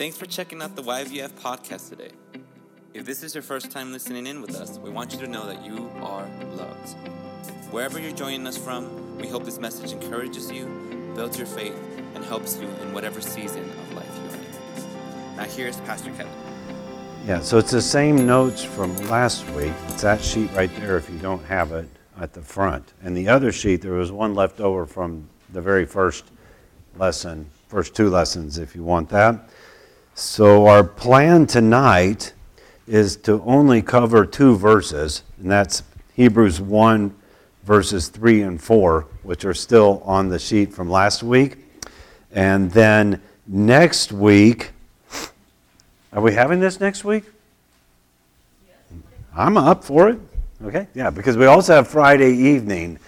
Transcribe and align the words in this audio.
Thanks 0.00 0.16
for 0.16 0.24
checking 0.24 0.62
out 0.62 0.76
the 0.76 0.82
YVF 0.82 1.28
podcast 1.32 1.90
today. 1.90 2.08
If 2.94 3.04
this 3.04 3.22
is 3.22 3.34
your 3.34 3.42
first 3.42 3.70
time 3.70 3.92
listening 3.92 4.26
in 4.26 4.40
with 4.40 4.56
us, 4.56 4.78
we 4.78 4.88
want 4.88 5.12
you 5.12 5.18
to 5.18 5.26
know 5.26 5.44
that 5.44 5.62
you 5.62 5.90
are 6.00 6.26
loved. 6.54 6.96
Wherever 7.70 8.00
you're 8.00 8.10
joining 8.10 8.46
us 8.46 8.56
from, 8.56 9.18
we 9.18 9.28
hope 9.28 9.44
this 9.44 9.58
message 9.58 9.92
encourages 9.92 10.50
you, 10.50 10.64
builds 11.14 11.36
your 11.36 11.46
faith, 11.46 11.78
and 12.14 12.24
helps 12.24 12.58
you 12.58 12.66
in 12.66 12.94
whatever 12.94 13.20
season 13.20 13.62
of 13.62 13.92
life 13.92 14.10
you're 14.24 14.36
in. 14.36 15.36
Now, 15.36 15.44
here's 15.44 15.76
Pastor 15.80 16.08
Kevin. 16.12 16.32
Yeah, 17.26 17.40
so 17.40 17.58
it's 17.58 17.70
the 17.70 17.82
same 17.82 18.26
notes 18.26 18.64
from 18.64 18.96
last 19.10 19.46
week. 19.50 19.74
It's 19.88 20.00
that 20.00 20.22
sheet 20.22 20.50
right 20.54 20.74
there 20.76 20.96
if 20.96 21.10
you 21.10 21.18
don't 21.18 21.44
have 21.44 21.72
it 21.72 21.90
at 22.18 22.32
the 22.32 22.40
front. 22.40 22.94
And 23.02 23.14
the 23.14 23.28
other 23.28 23.52
sheet, 23.52 23.82
there 23.82 23.92
was 23.92 24.10
one 24.10 24.34
left 24.34 24.60
over 24.60 24.86
from 24.86 25.28
the 25.52 25.60
very 25.60 25.84
first 25.84 26.24
lesson, 26.96 27.50
first 27.68 27.94
two 27.94 28.08
lessons, 28.08 28.56
if 28.56 28.74
you 28.74 28.82
want 28.82 29.10
that. 29.10 29.50
So, 30.14 30.66
our 30.66 30.84
plan 30.84 31.46
tonight 31.46 32.34
is 32.86 33.16
to 33.16 33.40
only 33.44 33.80
cover 33.80 34.26
two 34.26 34.56
verses, 34.56 35.22
and 35.38 35.50
that's 35.50 35.82
Hebrews 36.14 36.60
1, 36.60 37.14
verses 37.62 38.08
3 38.08 38.42
and 38.42 38.60
4, 38.60 39.06
which 39.22 39.44
are 39.44 39.54
still 39.54 40.02
on 40.04 40.28
the 40.28 40.38
sheet 40.38 40.72
from 40.72 40.90
last 40.90 41.22
week. 41.22 41.58
And 42.32 42.70
then 42.72 43.22
next 43.46 44.12
week, 44.12 44.72
are 46.12 46.20
we 46.20 46.34
having 46.34 46.58
this 46.58 46.80
next 46.80 47.04
week? 47.04 47.24
I'm 49.34 49.56
up 49.56 49.84
for 49.84 50.08
it. 50.08 50.18
Okay, 50.64 50.88
yeah, 50.94 51.10
because 51.10 51.36
we 51.36 51.46
also 51.46 51.76
have 51.76 51.88
Friday 51.88 52.32
evening 52.32 52.98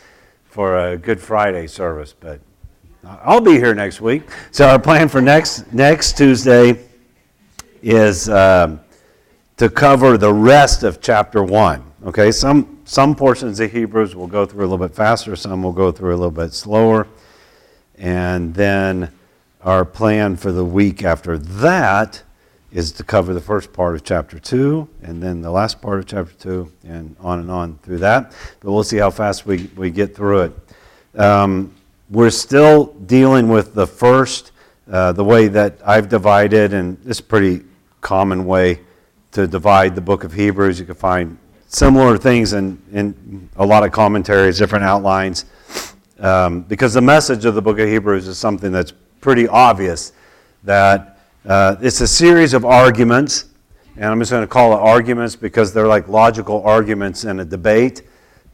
for 0.45 0.79
a 0.79 0.97
Good 0.97 1.21
Friday 1.21 1.67
service, 1.67 2.15
but 2.19 2.41
I'll 3.05 3.41
be 3.41 3.53
here 3.53 3.75
next 3.75 4.01
week. 4.01 4.23
So 4.53 4.69
our 4.69 4.79
plan 4.79 5.09
for 5.09 5.21
next 5.21 5.73
next 5.73 6.17
Tuesday 6.17 6.79
is 7.83 8.29
um, 8.29 8.81
to 9.57 9.69
cover 9.69 10.17
the 10.17 10.33
rest 10.33 10.83
of 10.85 11.01
chapter 11.01 11.43
one. 11.43 11.85
Okay, 12.07 12.33
some 12.33 12.81
some 12.85 13.15
portions 13.15 13.61
of 13.61 13.71
Hebrews 13.71 14.17
will 14.17 14.27
go 14.27 14.47
through 14.47 14.63
a 14.63 14.69
little 14.69 14.87
bit 14.87 14.95
faster, 14.95 15.37
some 15.37 15.63
will 15.63 15.73
go 15.73 15.93
through 15.93 16.11
a 16.11 16.17
little 16.17 16.31
bit 16.31 16.53
slower, 16.53 17.07
and 17.97 18.55
then 18.55 19.11
our 19.63 19.85
plan 19.85 20.37
for 20.37 20.51
the 20.51 20.65
week 20.65 21.05
after 21.05 21.39
that 21.39 22.23
is 22.73 22.91
to 22.93 23.05
cover 23.05 23.35
the 23.35 23.41
first 23.41 23.73
part 23.73 23.95
of 23.95 24.03
chapter 24.03 24.39
2 24.39 24.89
and 25.03 25.23
then 25.23 25.43
the 25.43 25.51
last 25.51 25.81
part 25.81 25.99
of 25.99 26.07
chapter 26.07 26.33
2 26.33 26.73
and 26.85 27.15
on 27.21 27.39
and 27.39 27.51
on 27.51 27.79
through 27.83 27.99
that. 27.99 28.33
But 28.61 28.73
we'll 28.73 28.83
see 28.83 28.97
how 28.97 29.11
fast 29.11 29.47
we, 29.47 29.71
we 29.77 29.91
get 29.91 30.17
through 30.17 30.43
it. 30.43 31.21
Um, 31.21 31.75
we're 32.11 32.31
still 32.31 32.87
dealing 33.07 33.49
with 33.49 33.75
the 33.75 33.87
first, 33.87 34.53
uh, 34.91 35.13
the 35.13 35.25
way 35.25 35.49
that 35.49 35.79
I've 35.85 36.09
divided, 36.09 36.73
and 36.73 36.99
this 37.03 37.21
pretty 37.21 37.63
common 38.03 38.45
way 38.45 38.81
to 39.31 39.47
divide 39.47 39.95
the 39.95 40.01
book 40.01 40.25
of 40.25 40.35
Hebrews. 40.35 40.79
You 40.79 40.85
can 40.85 40.95
find 40.95 41.39
similar 41.69 42.19
things 42.19 42.53
in, 42.53 42.83
in 42.93 43.49
a 43.57 43.65
lot 43.65 43.83
of 43.83 43.93
commentaries, 43.93 44.59
different 44.59 44.85
outlines, 44.85 45.47
um, 46.19 46.63
because 46.63 46.93
the 46.93 47.01
message 47.01 47.47
of 47.47 47.55
the 47.55 47.63
book 47.63 47.79
of 47.79 47.89
Hebrews 47.89 48.29
is 48.29 48.37
something 48.37 48.71
that's 48.71 48.93
pretty 49.23 49.49
obvious 49.49 50.13
that 50.65 51.21
uh, 51.47 51.77
it's 51.81 52.01
a 52.01 52.07
series 52.07 52.53
of 52.53 52.65
arguments, 52.65 53.47
and 53.97 54.05
I'm 54.05 54.19
just 54.19 54.31
going 54.31 54.43
to 54.43 54.49
call 54.49 54.73
it 54.75 54.81
arguments 54.81 55.35
because 55.35 55.73
they're 55.73 55.89
like 55.89 56.09
logical 56.09 56.63
arguments 56.65 57.25
in 57.25 57.41
a 57.41 57.45
debate 57.45 58.03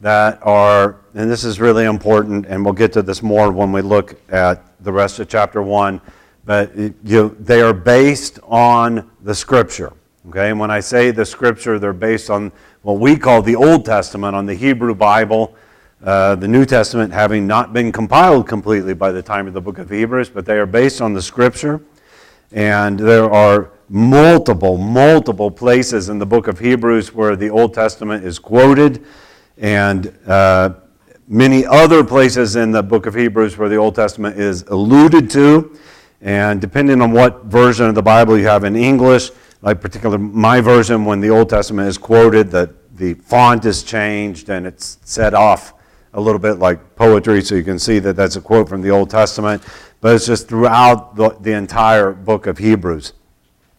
that 0.01 0.39
are, 0.43 1.01
and 1.13 1.29
this 1.29 1.43
is 1.43 1.59
really 1.59 1.85
important, 1.85 2.45
and 2.45 2.63
we'll 2.63 2.73
get 2.73 2.93
to 2.93 3.01
this 3.01 3.21
more 3.21 3.51
when 3.51 3.71
we 3.71 3.81
look 3.81 4.15
at 4.31 4.63
the 4.83 4.91
rest 4.91 5.19
of 5.19 5.27
chapter 5.27 5.61
1, 5.61 5.99
but 6.45 6.75
you, 7.03 7.35
they 7.39 7.61
are 7.61 7.73
based 7.73 8.39
on 8.43 9.09
the 9.23 9.35
Scripture. 9.35 9.93
Okay, 10.29 10.49
and 10.49 10.59
when 10.59 10.71
I 10.71 10.79
say 10.79 11.11
the 11.11 11.25
Scripture, 11.25 11.79
they're 11.79 11.93
based 11.93 12.29
on 12.29 12.51
what 12.81 12.99
we 12.99 13.17
call 13.17 13.41
the 13.41 13.55
Old 13.55 13.85
Testament, 13.85 14.35
on 14.35 14.45
the 14.45 14.53
Hebrew 14.53 14.93
Bible. 14.93 15.55
Uh, 16.03 16.35
the 16.35 16.47
New 16.47 16.65
Testament 16.65 17.11
having 17.11 17.45
not 17.45 17.73
been 17.73 17.91
compiled 17.91 18.47
completely 18.47 18.93
by 18.93 19.11
the 19.11 19.21
time 19.21 19.47
of 19.47 19.53
the 19.53 19.61
book 19.61 19.77
of 19.79 19.89
Hebrews, 19.89 20.29
but 20.29 20.45
they 20.45 20.57
are 20.57 20.65
based 20.65 21.01
on 21.01 21.13
the 21.13 21.21
Scripture. 21.21 21.81
And 22.51 22.97
there 22.97 23.29
are 23.29 23.71
multiple, 23.89 24.77
multiple 24.77 25.51
places 25.51 26.09
in 26.09 26.19
the 26.19 26.25
book 26.25 26.47
of 26.47 26.59
Hebrews 26.59 27.13
where 27.13 27.35
the 27.35 27.49
Old 27.49 27.73
Testament 27.73 28.23
is 28.23 28.39
quoted, 28.39 29.05
and 29.57 30.17
uh, 30.25 30.75
many 31.27 31.65
other 31.65 32.03
places 32.03 32.55
in 32.55 32.71
the 32.71 32.83
book 32.83 33.05
of 33.05 33.13
Hebrews 33.13 33.57
where 33.57 33.69
the 33.69 33.75
Old 33.75 33.95
Testament 33.95 34.39
is 34.39 34.63
alluded 34.63 35.29
to. 35.31 35.77
And 36.21 36.59
depending 36.59 37.01
on 37.01 37.11
what 37.11 37.45
version 37.45 37.87
of 37.87 37.95
the 37.95 38.01
Bible 38.01 38.37
you 38.37 38.45
have 38.45 38.63
in 38.63 38.75
English, 38.75 39.31
like 39.61 39.81
particularly 39.81 40.23
my 40.23 40.61
version, 40.61 41.05
when 41.05 41.19
the 41.19 41.29
Old 41.29 41.49
Testament 41.49 41.87
is 41.87 41.97
quoted, 41.97 42.51
that 42.51 42.97
the 42.97 43.13
font 43.13 43.65
is 43.65 43.83
changed 43.83 44.49
and 44.49 44.67
it's 44.67 44.97
set 45.03 45.33
off 45.33 45.73
a 46.13 46.19
little 46.19 46.39
bit 46.39 46.55
like 46.55 46.95
poetry, 46.95 47.41
so 47.41 47.55
you 47.55 47.63
can 47.63 47.79
see 47.79 47.99
that 47.99 48.15
that's 48.15 48.35
a 48.35 48.41
quote 48.41 48.67
from 48.67 48.81
the 48.81 48.89
Old 48.89 49.09
Testament 49.09 49.61
but 50.01 50.15
it's 50.15 50.25
just 50.25 50.47
throughout 50.47 51.15
the, 51.15 51.29
the 51.41 51.51
entire 51.51 52.11
book 52.11 52.47
of 52.47 52.57
Hebrews. 52.57 53.13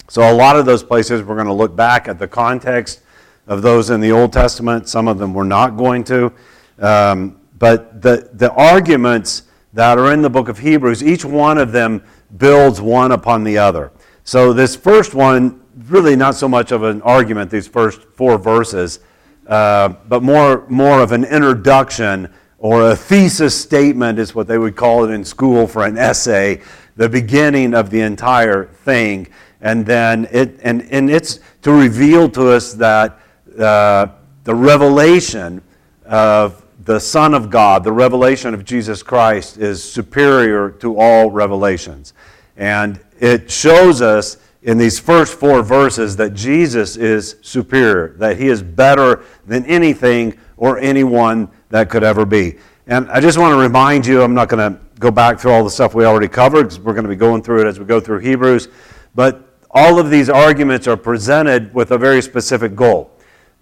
So, 0.09 0.31
a 0.31 0.35
lot 0.35 0.57
of 0.57 0.67
those 0.67 0.83
places 0.83 1.23
we're 1.23 1.37
going 1.37 1.47
to 1.47 1.53
look 1.53 1.75
back 1.77 2.09
at 2.09 2.19
the 2.19 2.29
context 2.29 3.01
of 3.47 3.63
those 3.63 3.91
in 3.91 4.01
the 4.01 4.13
Old 4.13 4.33
Testament. 4.33 4.89
Some 4.89 5.09
of 5.09 5.19
them 5.19 5.33
we're 5.33 5.45
not 5.45 5.77
going 5.77 6.05
to. 6.05 6.33
Um, 6.79 7.41
but 7.59 8.03
the, 8.03 8.29
the 8.33 8.53
arguments 8.53 9.45
that 9.73 9.99
are 9.99 10.13
in 10.13 10.23
the 10.23 10.31
book 10.31 10.49
of 10.49 10.59
Hebrews, 10.59 11.03
each 11.03 11.25
one 11.25 11.59
of 11.59 11.73
them 11.73 12.03
builds 12.37 12.81
one 12.81 13.13
upon 13.13 13.45
the 13.45 13.59
other. 13.59 13.93
So, 14.25 14.53
this 14.53 14.77
first 14.77 15.15
one, 15.15 15.61
really 15.89 16.17
not 16.17 16.35
so 16.35 16.49
much 16.49 16.73
of 16.73 16.83
an 16.83 17.03
argument, 17.03 17.51
these 17.51 17.67
first 17.67 18.03
four 18.15 18.39
verses, 18.39 19.01
uh, 19.47 19.89
but 20.09 20.23
more, 20.23 20.67
more 20.69 21.01
of 21.01 21.13
an 21.13 21.25
introduction 21.25 22.33
or 22.59 22.91
a 22.91 22.97
thesis 22.97 23.59
statement 23.59 24.19
is 24.19 24.35
what 24.35 24.47
they 24.47 24.59
would 24.59 24.77
call 24.77 25.05
it 25.05 25.11
in 25.11 25.25
school 25.25 25.67
for 25.67 25.85
an 25.85 25.97
essay, 25.97 26.61
the 26.97 27.09
beginning 27.09 27.75
of 27.75 27.91
the 27.91 28.01
entire 28.01 28.67
thing. 28.67 29.27
And 29.63 29.85
then 29.85 30.29
it, 30.31 30.61
and, 30.63 30.83
and 30.93 31.11
it's 31.11 31.41
to 31.63 31.73
reveal 31.73 32.29
to 32.31 32.51
us 32.51 32.75
that 32.75 33.19
uh, 33.59 34.09
the 34.45 34.55
revelation 34.55 35.63
of 36.05 36.65
the 36.85 36.99
Son 36.99 37.35
of 37.35 37.51
God, 37.51 37.85
the 37.85 37.93
revelation 37.93 38.55
of 38.55 38.65
Jesus 38.65 39.03
Christ, 39.03 39.59
is 39.59 39.83
superior 39.83 40.71
to 40.71 40.99
all 40.99 41.31
revelations. 41.31 42.15
And 42.57 43.01
it 43.19 43.51
shows 43.51 44.03
us 44.03 44.39
in 44.63 44.79
these 44.79 44.99
first 44.99 45.39
four 45.39 45.63
verses 45.63 46.17
that 46.17 46.35
Jesus 46.35 46.97
is 46.97 47.37
superior, 47.43 48.15
that 48.19 48.39
he 48.39 48.49
is 48.49 48.63
better 48.63 49.25
than 49.47 49.65
anything 49.67 50.39
or 50.57 50.79
anyone 50.79 51.49
that 51.71 51.89
could 51.89 52.03
ever 52.03 52.25
be. 52.25 52.59
And 52.87 53.11
I 53.11 53.21
just 53.21 53.39
want 53.39 53.53
to 53.53 53.59
remind 53.59 54.07
you, 54.07 54.23
I'm 54.23 54.35
not 54.35 54.49
going 54.49 54.73
to 54.73 54.81
go 54.99 55.11
back 55.11 55.39
through 55.39 55.53
all 55.53 55.65
the 55.65 55.71
stuff 55.71 55.95
we 55.95 56.05
already 56.05 56.29
covered 56.29 56.77
we're 56.79 56.93
going 56.93 57.05
to 57.05 57.09
be 57.09 57.17
going 57.17 57.43
through 57.43 57.63
it 57.63 57.67
as 57.67 57.79
we 57.79 57.87
go 57.87 58.01
through 58.01 58.19
Hebrews. 58.19 58.69
But 59.15 59.49
all 59.71 59.99
of 59.99 60.11
these 60.11 60.29
arguments 60.29 60.87
are 60.87 60.97
presented 60.97 61.73
with 61.73 61.93
a 61.93 61.99
very 61.99 62.21
specific 62.21 62.75
goal. 62.75 63.11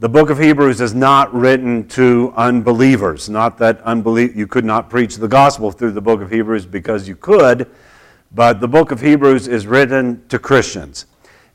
The 0.00 0.09
book 0.09 0.31
of 0.31 0.38
Hebrews 0.38 0.81
is 0.81 0.94
not 0.94 1.34
written 1.34 1.88
to 1.88 2.32
unbelievers. 2.36 3.28
Not 3.28 3.59
that 3.59 3.81
unbelief, 3.81 4.36
you 4.36 4.47
could 4.47 4.64
not 4.64 4.88
preach 4.88 5.16
the 5.16 5.26
gospel 5.26 5.72
through 5.72 5.91
the 5.91 6.00
book 6.00 6.20
of 6.20 6.31
Hebrews 6.31 6.66
because 6.66 7.09
you 7.09 7.16
could, 7.16 7.69
but 8.32 8.60
the 8.60 8.69
book 8.69 8.92
of 8.92 9.00
Hebrews 9.00 9.48
is 9.48 9.66
written 9.66 10.25
to 10.28 10.38
Christians. 10.38 11.06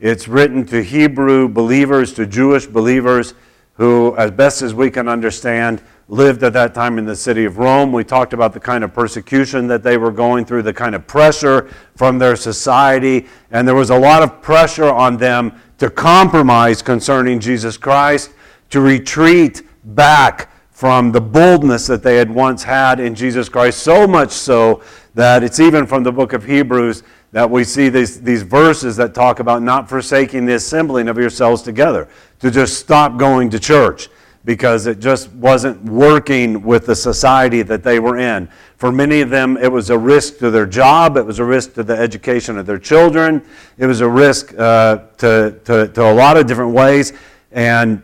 It's 0.02 0.28
written 0.28 0.66
to 0.66 0.84
Hebrew 0.84 1.48
believers, 1.48 2.12
to 2.16 2.26
Jewish 2.26 2.66
believers 2.66 3.34
who, 3.76 4.14
as 4.18 4.30
best 4.32 4.62
as 4.62 4.74
we 4.74 4.92
can 4.92 5.08
understand, 5.08 5.82
lived 6.10 6.44
at 6.44 6.52
that 6.52 6.74
time 6.74 6.98
in 6.98 7.06
the 7.06 7.16
city 7.16 7.46
of 7.46 7.60
Rome. 7.60 7.94
We 7.94 8.04
talked 8.04 8.34
about 8.34 8.52
the 8.52 8.60
kind 8.60 8.84
of 8.84 8.94
persecution 8.94 9.68
that 9.68 9.84
they 9.84 9.98
were 9.98 10.12
going 10.12 10.44
through, 10.44 10.64
the 10.64 10.74
kind 10.74 10.96
of 10.96 11.08
pressure 11.08 11.70
from 11.96 12.20
their 12.20 12.36
society, 12.36 13.26
and 13.52 13.66
there 13.66 13.74
was 13.74 13.90
a 13.90 13.98
lot 13.98 14.22
of 14.22 14.42
pressure 14.42 14.90
on 14.90 15.16
them 15.16 15.62
to 15.78 15.90
compromise 15.90 16.82
concerning 16.82 17.40
Jesus 17.40 17.78
Christ, 17.78 18.32
to 18.70 18.82
retreat 18.82 19.62
back 19.84 20.50
from 20.72 21.12
the 21.12 21.22
boldness 21.22 21.88
that 21.88 22.04
they 22.04 22.18
had 22.18 22.30
once 22.30 22.64
had 22.64 23.00
in 23.00 23.16
Jesus 23.16 23.48
Christ, 23.50 23.80
so 23.80 24.08
much 24.08 24.32
so 24.32 24.82
that 25.14 25.44
it's 25.44 25.60
even 25.60 25.86
from 25.86 26.04
the 26.04 26.12
book 26.12 26.34
of 26.34 26.44
Hebrews 26.44 27.04
that 27.32 27.50
we 27.50 27.64
see 27.64 27.90
these, 27.90 28.22
these 28.22 28.44
verses 28.44 28.96
that 28.98 29.14
talk 29.14 29.40
about 29.40 29.62
not 29.62 29.90
forsaking 29.90 30.46
the 30.46 30.56
assembling 30.56 31.08
of 31.08 31.18
yourselves 31.18 31.62
together, 31.62 32.08
to 32.40 32.52
just 32.52 32.78
stop 32.80 33.18
going 33.18 33.50
to 33.50 33.60
church 33.60 34.10
because 34.46 34.88
it 34.88 35.00
just 35.00 35.32
wasn't 35.34 35.82
working 35.86 36.62
with 36.64 36.86
the 36.86 36.96
society 36.96 37.62
that 37.62 37.84
they 37.84 38.00
were 38.00 38.18
in. 38.18 38.50
For 38.78 38.92
many 38.92 39.22
of 39.22 39.30
them, 39.30 39.58
it 39.58 39.72
was 39.72 39.90
a 39.90 39.98
risk 39.98 40.40
to 40.40 40.52
their 40.52 40.66
job, 40.66 41.16
it 41.18 41.26
was 41.26 41.40
a 41.40 41.46
risk 41.46 41.74
to 41.76 41.84
the 41.84 41.96
education 41.96 42.58
of 42.58 42.66
their 42.66 42.78
children, 42.78 43.46
it 43.78 43.86
was 43.86 44.02
a 44.02 44.10
risk 44.10 44.54
uh, 44.58 44.98
to, 45.18 45.60
to, 45.64 45.88
to 45.88 46.04
a 46.04 46.14
lot 46.14 46.38
of 46.38 46.48
different 46.48 46.74
ways. 46.74 47.14
And, 47.52 48.02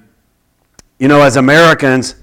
you 0.98 1.08
know, 1.08 1.22
as 1.22 1.36
Americans, 1.36 2.16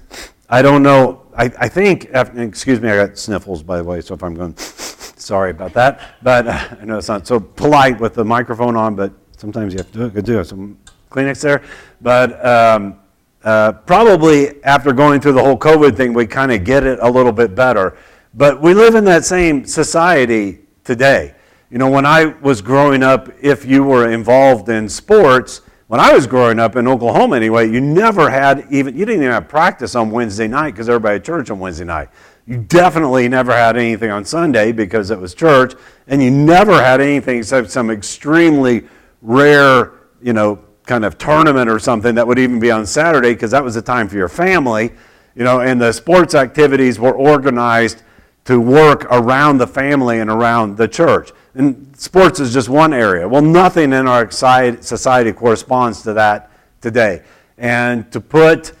I 0.49 0.61
don't 0.61 0.81
know, 0.81 1.23
I, 1.37 1.51
I 1.59 1.69
think, 1.69 2.09
excuse 2.13 2.81
me, 2.81 2.89
I 2.89 3.07
got 3.07 3.17
sniffles, 3.17 3.61
by 3.61 3.77
the 3.77 3.83
way, 3.83 4.01
so 4.01 4.15
if 4.15 4.23
I'm 4.23 4.33
going, 4.33 4.55
Sorry 5.27 5.51
about 5.51 5.73
that. 5.73 5.99
But 6.23 6.47
uh, 6.47 6.67
I 6.79 6.85
know 6.85 6.97
it's 6.97 7.09
not 7.09 7.27
so 7.27 7.37
polite 7.37 7.99
with 7.99 8.13
the 8.13 8.23
microphone 8.23 8.77
on, 8.77 8.95
but 8.95 9.11
sometimes 9.35 9.73
you 9.73 9.79
have 9.79 9.91
to 9.91 10.09
do 10.09 10.17
it. 10.17 10.25
do 10.25 10.33
have 10.37 10.47
some 10.47 10.77
Kleenex 11.09 11.41
there. 11.41 11.63
But 11.99 12.45
um, 12.45 12.99
uh, 13.47 13.71
probably 13.71 14.61
after 14.65 14.91
going 14.91 15.21
through 15.21 15.31
the 15.31 15.41
whole 15.41 15.57
COVID 15.57 15.95
thing, 15.95 16.11
we 16.11 16.27
kind 16.27 16.51
of 16.51 16.65
get 16.65 16.83
it 16.83 16.99
a 17.01 17.09
little 17.09 17.31
bit 17.31 17.55
better. 17.55 17.97
But 18.33 18.61
we 18.61 18.73
live 18.73 18.93
in 18.93 19.05
that 19.05 19.23
same 19.23 19.65
society 19.65 20.59
today. 20.83 21.33
You 21.71 21.77
know, 21.77 21.89
when 21.89 22.05
I 22.05 22.25
was 22.25 22.61
growing 22.61 23.03
up, 23.03 23.29
if 23.41 23.63
you 23.63 23.85
were 23.85 24.11
involved 24.11 24.67
in 24.67 24.89
sports, 24.89 25.61
when 25.87 26.01
I 26.01 26.11
was 26.11 26.27
growing 26.27 26.59
up 26.59 26.75
in 26.75 26.89
Oklahoma 26.89 27.37
anyway, 27.37 27.71
you 27.71 27.79
never 27.79 28.29
had 28.29 28.67
even, 28.69 28.97
you 28.97 29.05
didn't 29.05 29.21
even 29.21 29.31
have 29.31 29.47
practice 29.47 29.95
on 29.95 30.11
Wednesday 30.11 30.49
night 30.49 30.71
because 30.71 30.89
everybody 30.89 31.13
had 31.13 31.23
church 31.23 31.49
on 31.49 31.57
Wednesday 31.57 31.85
night. 31.85 32.09
You 32.47 32.57
definitely 32.57 33.29
never 33.29 33.53
had 33.53 33.77
anything 33.77 34.11
on 34.11 34.25
Sunday 34.25 34.73
because 34.73 35.09
it 35.09 35.17
was 35.17 35.33
church, 35.33 35.73
and 36.09 36.21
you 36.21 36.31
never 36.31 36.73
had 36.73 36.99
anything 36.99 37.37
except 37.37 37.71
some 37.71 37.91
extremely 37.91 38.83
rare, 39.21 39.93
you 40.21 40.33
know, 40.33 40.66
kind 40.87 41.05
of 41.05 41.17
tournament 41.17 41.69
or 41.69 41.77
something 41.77 42.15
that 42.15 42.25
would 42.25 42.39
even 42.39 42.59
be 42.59 42.71
on 42.71 42.85
Saturday 42.85 43.33
because 43.33 43.51
that 43.51 43.63
was 43.63 43.75
the 43.75 43.81
time 43.81 44.07
for 44.07 44.15
your 44.15 44.29
family, 44.29 44.91
you 45.35 45.43
know, 45.43 45.59
and 45.59 45.79
the 45.79 45.91
sports 45.91 46.33
activities 46.33 46.99
were 46.99 47.13
organized 47.13 48.01
to 48.45 48.59
work 48.59 49.03
around 49.11 49.57
the 49.57 49.67
family 49.67 50.19
and 50.19 50.29
around 50.29 50.77
the 50.77 50.87
church. 50.87 51.31
And 51.53 51.93
sports 51.97 52.39
is 52.39 52.53
just 52.53 52.69
one 52.69 52.93
area. 52.93 53.27
Well, 53.27 53.41
nothing 53.41 53.91
in 53.91 54.07
our 54.07 54.31
society 54.31 55.33
corresponds 55.33 56.01
to 56.03 56.13
that 56.13 56.49
today. 56.79 57.23
And 57.57 58.09
to 58.13 58.21
put 58.21 58.71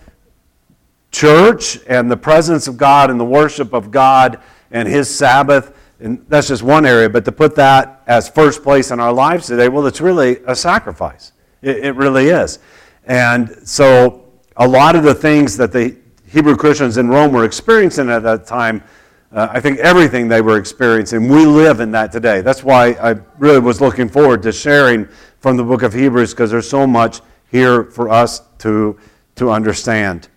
church 1.11 1.79
and 1.87 2.09
the 2.09 2.17
presence 2.17 2.67
of 2.67 2.77
God 2.77 3.09
and 3.11 3.19
the 3.19 3.25
worship 3.25 3.73
of 3.73 3.91
God 3.91 4.39
and 4.71 4.87
His 4.87 5.13
Sabbath, 5.13 5.75
and 5.99 6.23
that's 6.29 6.47
just 6.47 6.63
one 6.63 6.85
area, 6.85 7.09
but 7.09 7.25
to 7.25 7.31
put 7.31 7.55
that 7.55 8.03
as 8.07 8.29
first 8.29 8.63
place 8.63 8.91
in 8.91 8.99
our 8.99 9.11
lives 9.11 9.47
today, 9.47 9.67
well, 9.67 9.85
it's 9.85 9.99
really 9.99 10.37
a 10.45 10.55
sacrifice. 10.55 11.33
It, 11.61 11.85
it 11.85 11.95
really 11.95 12.27
is. 12.27 12.59
And 13.05 13.67
so 13.67 14.25
a 14.57 14.67
lot 14.67 14.95
of 14.95 15.03
the 15.03 15.15
things 15.15 15.57
that 15.57 15.71
the 15.71 15.95
Hebrew 16.27 16.55
Christians 16.55 16.97
in 16.97 17.07
Rome 17.07 17.31
were 17.31 17.45
experiencing 17.45 18.09
at 18.09 18.23
that 18.23 18.45
time, 18.45 18.83
uh, 19.31 19.47
I 19.51 19.59
think 19.59 19.79
everything 19.79 20.27
they 20.27 20.41
were 20.41 20.57
experiencing, 20.57 21.29
we 21.29 21.45
live 21.45 21.79
in 21.79 21.91
that 21.91 22.11
today. 22.11 22.41
That's 22.41 22.63
why 22.63 22.91
I 22.93 23.15
really 23.37 23.59
was 23.59 23.79
looking 23.81 24.09
forward 24.09 24.43
to 24.43 24.51
sharing 24.51 25.07
from 25.39 25.57
the 25.57 25.63
book 25.63 25.83
of 25.83 25.93
Hebrews 25.93 26.33
because 26.33 26.51
there's 26.51 26.69
so 26.69 26.85
much 26.85 27.21
here 27.49 27.85
for 27.85 28.09
us 28.09 28.41
to, 28.59 28.97
to 29.35 29.51
understand. 29.51 30.27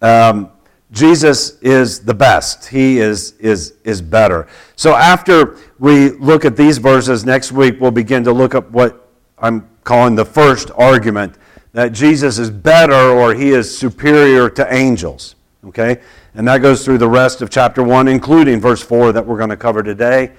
Um, 0.00 0.50
Jesus 0.92 1.58
is 1.60 2.00
the 2.00 2.14
best. 2.14 2.66
He 2.66 2.98
is, 2.98 3.32
is, 3.32 3.74
is 3.84 4.00
better. 4.00 4.46
So 4.76 4.94
after 4.94 5.56
we 5.78 6.10
look 6.10 6.44
at 6.44 6.56
these 6.56 6.78
verses, 6.78 7.24
next 7.24 7.52
week 7.52 7.80
we'll 7.80 7.90
begin 7.90 8.22
to 8.24 8.32
look 8.32 8.54
at 8.54 8.70
what 8.70 9.03
I'm 9.38 9.68
calling 9.84 10.14
the 10.14 10.24
first 10.24 10.70
argument 10.76 11.36
that 11.72 11.92
Jesus 11.92 12.38
is 12.38 12.50
better 12.50 12.94
or 12.94 13.34
he 13.34 13.50
is 13.50 13.76
superior 13.76 14.48
to 14.50 14.72
angels. 14.72 15.34
Okay? 15.66 16.00
And 16.34 16.46
that 16.48 16.58
goes 16.58 16.84
through 16.84 16.98
the 16.98 17.08
rest 17.08 17.42
of 17.42 17.50
chapter 17.50 17.82
1, 17.82 18.08
including 18.08 18.60
verse 18.60 18.82
4 18.82 19.12
that 19.12 19.26
we're 19.26 19.38
going 19.38 19.50
to 19.50 19.56
cover 19.56 19.82
today, 19.82 20.32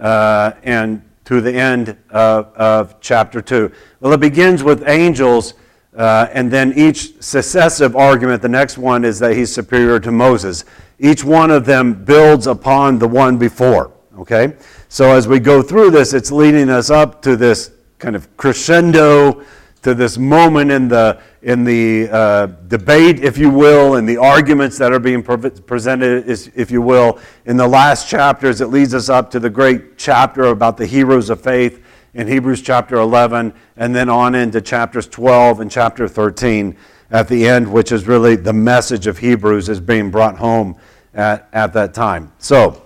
uh, 0.00 0.52
and 0.62 1.02
to 1.24 1.40
the 1.40 1.52
end 1.52 1.96
of, 2.10 2.52
of 2.56 3.00
chapter 3.00 3.40
2. 3.40 3.70
Well, 4.00 4.12
it 4.12 4.20
begins 4.20 4.62
with 4.62 4.88
angels 4.88 5.54
uh, 5.96 6.26
and 6.32 6.50
then 6.50 6.72
each 6.74 7.22
successive 7.22 7.94
argument, 7.94 8.40
the 8.40 8.48
next 8.48 8.78
one 8.78 9.04
is 9.04 9.18
that 9.18 9.36
he's 9.36 9.52
superior 9.52 10.00
to 10.00 10.10
Moses. 10.10 10.64
Each 10.98 11.22
one 11.22 11.50
of 11.50 11.66
them 11.66 12.04
builds 12.04 12.46
upon 12.46 12.98
the 12.98 13.08
one 13.08 13.36
before. 13.36 13.92
Okay? 14.18 14.56
So 14.88 15.10
as 15.10 15.28
we 15.28 15.38
go 15.38 15.62
through 15.62 15.90
this, 15.90 16.14
it's 16.14 16.32
leading 16.32 16.70
us 16.70 16.90
up 16.90 17.20
to 17.22 17.36
this 17.36 17.72
kind 18.02 18.16
of 18.16 18.36
crescendo, 18.36 19.44
to 19.82 19.94
this 19.94 20.16
moment 20.16 20.70
in 20.70 20.88
the, 20.88 21.20
in 21.42 21.64
the 21.64 22.08
uh, 22.10 22.46
debate, 22.68 23.20
if 23.20 23.36
you 23.36 23.50
will, 23.50 23.96
and 23.96 24.08
the 24.08 24.16
arguments 24.16 24.78
that 24.78 24.92
are 24.92 25.00
being 25.00 25.22
pre- 25.22 25.50
presented, 25.50 26.28
if 26.28 26.70
you 26.70 26.80
will. 26.80 27.18
In 27.46 27.56
the 27.56 27.66
last 27.66 28.08
chapters, 28.08 28.60
it 28.60 28.68
leads 28.68 28.94
us 28.94 29.08
up 29.08 29.30
to 29.32 29.40
the 29.40 29.50
great 29.50 29.98
chapter 29.98 30.46
about 30.46 30.76
the 30.76 30.86
heroes 30.86 31.30
of 31.30 31.40
faith 31.40 31.84
in 32.14 32.28
Hebrews 32.28 32.62
chapter 32.62 32.96
11, 32.96 33.52
and 33.76 33.94
then 33.94 34.08
on 34.08 34.34
into 34.34 34.60
chapters 34.60 35.08
12 35.08 35.60
and 35.60 35.70
chapter 35.70 36.06
13 36.06 36.76
at 37.10 37.26
the 37.28 37.48
end, 37.48 37.72
which 37.72 37.90
is 37.90 38.06
really 38.06 38.36
the 38.36 38.52
message 38.52 39.06
of 39.06 39.18
Hebrews 39.18 39.68
is 39.68 39.80
being 39.80 40.10
brought 40.10 40.36
home 40.36 40.76
at, 41.14 41.48
at 41.52 41.72
that 41.72 41.94
time. 41.94 42.32
So, 42.38 42.82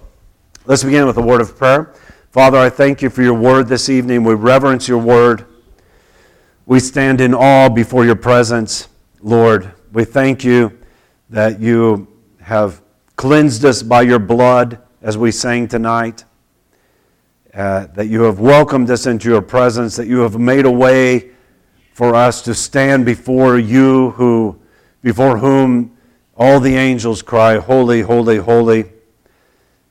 let's 0.65 0.85
begin 0.85 1.07
with 1.07 1.17
a 1.19 1.23
word 1.23 1.41
of 1.41 1.57
prayer. 1.57 1.95
Father, 2.37 2.59
I 2.59 2.69
thank 2.69 3.01
you 3.01 3.09
for 3.09 3.23
your 3.23 3.33
word 3.33 3.67
this 3.67 3.89
evening. 3.89 4.23
We 4.23 4.35
reverence 4.35 4.87
your 4.87 4.99
word. 4.99 5.47
We 6.67 6.81
stand 6.81 7.23
in 7.23 7.33
awe 7.33 7.71
before 7.71 8.05
your 8.05 8.15
presence, 8.15 8.89
Lord. 9.23 9.73
We 9.91 10.05
thank 10.05 10.45
you 10.45 10.79
that 11.31 11.61
you 11.61 12.07
have 12.43 12.83
cleansed 13.17 13.65
us 13.65 13.83
by 13.83 14.03
your 14.03 14.19
blood 14.19 14.79
as 15.01 15.17
we 15.17 15.33
sang 15.33 15.67
tonight 15.67 16.27
uh, 17.55 17.87
that 17.95 18.09
you 18.09 18.21
have 18.25 18.39
welcomed 18.39 18.91
us 18.91 19.07
into 19.07 19.31
your 19.31 19.41
presence, 19.41 19.97
that 19.97 20.07
you 20.07 20.19
have 20.19 20.39
made 20.39 20.67
a 20.67 20.71
way 20.71 21.31
for 21.95 22.15
us 22.15 22.43
to 22.43 22.55
stand 22.55 23.07
before 23.07 23.59
you, 23.59 24.11
who, 24.11 24.61
before 25.01 25.39
whom 25.39 25.97
all 26.37 26.61
the 26.61 26.77
angels 26.77 27.23
cry, 27.23 27.57
Holy, 27.57 28.03
holy, 28.03 28.37
holy. 28.37 28.93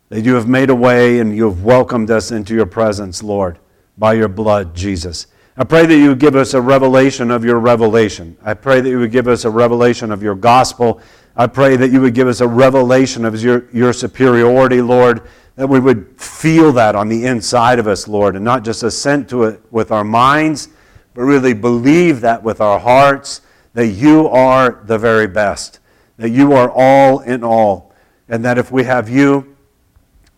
That 0.09 0.21
you 0.21 0.35
have 0.35 0.47
made 0.47 0.69
a 0.69 0.75
way 0.75 1.19
and 1.19 1.35
you 1.35 1.45
have 1.45 1.63
welcomed 1.63 2.11
us 2.11 2.31
into 2.31 2.53
your 2.53 2.65
presence, 2.65 3.23
Lord, 3.23 3.59
by 3.97 4.13
your 4.13 4.27
blood, 4.27 4.75
Jesus. 4.75 5.27
I 5.57 5.63
pray 5.63 5.85
that 5.85 5.97
you 5.97 6.09
would 6.09 6.19
give 6.19 6.35
us 6.35 6.53
a 6.53 6.61
revelation 6.61 7.31
of 7.31 7.43
your 7.43 7.59
revelation. 7.59 8.37
I 8.43 8.53
pray 8.53 8.81
that 8.81 8.89
you 8.89 8.99
would 8.99 9.11
give 9.11 9.27
us 9.27 9.45
a 9.45 9.49
revelation 9.49 10.11
of 10.11 10.21
your 10.21 10.35
gospel. 10.35 11.01
I 11.35 11.47
pray 11.47 11.75
that 11.77 11.91
you 11.91 12.01
would 12.01 12.13
give 12.13 12.27
us 12.27 12.41
a 12.41 12.47
revelation 12.47 13.25
of 13.25 13.41
your, 13.41 13.69
your 13.71 13.93
superiority, 13.93 14.81
Lord 14.81 15.27
that 15.55 15.67
we 15.67 15.79
would 15.79 16.19
feel 16.19 16.71
that 16.73 16.95
on 16.95 17.07
the 17.07 17.25
inside 17.25 17.79
of 17.79 17.87
us, 17.87 18.07
Lord, 18.07 18.35
and 18.35 18.43
not 18.43 18.63
just 18.63 18.83
assent 18.83 19.29
to 19.29 19.43
it 19.43 19.61
with 19.71 19.91
our 19.91 20.03
minds, 20.03 20.67
but 21.13 21.21
really 21.21 21.53
believe 21.53 22.21
that 22.21 22.43
with 22.43 22.59
our 22.59 22.79
hearts 22.79 23.41
that 23.73 23.87
you 23.87 24.27
are 24.27 24.81
the 24.85 24.97
very 24.97 25.27
best, 25.27 25.79
that 26.17 26.29
you 26.29 26.53
are 26.53 26.69
all 26.69 27.19
in 27.21 27.43
all, 27.43 27.93
and 28.27 28.43
that 28.43 28.57
if 28.57 28.71
we 28.71 28.83
have 28.83 29.09
you, 29.09 29.54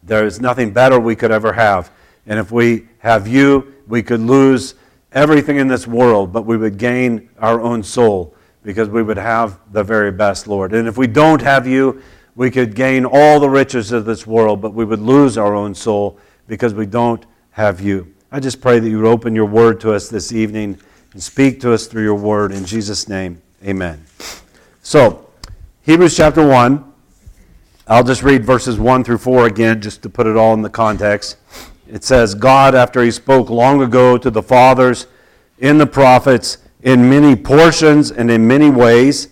there 0.07 0.25
is 0.25 0.41
nothing 0.41 0.71
better 0.71 0.99
we 0.99 1.15
could 1.15 1.31
ever 1.31 1.53
have. 1.53 1.91
And 2.25 2.39
if 2.39 2.51
we 2.51 2.87
have 2.99 3.27
you, 3.27 3.75
we 3.87 4.01
could 4.01 4.21
lose 4.21 4.75
everything 5.11 5.57
in 5.57 5.67
this 5.67 5.85
world, 5.85 6.33
but 6.33 6.43
we 6.45 6.57
would 6.57 6.77
gain 6.77 7.29
our 7.39 7.61
own 7.61 7.83
soul 7.83 8.33
because 8.63 8.89
we 8.89 9.03
would 9.03 9.17
have 9.17 9.59
the 9.71 9.83
very 9.83 10.11
best, 10.11 10.47
Lord. 10.47 10.73
And 10.73 10.87
if 10.87 10.97
we 10.97 11.07
don't 11.07 11.41
have 11.41 11.67
you, 11.67 12.01
we 12.35 12.51
could 12.51 12.75
gain 12.75 13.05
all 13.05 13.39
the 13.39 13.49
riches 13.49 13.91
of 13.91 14.05
this 14.05 14.25
world, 14.25 14.61
but 14.61 14.73
we 14.73 14.85
would 14.85 15.01
lose 15.01 15.37
our 15.37 15.55
own 15.55 15.75
soul 15.75 16.19
because 16.47 16.73
we 16.73 16.85
don't 16.85 17.25
have 17.51 17.81
you. 17.81 18.13
I 18.31 18.39
just 18.39 18.61
pray 18.61 18.79
that 18.79 18.89
you 18.89 19.01
would 19.01 19.09
open 19.09 19.35
your 19.35 19.45
word 19.45 19.79
to 19.81 19.93
us 19.93 20.09
this 20.09 20.31
evening 20.31 20.79
and 21.13 21.23
speak 21.23 21.59
to 21.61 21.73
us 21.73 21.87
through 21.87 22.03
your 22.03 22.15
word. 22.15 22.51
In 22.51 22.65
Jesus' 22.65 23.07
name, 23.07 23.41
amen. 23.63 24.05
So, 24.83 25.29
Hebrews 25.83 26.15
chapter 26.15 26.45
1. 26.45 26.93
I'll 27.89 28.03
just 28.03 28.21
read 28.21 28.43
verses 28.43 28.77
1 28.77 29.05
through 29.05 29.19
4 29.19 29.45
again, 29.45 29.79
just 29.79 30.01
to 30.01 30.09
put 30.09 30.27
it 30.27 30.35
all 30.35 30.53
in 30.53 30.61
the 30.61 30.69
context. 30.69 31.37
It 31.87 32.03
says, 32.03 32.35
God, 32.35 32.75
after 32.75 33.01
he 33.01 33.11
spoke 33.11 33.49
long 33.49 33.81
ago 33.81 34.17
to 34.17 34.29
the 34.29 34.43
fathers 34.43 35.07
in 35.59 35.77
the 35.77 35.87
prophets, 35.87 36.57
in 36.81 37.09
many 37.09 37.33
portions 37.33 38.11
and 38.11 38.29
in 38.29 38.45
many 38.45 38.69
ways, 38.69 39.29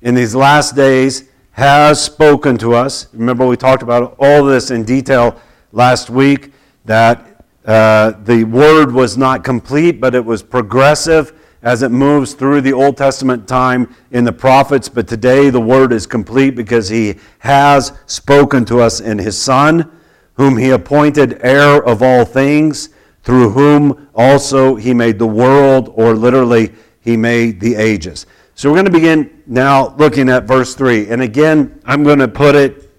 in 0.00 0.16
these 0.16 0.34
last 0.34 0.74
days, 0.74 1.28
has 1.52 2.02
spoken 2.02 2.58
to 2.58 2.74
us. 2.74 3.06
Remember, 3.12 3.46
we 3.46 3.56
talked 3.56 3.84
about 3.84 4.16
all 4.18 4.42
this 4.44 4.72
in 4.72 4.82
detail 4.82 5.40
last 5.70 6.10
week 6.10 6.52
that 6.84 7.44
uh, 7.64 8.14
the 8.24 8.42
word 8.42 8.90
was 8.90 9.16
not 9.16 9.44
complete, 9.44 10.00
but 10.00 10.16
it 10.16 10.24
was 10.24 10.42
progressive 10.42 11.38
as 11.62 11.82
it 11.82 11.90
moves 11.90 12.34
through 12.34 12.60
the 12.60 12.72
Old 12.72 12.96
Testament 12.96 13.46
time 13.46 13.94
in 14.10 14.24
the 14.24 14.32
prophets. 14.32 14.88
But 14.88 15.06
today 15.06 15.50
the 15.50 15.60
word 15.60 15.92
is 15.92 16.06
complete 16.06 16.56
because 16.56 16.88
he 16.88 17.16
has 17.38 17.92
spoken 18.06 18.64
to 18.66 18.80
us 18.80 19.00
in 19.00 19.18
his 19.18 19.40
Son, 19.40 19.90
whom 20.34 20.56
he 20.56 20.70
appointed 20.70 21.38
heir 21.42 21.82
of 21.84 22.02
all 22.02 22.24
things, 22.24 22.88
through 23.22 23.50
whom 23.50 24.08
also 24.14 24.74
he 24.74 24.92
made 24.92 25.18
the 25.18 25.26
world, 25.26 25.92
or 25.94 26.14
literally, 26.14 26.72
he 27.00 27.16
made 27.16 27.60
the 27.60 27.74
ages. 27.74 28.26
So 28.54 28.68
we're 28.68 28.76
going 28.76 28.86
to 28.86 28.92
begin 28.92 29.42
now 29.46 29.94
looking 29.96 30.28
at 30.28 30.44
verse 30.44 30.74
3. 30.74 31.08
And 31.08 31.22
again, 31.22 31.80
I'm 31.84 32.02
going 32.02 32.18
to 32.18 32.28
put 32.28 32.54
it 32.54 32.90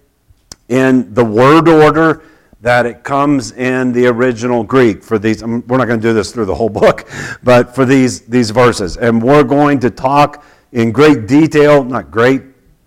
in 0.69 1.13
the 1.13 1.23
word 1.23 1.67
order 1.67 2.23
that 2.63 2.87
it 2.87 3.03
comes 3.03 3.51
in 3.51 3.91
the 3.91 4.07
original 4.07 4.63
Greek 4.63 5.03
for 5.03 5.19
these. 5.19 5.43
Um, 5.43 5.63
we're 5.67 5.77
not 5.77 5.85
going 5.85 5.99
to 5.99 6.07
do 6.07 6.13
this 6.13 6.31
through 6.31 6.45
the 6.45 6.55
whole 6.55 6.69
book, 6.81 7.07
but 7.43 7.75
for 7.75 7.85
these, 7.85 8.21
these 8.21 8.49
verses. 8.49 8.97
And 8.97 9.21
we're 9.21 9.43
going 9.43 9.79
to 9.81 9.91
talk 9.91 10.43
in 10.71 10.91
great 10.91 11.27
detail, 11.27 11.83
not 11.83 12.09
great, 12.09 12.41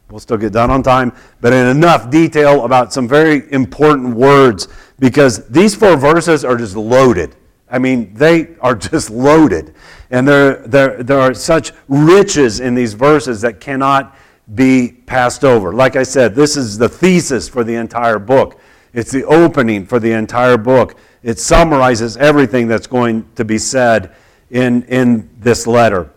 We'll 0.09 0.21
still 0.21 0.37
get 0.37 0.53
done 0.53 0.71
on 0.71 0.85
time, 0.85 1.13
but 1.41 1.53
in 1.53 1.67
enough 1.67 2.11
detail 2.11 2.65
about 2.65 2.93
some 2.93 3.09
very 3.09 3.53
important 3.53 4.15
words 4.15 4.69
because 5.01 5.49
these 5.49 5.75
four 5.75 5.97
verses 5.97 6.45
are 6.45 6.57
just 6.57 6.77
loaded. 6.77 7.35
I 7.69 7.81
mean, 7.81 8.15
they 8.15 8.55
are 8.61 8.75
just 8.93 9.11
loaded. 9.11 9.75
And 10.13 10.27
there, 10.27 10.59
there, 10.69 11.03
there 11.03 11.19
are 11.19 11.35
such 11.35 11.73
riches 11.89 12.61
in 12.61 12.77
these 12.77 12.95
verses 12.95 13.41
that 13.41 13.59
cannot 13.59 14.17
be 14.55 14.93
passed 15.07 15.45
over. 15.45 15.73
Like 15.73 15.97
I 15.97 16.05
said, 16.05 16.37
this 16.37 16.57
is 16.57 16.79
the 16.79 16.89
thesis 16.89 17.49
for 17.49 17.65
the 17.65 17.75
entire 17.75 18.21
book. 18.21 18.61
It's 18.97 19.13
the 19.13 19.25
opening 19.25 19.85
for 19.85 20.01
the 20.01 20.13
entire 20.13 20.57
book. 20.57 20.99
It 21.23 21.39
summarizes 21.39 22.17
everything 22.17 22.67
that's 22.67 22.87
going 22.87 23.29
to 23.35 23.45
be 23.45 23.59
said 23.59 24.15
in, 24.49 24.85
in 24.85 25.29
this 25.39 25.67
letter. 25.67 26.15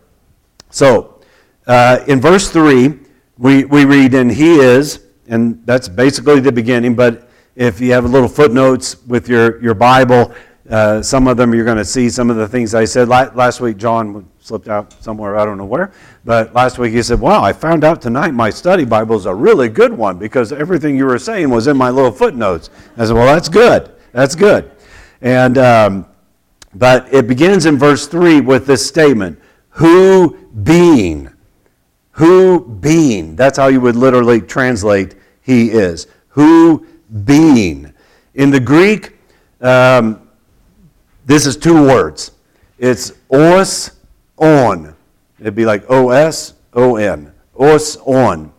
So, 0.69 1.19
uh, 1.67 1.99
in 2.07 2.21
verse 2.21 2.49
3, 2.49 2.97
we, 3.37 3.65
we 3.65 3.83
read, 3.83 4.13
And 4.13 4.31
he 4.31 4.61
is, 4.61 5.01
and 5.27 5.61
that's 5.65 5.89
basically 5.89 6.39
the 6.39 6.53
beginning, 6.53 6.95
but 6.95 7.29
if 7.57 7.81
you 7.81 7.91
have 7.91 8.05
little 8.05 8.29
footnotes 8.29 9.05
with 9.07 9.27
your, 9.27 9.61
your 9.61 9.73
Bible, 9.73 10.33
uh, 10.69 11.01
some 11.01 11.27
of 11.27 11.35
them 11.35 11.53
you're 11.53 11.65
going 11.65 11.75
to 11.75 11.83
see 11.83 12.09
some 12.09 12.29
of 12.29 12.37
the 12.37 12.47
things 12.47 12.73
I 12.73 12.85
said. 12.85 13.09
last 13.09 13.59
week, 13.59 13.75
John 13.75 14.25
slipped 14.49 14.67
out 14.67 14.91
somewhere, 15.01 15.37
I 15.37 15.45
don't 15.45 15.57
know 15.57 15.65
where, 15.65 15.91
but 16.25 16.53
last 16.53 16.77
week 16.77 16.91
he 16.91 17.01
said, 17.01 17.19
Wow, 17.19 17.43
I 17.43 17.53
found 17.53 17.83
out 17.83 18.01
tonight 18.01 18.31
my 18.31 18.49
study 18.49 18.83
Bible 18.83 19.15
is 19.15 19.25
a 19.25 19.33
really 19.33 19.69
good 19.69 19.93
one 19.93 20.19
because 20.19 20.51
everything 20.51 20.97
you 20.97 21.05
were 21.05 21.19
saying 21.19 21.49
was 21.49 21.67
in 21.67 21.77
my 21.77 21.89
little 21.89 22.11
footnotes. 22.11 22.69
I 22.97 23.05
said, 23.05 23.13
Well, 23.13 23.25
that's 23.25 23.47
good. 23.47 23.91
That's 24.11 24.35
good. 24.35 24.71
And, 25.21 25.57
um, 25.57 26.05
but 26.75 27.11
it 27.13 27.27
begins 27.27 27.65
in 27.65 27.77
verse 27.77 28.07
3 28.07 28.41
with 28.41 28.67
this 28.67 28.85
statement 28.85 29.39
Who 29.69 30.37
being 30.63 31.31
who 32.19 32.67
being, 32.81 33.37
that's 33.37 33.57
how 33.57 33.67
you 33.67 33.79
would 33.79 33.95
literally 33.95 34.41
translate 34.41 35.15
he 35.41 35.71
is. 35.71 36.05
Who 36.27 36.85
being. 37.23 37.93
In 38.33 38.51
the 38.51 38.59
Greek, 38.59 39.17
um, 39.61 40.27
this 41.25 41.45
is 41.45 41.55
two 41.55 41.81
words. 41.81 42.31
It's 42.77 43.13
os 43.31 43.91
on. 44.39 44.95
It'd 45.39 45.55
be 45.55 45.65
like 45.65 45.83
O 45.89 46.09
S 46.09 46.53
O 46.73 46.95
N. 46.95 47.31
Os 47.57 47.97
on. 47.97 48.51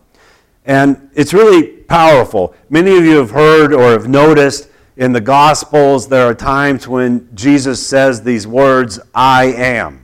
And 0.65 1.09
it's 1.15 1.33
really 1.33 1.67
powerful. 1.67 2.55
Many 2.69 2.97
of 2.97 3.03
you 3.03 3.17
have 3.17 3.31
heard 3.31 3.73
or 3.73 3.91
have 3.91 4.07
noticed 4.07 4.69
in 4.97 5.11
the 5.11 5.21
Gospels 5.21 6.07
there 6.07 6.27
are 6.27 6.35
times 6.35 6.87
when 6.87 7.27
Jesus 7.35 7.85
says 7.85 8.21
these 8.21 8.45
words, 8.45 8.99
I 9.13 9.45
am. 9.45 10.03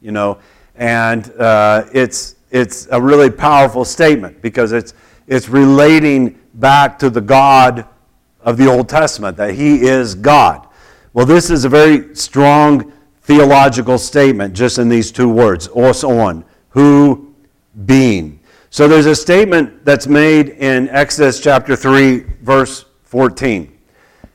You 0.00 0.12
know, 0.12 0.38
and 0.74 1.30
uh, 1.38 1.86
it's 1.92 2.34
it's 2.54 2.86
a 2.92 3.02
really 3.02 3.30
powerful 3.30 3.84
statement 3.84 4.40
because 4.40 4.70
it's, 4.70 4.94
it's 5.26 5.48
relating 5.48 6.38
back 6.54 7.00
to 7.00 7.10
the 7.10 7.20
God 7.20 7.84
of 8.42 8.56
the 8.56 8.70
Old 8.70 8.88
Testament, 8.88 9.36
that 9.38 9.54
He 9.54 9.82
is 9.82 10.14
God. 10.14 10.64
Well, 11.14 11.26
this 11.26 11.50
is 11.50 11.64
a 11.64 11.68
very 11.68 12.14
strong 12.14 12.92
theological 13.24 13.98
statement 13.98 14.54
just 14.54 14.78
in 14.78 14.88
these 14.88 15.10
two 15.10 15.28
words, 15.28 15.68
os 15.74 16.04
on, 16.04 16.44
who 16.70 17.34
being. 17.86 18.38
So 18.70 18.86
there's 18.88 19.06
a 19.06 19.14
statement 19.14 19.84
that's 19.84 20.06
made 20.06 20.50
in 20.50 20.88
Exodus 20.90 21.40
chapter 21.40 21.74
3, 21.76 22.20
verse 22.42 22.84
14. 23.04 23.76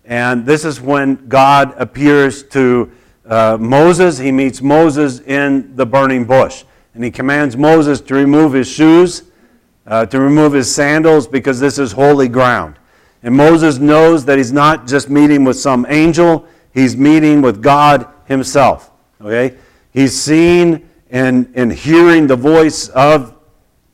And 0.05 0.45
this 0.45 0.65
is 0.65 0.81
when 0.81 1.27
God 1.27 1.73
appears 1.77 2.43
to 2.43 2.91
uh, 3.25 3.57
Moses. 3.59 4.17
He 4.17 4.31
meets 4.31 4.61
Moses 4.61 5.19
in 5.21 5.75
the 5.75 5.85
burning 5.85 6.25
bush 6.25 6.63
and 6.95 7.03
he 7.03 7.11
commands 7.11 7.55
Moses 7.55 8.01
to 8.01 8.15
remove 8.15 8.53
his 8.53 8.67
shoes, 8.67 9.23
uh, 9.85 10.05
to 10.07 10.19
remove 10.19 10.53
his 10.53 10.73
sandals, 10.73 11.27
because 11.27 11.59
this 11.59 11.77
is 11.77 11.91
holy 11.91 12.27
ground. 12.27 12.75
And 13.21 13.35
Moses 13.35 13.77
knows 13.77 14.25
that 14.25 14.37
he's 14.37 14.51
not 14.51 14.87
just 14.87 15.09
meeting 15.09 15.43
with 15.43 15.57
some 15.57 15.85
angel, 15.89 16.47
he's 16.73 16.97
meeting 16.97 17.41
with 17.41 17.61
God 17.61 18.07
himself. 18.29 18.91
Okay? 19.19 19.57
He's 19.91 20.19
seeing 20.19 20.87
and, 21.09 21.51
and 21.55 21.73
hearing 21.73 22.27
the 22.27 22.37
voice 22.37 22.87
of 22.89 23.35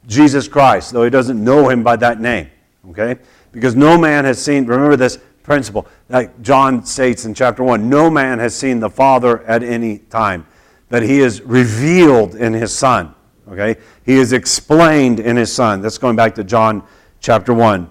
Jesus 0.06 0.48
Christ, 0.48 0.92
though 0.92 1.04
he 1.04 1.10
doesn't 1.10 1.44
know 1.44 1.70
him 1.70 1.82
by 1.82 1.96
that 1.96 2.22
name. 2.22 2.52
Okay? 2.92 3.20
Because 3.52 3.76
no 3.76 3.98
man 3.98 4.26
has 4.26 4.44
seen, 4.44 4.66
remember 4.66 4.96
this 4.96 5.18
principle 5.42 5.88
that 6.10 6.42
John 6.42 6.86
states 6.86 7.26
in 7.26 7.34
chapter 7.34 7.64
1 7.64 7.88
no 7.88 8.10
man 8.10 8.40
has 8.40 8.56
seen 8.56 8.80
the 8.80 8.90
Father 8.90 9.44
at 9.44 9.64
any 9.64 10.00
time 10.00 10.46
that 10.90 11.02
he 11.04 11.20
is 11.20 11.42
revealed 11.42 12.36
in 12.36 12.54
his 12.54 12.74
son. 12.74 13.16
Okay? 13.48 13.80
He 14.06 14.16
is 14.16 14.34
explained 14.34 15.20
in 15.20 15.36
his 15.36 15.54
son. 15.54 15.82
That's 15.82 15.98
going 15.98 16.16
back 16.16 16.36
to 16.36 16.44
John 16.44 16.84
chapter 17.20 17.54
1. 17.54 17.90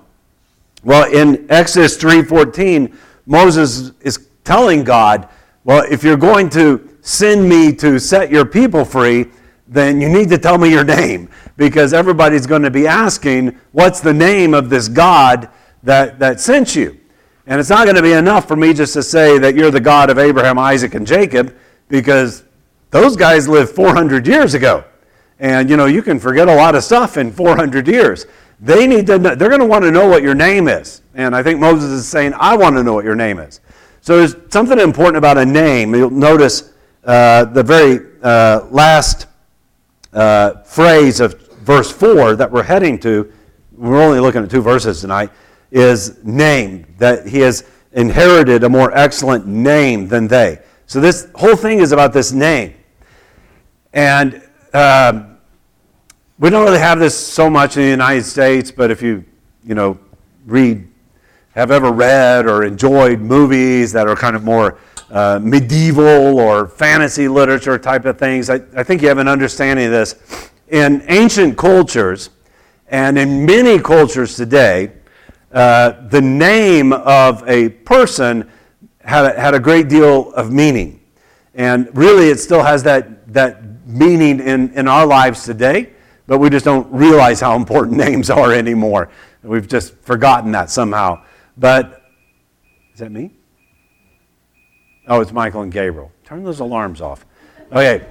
Well, 0.84 1.10
in 1.10 1.46
Exodus 1.48 1.96
3:14, 1.96 2.94
Moses 3.26 3.92
is 4.02 4.28
telling 4.44 4.84
God, 4.84 5.28
well, 5.64 5.84
if 5.90 6.04
you're 6.04 6.16
going 6.16 6.50
to 6.50 6.96
send 7.00 7.48
me 7.48 7.74
to 7.76 7.98
set 7.98 8.30
your 8.30 8.44
people 8.44 8.84
free, 8.84 9.26
then 9.66 10.00
you 10.00 10.08
need 10.08 10.28
to 10.28 10.38
tell 10.38 10.58
me 10.58 10.70
your 10.70 10.84
name 10.84 11.28
because 11.56 11.92
everybody's 11.92 12.46
going 12.46 12.62
to 12.62 12.70
be 12.70 12.86
asking, 12.86 13.58
what's 13.72 14.00
the 14.00 14.12
name 14.12 14.54
of 14.54 14.68
this 14.68 14.88
God 14.88 15.48
that, 15.82 16.18
that 16.18 16.40
sent 16.40 16.76
you? 16.76 16.98
And 17.46 17.60
it's 17.60 17.70
not 17.70 17.84
going 17.84 17.96
to 17.96 18.02
be 18.02 18.12
enough 18.12 18.48
for 18.48 18.56
me 18.56 18.72
just 18.72 18.94
to 18.94 19.02
say 19.02 19.38
that 19.38 19.54
you're 19.54 19.70
the 19.70 19.80
God 19.80 20.10
of 20.10 20.18
Abraham, 20.18 20.58
Isaac, 20.58 20.94
and 20.94 21.06
Jacob 21.06 21.54
because 21.88 22.44
those 22.90 23.16
guys 23.16 23.48
lived 23.48 23.74
400 23.74 24.26
years 24.26 24.54
ago. 24.54 24.84
And 25.38 25.68
you 25.68 25.76
know, 25.76 25.86
you 25.86 26.02
can 26.02 26.18
forget 26.18 26.48
a 26.48 26.54
lot 26.54 26.74
of 26.74 26.84
stuff 26.84 27.16
in 27.16 27.32
400 27.32 27.88
years. 27.88 28.26
They 28.60 28.86
need 28.86 29.06
to 29.08 29.18
know, 29.18 29.34
they're 29.34 29.48
going 29.48 29.60
to 29.60 29.66
want 29.66 29.84
to 29.84 29.90
know 29.90 30.08
what 30.08 30.22
your 30.22 30.34
name 30.34 30.68
is. 30.68 31.02
And 31.14 31.34
I 31.34 31.42
think 31.42 31.60
Moses 31.60 31.90
is 31.90 32.08
saying, 32.08 32.32
I 32.38 32.56
want 32.56 32.76
to 32.76 32.82
know 32.82 32.94
what 32.94 33.04
your 33.04 33.16
name 33.16 33.38
is. 33.38 33.60
So 34.04 34.18
there's 34.18 34.36
something 34.52 34.78
important 34.78 35.16
about 35.16 35.38
a 35.38 35.46
name. 35.46 35.94
You'll 35.94 36.10
notice 36.10 36.74
uh, 37.04 37.46
the 37.46 37.62
very 37.62 38.00
uh, 38.22 38.66
last 38.70 39.28
uh, 40.12 40.56
phrase 40.60 41.20
of 41.20 41.40
verse 41.60 41.90
4 41.90 42.36
that 42.36 42.52
we're 42.52 42.64
heading 42.64 42.98
to, 42.98 43.32
we're 43.72 44.02
only 44.02 44.20
looking 44.20 44.42
at 44.42 44.50
two 44.50 44.60
verses 44.60 45.00
tonight, 45.00 45.30
is 45.70 46.22
name, 46.22 46.84
that 46.98 47.26
he 47.26 47.38
has 47.38 47.64
inherited 47.92 48.62
a 48.64 48.68
more 48.68 48.94
excellent 48.94 49.46
name 49.46 50.06
than 50.06 50.28
they. 50.28 50.58
So 50.84 51.00
this 51.00 51.30
whole 51.34 51.56
thing 51.56 51.78
is 51.78 51.92
about 51.92 52.12
this 52.12 52.30
name. 52.30 52.74
And 53.94 54.42
um, 54.74 55.38
we 56.38 56.50
don't 56.50 56.66
really 56.66 56.78
have 56.78 56.98
this 56.98 57.16
so 57.16 57.48
much 57.48 57.78
in 57.78 57.84
the 57.84 57.88
United 57.88 58.24
States, 58.24 58.70
but 58.70 58.90
if 58.90 59.00
you, 59.00 59.24
you 59.64 59.74
know, 59.74 59.98
read, 60.44 60.86
have 61.54 61.70
ever 61.70 61.92
read 61.92 62.46
or 62.46 62.64
enjoyed 62.64 63.20
movies 63.20 63.92
that 63.92 64.08
are 64.08 64.16
kind 64.16 64.34
of 64.34 64.44
more 64.44 64.78
uh, 65.10 65.38
medieval 65.42 66.40
or 66.40 66.66
fantasy 66.66 67.28
literature 67.28 67.78
type 67.78 68.04
of 68.04 68.18
things, 68.18 68.50
I, 68.50 68.60
I 68.76 68.82
think 68.82 69.02
you 69.02 69.08
have 69.08 69.18
an 69.18 69.28
understanding 69.28 69.86
of 69.86 69.92
this. 69.92 70.50
In 70.68 71.04
ancient 71.08 71.56
cultures, 71.56 72.30
and 72.88 73.16
in 73.16 73.46
many 73.46 73.78
cultures 73.78 74.36
today, 74.36 74.92
uh, 75.52 75.92
the 76.08 76.20
name 76.20 76.92
of 76.92 77.48
a 77.48 77.68
person 77.68 78.50
had 79.00 79.24
a, 79.26 79.40
had 79.40 79.54
a 79.54 79.60
great 79.60 79.88
deal 79.88 80.32
of 80.32 80.52
meaning. 80.52 81.00
And 81.54 81.96
really, 81.96 82.30
it 82.30 82.40
still 82.40 82.62
has 82.62 82.82
that, 82.82 83.32
that 83.32 83.86
meaning 83.86 84.40
in, 84.40 84.72
in 84.74 84.88
our 84.88 85.06
lives 85.06 85.44
today, 85.44 85.90
but 86.26 86.38
we 86.38 86.50
just 86.50 86.64
don't 86.64 86.90
realize 86.92 87.40
how 87.40 87.54
important 87.54 87.96
names 88.08 88.30
are 88.30 88.52
anymore. 88.52 89.10
We've 89.44 89.68
just 89.68 89.94
forgotten 89.98 90.50
that 90.52 90.70
somehow. 90.70 91.22
But 91.56 92.02
is 92.92 93.00
that 93.00 93.12
me? 93.12 93.32
Oh, 95.06 95.20
it's 95.20 95.32
Michael 95.32 95.62
and 95.62 95.72
Gabriel. 95.72 96.10
Turn 96.24 96.44
those 96.44 96.60
alarms 96.60 97.00
off. 97.00 97.26
Okay. 97.72 98.06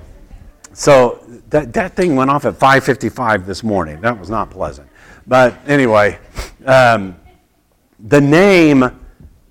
So 0.74 1.24
that, 1.50 1.74
that 1.74 1.96
thing 1.96 2.16
went 2.16 2.30
off 2.30 2.46
at 2.46 2.56
5:55 2.56 3.46
this 3.46 3.64
morning. 3.64 4.02
That 4.02 4.20
was 4.20 4.30
not 4.30 4.50
pleasant. 4.50 4.90
But 5.28 5.56
anyway, 5.68 6.20
um, 6.66 7.16
the 8.00 8.20
name, 8.20 9.00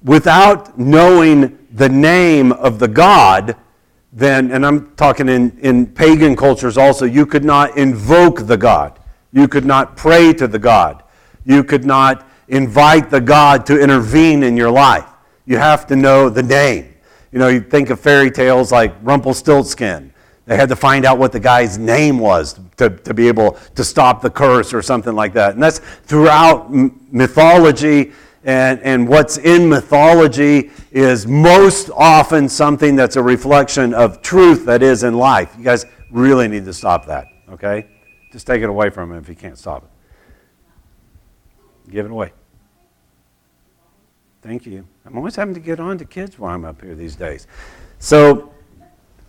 without 0.02 0.78
knowing 0.78 1.58
the 1.72 1.88
name 1.88 2.52
of 2.52 2.78
the 2.78 2.88
God, 2.88 3.56
then, 4.12 4.50
and 4.50 4.66
I'm 4.66 4.94
talking 4.96 5.28
in, 5.28 5.58
in 5.61 5.87
pagan 5.87 6.37
cultures 6.37 6.76
also, 6.76 7.06
you 7.06 7.25
could 7.25 7.44
not 7.44 7.78
invoke 7.78 8.46
the 8.46 8.56
God. 8.56 8.99
You 9.32 9.49
could 9.49 9.64
not 9.64 9.96
pray 9.96 10.34
to 10.34 10.46
the 10.46 10.58
God. 10.58 11.02
You 11.44 11.64
could 11.64 11.84
not 11.84 12.28
invite 12.52 13.11
the 13.11 13.21
God 13.21 13.66
to 13.66 13.80
intervene 13.80 14.42
in 14.42 14.56
your 14.56 14.71
life. 14.71 15.09
You 15.47 15.56
have 15.56 15.87
to 15.88 15.97
know 15.97 16.28
the 16.28 16.42
name. 16.42 16.94
You 17.32 17.38
know, 17.38 17.49
you 17.49 17.61
think 17.61 17.90
of 17.90 17.99
fairy 17.99 18.30
tales 18.30 18.71
like 18.71 18.94
Rumpelstiltskin. 19.02 20.12
They 20.44 20.56
had 20.56 20.68
to 20.68 20.76
find 20.76 21.04
out 21.06 21.18
what 21.18 21.32
the 21.32 21.40
guy's 21.40 21.78
name 21.78 22.18
was 22.18 22.61
to, 22.76 22.90
to 22.90 23.14
be 23.14 23.26
able 23.26 23.52
to 23.75 23.82
stop 23.82 24.21
the 24.21 24.30
curse 24.30 24.75
or 24.75 24.82
something 24.82 25.14
like 25.14 25.32
that. 25.32 25.54
And 25.54 25.62
that's 25.62 25.78
throughout 25.78 26.71
mythology 26.71 28.12
and, 28.44 28.80
and 28.80 29.09
what's 29.09 29.38
in 29.38 29.68
mythology 29.68 30.73
is 30.90 31.26
most 31.26 31.90
often 31.94 32.49
something 32.49 32.97
that's 32.97 33.16
a 33.16 33.23
reflection 33.23 33.94
of 33.94 34.21
truth 34.21 34.66
that 34.66 34.82
is 34.82 35.04
in 35.04 35.14
life. 35.14 35.54
You 35.56 35.64
guys 35.64 35.87
really 36.11 36.49
need 36.49 36.64
to 36.64 36.75
stop 36.75 37.06
that, 37.06 37.28
okay? 37.49 37.88
Just 38.32 38.47
take 38.47 38.62
it 38.62 38.68
away 38.68 38.90
from 38.90 39.12
him 39.12 39.18
if 39.18 39.28
you 39.28 39.37
can't 39.37 39.56
stop 39.56 39.85
it. 39.85 39.90
Give 41.92 42.04
it 42.04 42.11
away. 42.11 42.32
Thank 44.42 44.66
you. 44.66 44.84
I'm 45.06 45.16
always 45.16 45.37
having 45.37 45.54
to 45.54 45.61
get 45.61 45.78
on 45.78 45.99
to 45.99 46.04
kids 46.04 46.37
while 46.37 46.52
I'm 46.52 46.64
up 46.64 46.82
here 46.82 46.96
these 46.96 47.14
days. 47.14 47.46
So, 48.00 48.52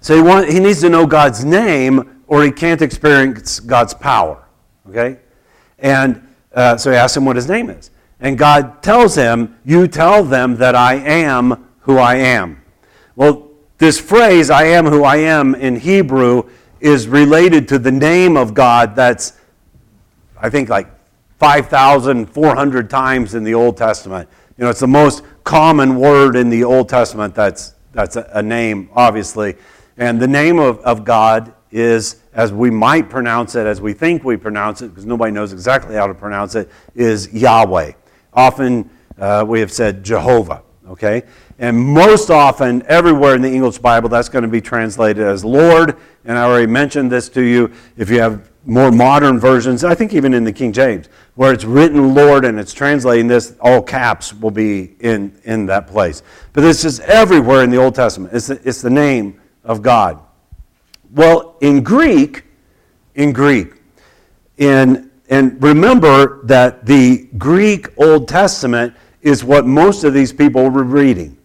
so 0.01 0.15
he, 0.15 0.21
want, 0.21 0.49
he 0.49 0.59
needs 0.59 0.81
to 0.81 0.89
know 0.89 1.05
God's 1.05 1.45
name 1.45 2.23
or 2.25 2.43
he 2.43 2.51
can't 2.51 2.81
experience 2.81 3.59
God's 3.59 3.93
power. 3.93 4.43
Okay? 4.89 5.19
And 5.77 6.27
uh, 6.55 6.77
so 6.77 6.89
he 6.89 6.97
asks 6.97 7.15
him 7.15 7.25
what 7.25 7.35
his 7.35 7.47
name 7.47 7.69
is. 7.69 7.91
And 8.19 8.39
God 8.39 8.81
tells 8.81 9.13
him, 9.13 9.55
You 9.63 9.87
tell 9.87 10.23
them 10.23 10.55
that 10.57 10.73
I 10.73 10.95
am 10.95 11.69
who 11.81 11.99
I 11.99 12.15
am. 12.15 12.63
Well, 13.15 13.51
this 13.77 13.99
phrase, 13.99 14.49
I 14.49 14.63
am 14.63 14.85
who 14.85 15.03
I 15.03 15.17
am, 15.17 15.53
in 15.53 15.75
Hebrew 15.75 16.49
is 16.79 17.07
related 17.07 17.67
to 17.67 17.77
the 17.77 17.91
name 17.91 18.35
of 18.35 18.53
God 18.53 18.95
that's, 18.95 19.33
I 20.37 20.49
think, 20.49 20.69
like 20.69 20.87
5,400 21.37 22.89
times 22.89 23.35
in 23.35 23.43
the 23.43 23.53
Old 23.53 23.77
Testament. 23.77 24.29
You 24.57 24.65
know, 24.65 24.69
it's 24.69 24.81
the 24.81 24.87
most 24.87 25.23
common 25.43 25.95
word 25.95 26.35
in 26.35 26.49
the 26.49 26.63
Old 26.63 26.87
Testament 26.87 27.33
that's, 27.33 27.73
that's 27.91 28.15
a, 28.17 28.29
a 28.33 28.43
name, 28.43 28.89
obviously. 28.93 29.55
And 29.97 30.21
the 30.21 30.27
name 30.27 30.59
of, 30.59 30.79
of 30.81 31.03
God 31.03 31.53
is, 31.71 32.21
as 32.33 32.53
we 32.53 32.69
might 32.69 33.09
pronounce 33.09 33.55
it, 33.55 33.65
as 33.65 33.81
we 33.81 33.93
think 33.93 34.23
we 34.23 34.37
pronounce 34.37 34.83
it, 34.83 34.89
because 34.89 35.07
nobody 35.07 35.31
knows 35.31 35.53
exactly 35.53 35.95
how 35.95 36.05
to 36.05 36.13
pronounce 36.13 36.53
it, 36.53 36.69
is 36.93 37.33
Yahweh. 37.33 37.93
Often 38.31 38.91
uh, 39.17 39.43
we 39.47 39.59
have 39.59 39.71
said 39.71 40.03
Jehovah, 40.03 40.61
okay? 40.87 41.23
And 41.57 41.75
most 41.75 42.29
often, 42.29 42.83
everywhere 42.85 43.35
in 43.35 43.41
the 43.41 43.51
English 43.51 43.79
Bible, 43.79 44.07
that's 44.07 44.29
going 44.29 44.43
to 44.43 44.47
be 44.47 44.61
translated 44.61 45.23
as 45.23 45.43
Lord. 45.43 45.97
And 46.25 46.37
I 46.37 46.43
already 46.43 46.67
mentioned 46.67 47.11
this 47.11 47.27
to 47.29 47.41
you. 47.41 47.71
If 47.97 48.11
you 48.11 48.19
have 48.19 48.51
more 48.65 48.91
modern 48.91 49.39
versions, 49.39 49.83
I 49.83 49.93
think 49.93 50.13
even 50.13 50.33
in 50.33 50.43
the 50.43 50.53
King 50.53 50.71
James, 50.71 51.09
where 51.35 51.51
it's 51.51 51.65
written 51.65 52.13
Lord 52.13 52.45
and 52.45 52.59
it's 52.59 52.73
translating 52.73 53.27
this, 53.27 53.55
all 53.59 53.81
caps 53.81 54.33
will 54.33 54.51
be 54.51 54.95
in, 54.99 55.37
in 55.43 55.65
that 55.65 55.87
place. 55.87 56.23
But 56.53 56.61
this 56.61 56.85
is 56.85 56.99
everywhere 57.01 57.63
in 57.63 57.69
the 57.69 57.77
Old 57.77 57.95
Testament. 57.95 58.33
It's 58.33 58.47
the, 58.47 58.61
it's 58.63 58.81
the 58.81 58.89
name 58.89 59.39
of 59.63 59.81
God. 59.81 60.19
Well, 61.11 61.57
in 61.61 61.83
Greek, 61.83 62.45
in 63.15 63.33
Greek, 63.33 63.73
in, 64.57 65.11
and 65.29 65.61
remember 65.61 66.43
that 66.45 66.85
the 66.85 67.27
Greek 67.37 67.87
Old 67.97 68.27
Testament 68.27 68.95
is 69.21 69.43
what 69.43 69.65
most 69.65 70.03
of 70.03 70.13
these 70.13 70.31
people 70.31 70.69
were 70.69 70.83
reading. 70.83 71.37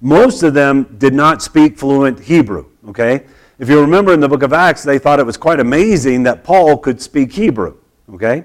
Most 0.00 0.42
of 0.42 0.54
them 0.54 0.96
did 0.98 1.14
not 1.14 1.42
speak 1.42 1.78
fluent 1.78 2.20
Hebrew, 2.20 2.66
okay? 2.88 3.24
If 3.58 3.70
you 3.70 3.80
remember 3.80 4.12
in 4.12 4.20
the 4.20 4.28
book 4.28 4.42
of 4.42 4.52
Acts, 4.52 4.82
they 4.82 4.98
thought 4.98 5.18
it 5.18 5.24
was 5.24 5.38
quite 5.38 5.60
amazing 5.60 6.24
that 6.24 6.44
Paul 6.44 6.76
could 6.76 7.00
speak 7.00 7.32
Hebrew. 7.32 7.78
Okay? 8.12 8.44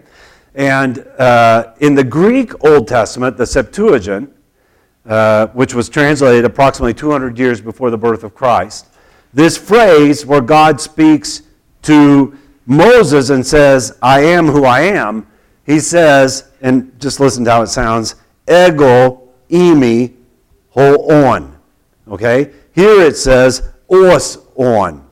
And 0.56 1.00
uh, 1.18 1.74
in 1.80 1.96
the 1.96 2.04
Greek 2.04 2.64
Old 2.64 2.88
Testament, 2.88 3.36
the 3.36 3.46
Septuagint, 3.46 4.34
uh, 5.06 5.48
which 5.48 5.74
was 5.74 5.90
translated 5.90 6.46
approximately 6.46 6.94
200 6.94 7.38
years 7.38 7.60
before 7.60 7.90
the 7.90 7.98
birth 7.98 8.24
of 8.24 8.34
Christ, 8.34 8.88
this 9.34 9.58
phrase 9.58 10.26
where 10.26 10.42
God 10.42 10.80
speaks 10.80 11.44
to 11.84 12.38
Moses 12.66 13.32
and 13.32 13.46
says, 13.46 13.98
I 14.02 14.22
am 14.22 14.48
who 14.48 14.64
I 14.64 14.82
am, 14.82 15.28
he 15.66 15.80
says, 15.80 16.52
and 16.62 16.98
just 17.02 17.20
listen 17.20 17.44
to 17.46 17.52
how 17.52 17.62
it 17.64 17.68
sounds, 17.68 18.16
ego 18.48 19.30
emi, 19.50 20.14
ho 20.70 20.96
on. 21.10 21.58
Okay? 22.08 22.52
Here 22.74 23.02
it 23.02 23.18
says, 23.18 23.72
os 23.90 24.38
on. 24.64 25.08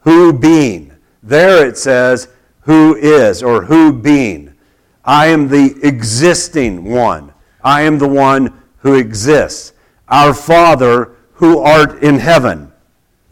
Who 0.00 0.32
being. 0.32 0.92
There 1.22 1.66
it 1.66 1.78
says, 1.78 2.28
who 2.62 2.96
is, 2.96 3.42
or 3.42 3.64
who 3.64 3.92
being. 3.92 4.54
I 5.04 5.26
am 5.26 5.48
the 5.48 5.78
existing 5.82 6.84
one. 6.84 7.32
I 7.62 7.82
am 7.82 7.98
the 7.98 8.08
one 8.08 8.62
who 8.78 8.94
exists. 8.94 9.72
Our 10.08 10.34
Father 10.34 11.16
who 11.34 11.58
art 11.58 12.02
in 12.02 12.18
heaven. 12.18 12.72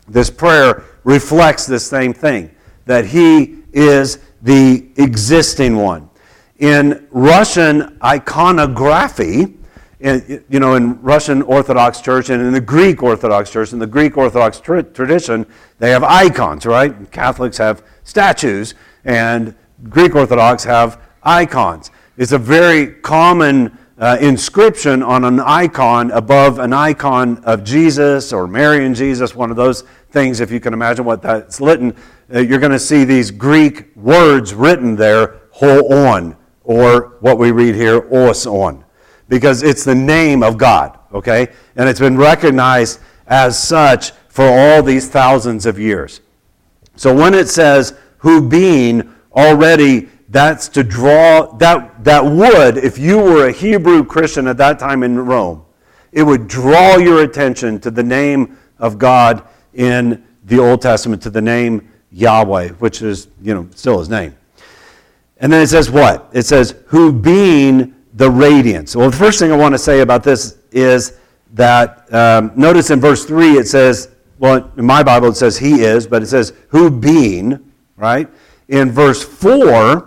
This 0.09 0.31
prayer 0.31 0.85
reflects 1.05 1.67
the 1.67 1.79
same 1.79 2.13
thing 2.13 2.51
that 2.87 3.07
He 3.07 3.59
is 3.73 4.19
the 4.43 4.89
existing 4.97 5.77
one. 5.77 6.11
In 6.59 7.07
Russian 7.11 7.99
iconography, 8.03 9.55
in, 10.01 10.45
you 10.49 10.61
know, 10.61 10.75
in 10.75 11.01
Russian 11.03 11.43
Orthodox 11.43 12.01
Church 12.01 12.31
and 12.31 12.43
in 12.43 12.53
the 12.53 12.61
Greek 12.61 13.03
Orthodox 13.03 13.51
Church, 13.51 13.73
in 13.73 13.79
the 13.79 13.87
Greek 13.87 14.17
Orthodox 14.17 14.59
tra- 14.59 14.83
tradition, 14.83 15.47
they 15.79 15.91
have 15.91 16.03
icons, 16.03 16.65
right? 16.65 17.11
Catholics 17.11 17.59
have 17.59 17.85
statues, 18.03 18.75
and 19.05 19.55
Greek 19.89 20.15
Orthodox 20.15 20.65
have 20.65 21.01
icons. 21.23 21.91
It's 22.17 22.33
a 22.33 22.39
very 22.39 22.87
common 22.87 23.77
uh, 23.99 24.17
inscription 24.21 25.03
on 25.03 25.25
an 25.25 25.39
icon 25.41 26.11
above 26.13 26.59
an 26.59 26.73
icon 26.73 27.45
of 27.45 27.63
Jesus 27.63 28.33
or 28.33 28.47
Mary 28.47 28.87
and 28.87 28.97
Jesus, 28.97 29.35
one 29.35 29.51
of 29.51 29.57
those 29.57 29.85
things, 30.11 30.41
if 30.41 30.51
you 30.51 30.61
can 30.61 30.73
imagine 30.73 31.05
what 31.05 31.21
that's 31.21 31.61
written. 31.61 31.95
Uh, 32.35 32.39
you're 32.41 32.59
going 32.59 32.73
to 32.73 32.79
see 32.79 33.05
these 33.05 33.31
Greek 33.31 33.95
words 33.97 34.55
written 34.55 34.97
there, 34.97 35.43
ho 35.51 35.87
on, 36.09 36.37
or 36.65 37.19
what 37.21 37.37
we 37.37 37.51
read 37.51 37.75
here, 37.75 38.09
os 38.11 38.47
on 38.47 38.83
because 39.31 39.63
it's 39.63 39.85
the 39.85 39.95
name 39.95 40.43
of 40.43 40.59
God, 40.59 40.99
okay? 41.15 41.49
And 41.77 41.89
it's 41.89 42.01
been 42.01 42.19
recognized 42.19 43.01
as 43.29 43.57
such 43.59 44.11
for 44.29 44.45
all 44.45 44.83
these 44.83 45.09
thousands 45.09 45.65
of 45.65 45.79
years. 45.79 46.21
So 46.97 47.15
when 47.15 47.33
it 47.33 47.49
says, 47.49 47.95
who 48.19 48.47
being 48.47 49.15
already, 49.33 50.09
that's 50.29 50.69
to 50.71 50.83
draw, 50.83 51.47
that, 51.59 52.05
that 52.05 52.25
would, 52.25 52.77
if 52.77 52.99
you 52.99 53.19
were 53.19 53.47
a 53.47 53.53
Hebrew 53.53 54.05
Christian 54.05 54.49
at 54.49 54.57
that 54.59 54.81
time 54.81 55.05
in 55.05 55.19
Rome, 55.19 55.65
it 56.13 56.25
would 56.25 56.49
draw 56.49 56.97
your 56.97 57.23
attention 57.23 57.81
to 57.81 57.91
the 57.91 58.03
name 58.03 58.59
of 58.81 58.99
God 58.99 59.47
in 59.75 60.25
the 60.45 60.59
Old 60.59 60.83
Testament, 60.83 61.23
to 61.23 61.31
the 61.31 61.41
name 61.41 61.89
Yahweh, 62.11 62.71
which 62.71 63.01
is, 63.01 63.29
you 63.41 63.55
know, 63.55 63.69
still 63.77 64.01
his 64.01 64.09
name. 64.09 64.37
And 65.37 65.53
then 65.53 65.63
it 65.63 65.69
says 65.69 65.89
what? 65.89 66.29
It 66.33 66.43
says, 66.43 66.75
who 66.87 67.13
being 67.13 67.95
the 68.21 68.31
radiance. 68.31 68.95
Well, 68.95 69.11
the 69.11 69.17
first 69.17 69.39
thing 69.39 69.51
I 69.51 69.57
want 69.57 69.73
to 69.73 69.79
say 69.79 70.01
about 70.01 70.23
this 70.23 70.59
is 70.73 71.19
that 71.55 72.13
um, 72.13 72.53
notice 72.55 72.91
in 72.91 73.01
verse 73.01 73.25
3 73.25 73.53
it 73.53 73.67
says, 73.67 74.11
well, 74.39 74.71
in 74.77 74.85
my 74.85 75.03
Bible 75.03 75.29
it 75.29 75.37
says 75.37 75.57
he 75.57 75.81
is, 75.85 76.07
but 76.07 76.23
it 76.23 76.27
says 76.27 76.53
who 76.69 76.91
being, 76.91 77.73
right? 77.97 78.29
In 78.69 78.91
verse 78.91 79.25
4, 79.25 80.07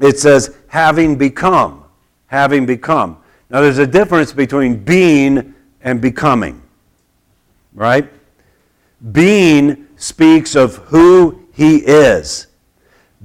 it 0.00 0.18
says 0.18 0.54
having 0.68 1.16
become. 1.16 1.84
Having 2.26 2.66
become. 2.66 3.16
Now 3.48 3.62
there's 3.62 3.78
a 3.78 3.86
difference 3.86 4.34
between 4.34 4.84
being 4.84 5.54
and 5.80 6.02
becoming, 6.02 6.60
right? 7.72 8.06
Being 9.12 9.88
speaks 9.96 10.54
of 10.54 10.76
who 10.76 11.48
he 11.54 11.78
is. 11.78 12.48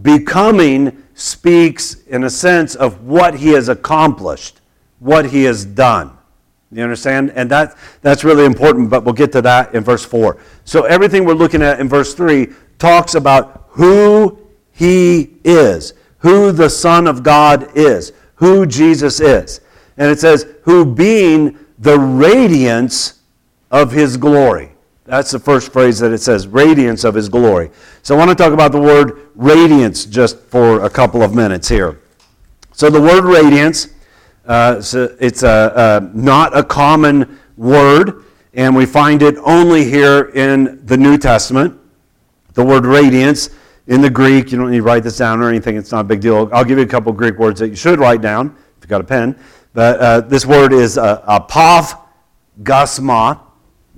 Becoming 0.01 1.03
speaks, 1.19 1.95
in 2.03 2.23
a 2.23 2.29
sense, 2.29 2.75
of 2.75 3.03
what 3.03 3.36
he 3.36 3.49
has 3.49 3.67
accomplished, 3.69 4.62
what 4.99 5.25
he 5.25 5.43
has 5.43 5.65
done. 5.65 6.17
You 6.71 6.84
understand? 6.84 7.32
And 7.36 7.49
that, 7.51 7.77
that's 8.01 8.23
really 8.23 8.45
important, 8.45 8.89
but 8.89 9.03
we'll 9.03 9.13
get 9.13 9.32
to 9.34 9.41
that 9.41 9.73
in 9.73 9.84
verse 9.84 10.05
4. 10.05 10.38
So 10.65 10.84
everything 10.84 11.25
we're 11.25 11.34
looking 11.34 11.62
at 11.62 11.79
in 11.79 11.89
verse 11.89 12.13
3 12.13 12.47
talks 12.77 13.15
about 13.15 13.65
who 13.69 14.39
he 14.71 15.34
is, 15.43 15.93
who 16.19 16.51
the 16.51 16.69
Son 16.69 17.08
of 17.08 17.23
God 17.23 17.75
is, 17.75 18.13
who 18.36 18.65
Jesus 18.65 19.19
is. 19.19 19.62
And 19.97 20.10
it 20.10 20.19
says, 20.19 20.47
who 20.63 20.86
being 20.86 21.58
the 21.79 21.99
radiance 21.99 23.19
of 23.71 23.91
his 23.91 24.15
glory. 24.15 24.68
That's 25.10 25.32
the 25.32 25.39
first 25.39 25.74
phrase 25.74 25.98
that 26.00 26.12
it 26.12 26.19
says, 26.19 26.45
radiance 26.45 27.04
of 27.04 27.15
his 27.15 27.30
glory. 27.30 27.72
So 28.04 28.13
I 28.13 28.17
want 28.19 28.30
to 28.30 28.36
talk 28.36 28.54
about 28.54 28.72
the 28.72 28.80
word 28.80 29.32
radiance 29.34 30.06
just 30.06 30.38
for 30.38 30.86
a 30.86 30.89
couple 30.89 31.24
of 31.24 31.34
minutes 31.34 31.67
here. 31.67 32.00
So 32.74 32.91
the 32.91 33.02
word 33.02 33.24
radiance, 33.24 33.88
uh, 34.45 34.80
so 34.82 35.17
it's 35.19 35.41
a, 35.41 35.74
a, 36.04 36.15
not 36.15 36.56
a 36.56 36.63
common 36.63 37.39
word, 37.58 38.24
and 38.54 38.76
we 38.76 38.86
find 38.86 39.24
it 39.24 39.36
only 39.38 39.84
here 39.84 40.30
in 40.36 40.86
the 40.86 40.95
New 40.95 41.17
Testament. 41.17 41.76
The 42.54 42.63
word 42.63 42.86
radiance 42.86 43.50
in 43.88 44.02
the 44.02 44.12
Greek, 44.12 44.52
you 44.52 44.60
don't 44.60 44.69
need 44.69 44.78
to 44.78 44.84
write 44.84 45.02
this 45.02 45.17
down 45.17 45.41
or 45.41 45.50
anything, 45.50 45.76
it's 45.76 45.91
not 45.91 46.02
a 46.02 46.08
big 46.08 46.22
deal. 46.22 46.48
I'll 46.54 46.63
give 46.63 46.78
you 46.78 46.84
a 46.84 46.88
couple 46.88 47.12
Greek 47.13 47.39
words 47.39 47.60
that 47.62 47.69
you 47.69 47.76
should 47.76 47.98
write 47.98 48.22
down 48.22 48.56
if 48.78 48.84
you've 48.84 48.89
got 48.89 49.02
a 49.02 49.06
pen. 49.06 49.39
But 49.74 50.00
uh, 50.00 50.22
this 50.22 50.45
word 50.45 50.72
is 50.72 51.00
uh, 51.00 51.24
apav 51.24 52.00
gasma 52.62 53.48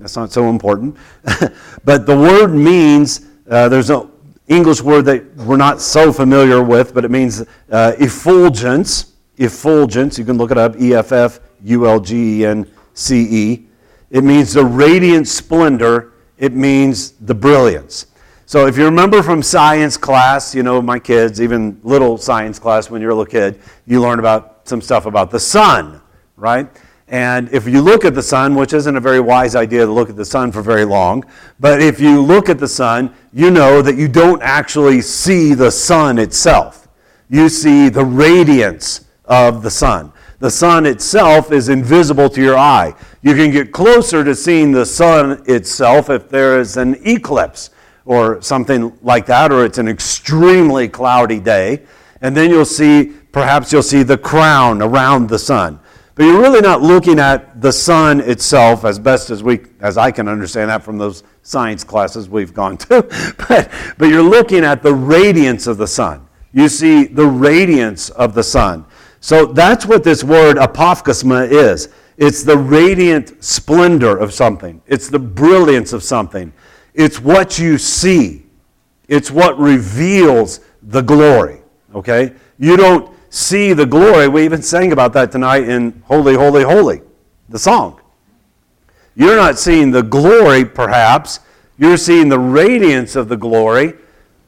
that's 0.02 0.16
not 0.16 0.32
so 0.32 0.48
important. 0.48 0.96
but 1.84 2.06
the 2.06 2.16
word 2.16 2.48
means, 2.48 3.26
uh, 3.48 3.68
there's 3.68 3.88
an 3.88 4.10
English 4.48 4.82
word 4.82 5.02
that 5.02 5.36
we're 5.36 5.56
not 5.56 5.80
so 5.80 6.12
familiar 6.12 6.60
with, 6.62 6.92
but 6.92 7.04
it 7.04 7.10
means 7.10 7.44
uh, 7.70 7.92
effulgence. 7.98 9.12
Effulgence, 9.38 10.18
you 10.18 10.24
can 10.24 10.36
look 10.36 10.50
it 10.50 10.58
up 10.58 10.78
E 10.80 10.92
F 10.92 11.12
F 11.12 11.38
U 11.62 11.86
L 11.86 12.00
G 12.00 12.40
E 12.40 12.46
N 12.46 12.68
C 12.94 13.26
E. 13.30 13.66
It 14.10 14.24
means 14.24 14.52
the 14.52 14.64
radiant 14.64 15.28
splendor, 15.28 16.12
it 16.36 16.52
means 16.52 17.12
the 17.12 17.34
brilliance. 17.34 18.06
So 18.44 18.66
if 18.66 18.76
you 18.76 18.84
remember 18.84 19.22
from 19.22 19.40
science 19.40 19.96
class, 19.96 20.52
you 20.52 20.64
know, 20.64 20.82
my 20.82 20.98
kids, 20.98 21.40
even 21.40 21.80
little 21.84 22.18
science 22.18 22.58
class 22.58 22.90
when 22.90 23.00
you're 23.00 23.12
a 23.12 23.14
little 23.14 23.30
kid, 23.30 23.60
you 23.86 24.00
learn 24.00 24.18
about 24.18 24.68
some 24.68 24.82
stuff 24.82 25.06
about 25.06 25.30
the 25.30 25.40
sun, 25.40 26.02
right? 26.36 26.68
And 27.12 27.52
if 27.52 27.68
you 27.68 27.82
look 27.82 28.06
at 28.06 28.14
the 28.14 28.22
sun, 28.22 28.54
which 28.54 28.72
isn't 28.72 28.96
a 28.96 29.00
very 29.00 29.20
wise 29.20 29.54
idea 29.54 29.84
to 29.84 29.92
look 29.92 30.08
at 30.08 30.16
the 30.16 30.24
sun 30.24 30.50
for 30.50 30.62
very 30.62 30.86
long, 30.86 31.22
but 31.60 31.82
if 31.82 32.00
you 32.00 32.22
look 32.22 32.48
at 32.48 32.58
the 32.58 32.66
sun, 32.66 33.14
you 33.34 33.50
know 33.50 33.82
that 33.82 33.96
you 33.96 34.08
don't 34.08 34.40
actually 34.42 35.02
see 35.02 35.52
the 35.52 35.70
sun 35.70 36.18
itself. 36.18 36.88
You 37.28 37.50
see 37.50 37.90
the 37.90 38.02
radiance 38.04 39.04
of 39.26 39.62
the 39.62 39.70
sun. 39.70 40.10
The 40.38 40.50
sun 40.50 40.86
itself 40.86 41.52
is 41.52 41.68
invisible 41.68 42.30
to 42.30 42.40
your 42.40 42.56
eye. 42.56 42.94
You 43.20 43.34
can 43.34 43.50
get 43.50 43.72
closer 43.72 44.24
to 44.24 44.34
seeing 44.34 44.72
the 44.72 44.86
sun 44.86 45.44
itself 45.46 46.08
if 46.08 46.30
there 46.30 46.58
is 46.58 46.78
an 46.78 46.96
eclipse 47.06 47.68
or 48.06 48.40
something 48.40 48.90
like 49.02 49.26
that, 49.26 49.52
or 49.52 49.66
it's 49.66 49.76
an 49.76 49.86
extremely 49.86 50.88
cloudy 50.88 51.40
day. 51.40 51.82
And 52.22 52.34
then 52.34 52.48
you'll 52.48 52.64
see, 52.64 53.12
perhaps 53.32 53.70
you'll 53.70 53.82
see 53.82 54.02
the 54.02 54.16
crown 54.16 54.80
around 54.80 55.28
the 55.28 55.38
sun. 55.38 55.78
But 56.14 56.24
you're 56.24 56.40
really 56.40 56.60
not 56.60 56.82
looking 56.82 57.18
at 57.18 57.60
the 57.60 57.72
sun 57.72 58.20
itself 58.20 58.84
as 58.84 58.98
best 58.98 59.30
as 59.30 59.42
we, 59.42 59.60
as 59.80 59.96
I 59.96 60.10
can 60.10 60.28
understand 60.28 60.68
that 60.68 60.82
from 60.82 60.98
those 60.98 61.22
science 61.42 61.84
classes 61.84 62.28
we've 62.28 62.52
gone 62.52 62.76
to. 62.78 63.02
but, 63.48 63.70
but 63.96 64.08
you're 64.08 64.22
looking 64.22 64.64
at 64.64 64.82
the 64.82 64.92
radiance 64.92 65.66
of 65.66 65.78
the 65.78 65.86
sun. 65.86 66.26
You 66.52 66.68
see 66.68 67.04
the 67.04 67.26
radiance 67.26 68.10
of 68.10 68.34
the 68.34 68.42
sun. 68.42 68.84
So 69.20 69.46
that's 69.46 69.86
what 69.86 70.04
this 70.04 70.22
word 70.22 70.58
apaugasma 70.58 71.50
is. 71.50 71.88
It's 72.18 72.42
the 72.42 72.58
radiant 72.58 73.42
splendor 73.42 74.18
of 74.18 74.34
something. 74.34 74.82
It's 74.86 75.08
the 75.08 75.18
brilliance 75.18 75.94
of 75.94 76.02
something. 76.02 76.52
It's 76.92 77.20
what 77.20 77.58
you 77.58 77.78
see. 77.78 78.44
It's 79.08 79.30
what 79.30 79.58
reveals 79.58 80.60
the 80.82 81.00
glory. 81.00 81.62
Okay? 81.94 82.34
You 82.58 82.76
don't 82.76 83.16
see 83.32 83.72
the 83.72 83.86
glory. 83.86 84.28
We 84.28 84.44
even 84.44 84.60
sang 84.60 84.92
about 84.92 85.14
that 85.14 85.32
tonight 85.32 85.66
in 85.66 86.02
Holy, 86.04 86.34
Holy, 86.34 86.62
Holy, 86.62 87.00
the 87.48 87.58
song. 87.58 87.98
You're 89.14 89.36
not 89.36 89.58
seeing 89.58 89.90
the 89.90 90.02
glory, 90.02 90.66
perhaps. 90.66 91.40
You're 91.78 91.96
seeing 91.96 92.28
the 92.28 92.38
radiance 92.38 93.16
of 93.16 93.30
the 93.30 93.36
glory. 93.36 93.94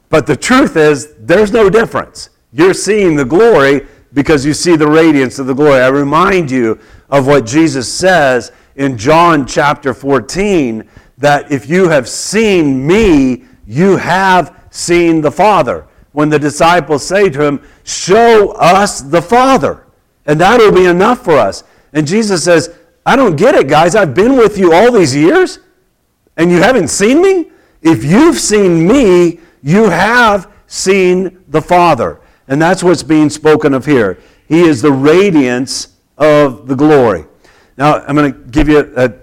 But 0.09 0.27
the 0.27 0.35
truth 0.35 0.77
is, 0.77 1.15
there's 1.17 1.51
no 1.51 1.67
difference. 1.67 2.29
You're 2.53 2.75
seeing 2.75 3.15
the 3.15 3.25
glory 3.25 3.87
because 4.13 4.45
you 4.45 4.53
see 4.53 4.75
the 4.75 4.87
radiance 4.87 5.39
of 5.39 5.47
the 5.47 5.55
glory. 5.55 5.81
I 5.81 5.87
remind 5.87 6.51
you 6.51 6.79
of 7.09 7.25
what 7.25 7.47
Jesus 7.47 7.91
says 7.91 8.51
in 8.75 8.99
John 8.99 9.47
chapter 9.47 9.95
14 9.95 10.87
that 11.17 11.51
if 11.51 11.67
you 11.67 11.89
have 11.89 12.07
seen 12.07 12.85
me, 12.85 13.45
you 13.65 13.97
have 13.97 14.67
seen 14.69 15.21
the 15.21 15.31
Father. 15.31 15.87
When 16.11 16.29
the 16.29 16.39
disciples 16.39 17.05
say 17.05 17.29
to 17.29 17.43
him, 17.43 17.67
Show 17.85 18.51
us 18.53 18.99
the 18.99 19.21
Father, 19.21 19.85
and 20.25 20.41
that 20.41 20.59
will 20.59 20.71
be 20.71 20.85
enough 20.85 21.23
for 21.23 21.37
us. 21.37 21.63
And 21.93 22.05
Jesus 22.05 22.43
says, 22.43 22.75
I 23.05 23.15
don't 23.15 23.35
get 23.35 23.55
it, 23.55 23.67
guys. 23.67 23.95
I've 23.95 24.13
been 24.13 24.35
with 24.35 24.57
you 24.57 24.73
all 24.73 24.91
these 24.91 25.15
years, 25.15 25.59
and 26.35 26.51
you 26.51 26.57
haven't 26.57 26.87
seen 26.89 27.21
me? 27.21 27.51
If 27.81 28.03
you've 28.03 28.39
seen 28.39 28.87
me, 28.87 29.39
you 29.61 29.89
have 29.89 30.51
seen 30.67 31.43
the 31.47 31.61
Father. 31.61 32.19
And 32.47 32.61
that's 32.61 32.83
what's 32.83 33.03
being 33.03 33.29
spoken 33.29 33.73
of 33.73 33.85
here. 33.85 34.19
He 34.47 34.61
is 34.61 34.81
the 34.81 34.91
radiance 34.91 35.95
of 36.17 36.67
the 36.67 36.75
glory. 36.75 37.25
Now, 37.77 38.03
I'm 38.05 38.15
going 38.15 38.33
to 38.33 38.39
give 38.49 38.67
you 38.67 38.91
a, 38.97 39.13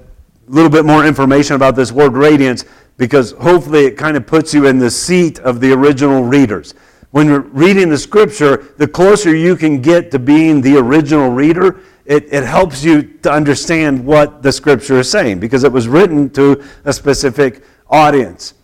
little 0.48 0.70
bit 0.70 0.84
more 0.84 1.06
information 1.06 1.56
about 1.56 1.74
this 1.74 1.92
word 1.92 2.12
radiance 2.12 2.66
because 2.98 3.32
hopefully 3.32 3.86
it 3.86 3.96
kind 3.96 4.16
of 4.18 4.26
puts 4.26 4.52
you 4.52 4.66
in 4.66 4.78
the 4.78 4.90
seat 4.90 5.38
of 5.38 5.60
the 5.60 5.72
original 5.72 6.24
readers. 6.24 6.74
When 7.12 7.28
you're 7.28 7.40
reading 7.40 7.90
the 7.90 7.98
scripture, 7.98 8.74
the 8.78 8.88
closer 8.88 9.36
you 9.36 9.54
can 9.54 9.80
get 9.80 10.10
to 10.10 10.18
being 10.18 10.60
the 10.60 10.78
original 10.78 11.30
reader, 11.30 11.80
it, 12.06 12.32
it 12.32 12.42
helps 12.42 12.82
you 12.82 13.02
to 13.02 13.30
understand 13.30 14.04
what 14.04 14.42
the 14.42 14.50
scripture 14.50 14.98
is 15.00 15.10
saying 15.10 15.38
because 15.38 15.62
it 15.62 15.70
was 15.70 15.86
written 15.88 16.30
to 16.30 16.64
a 16.84 16.92
specific 16.92 17.64
audience. 17.88 18.54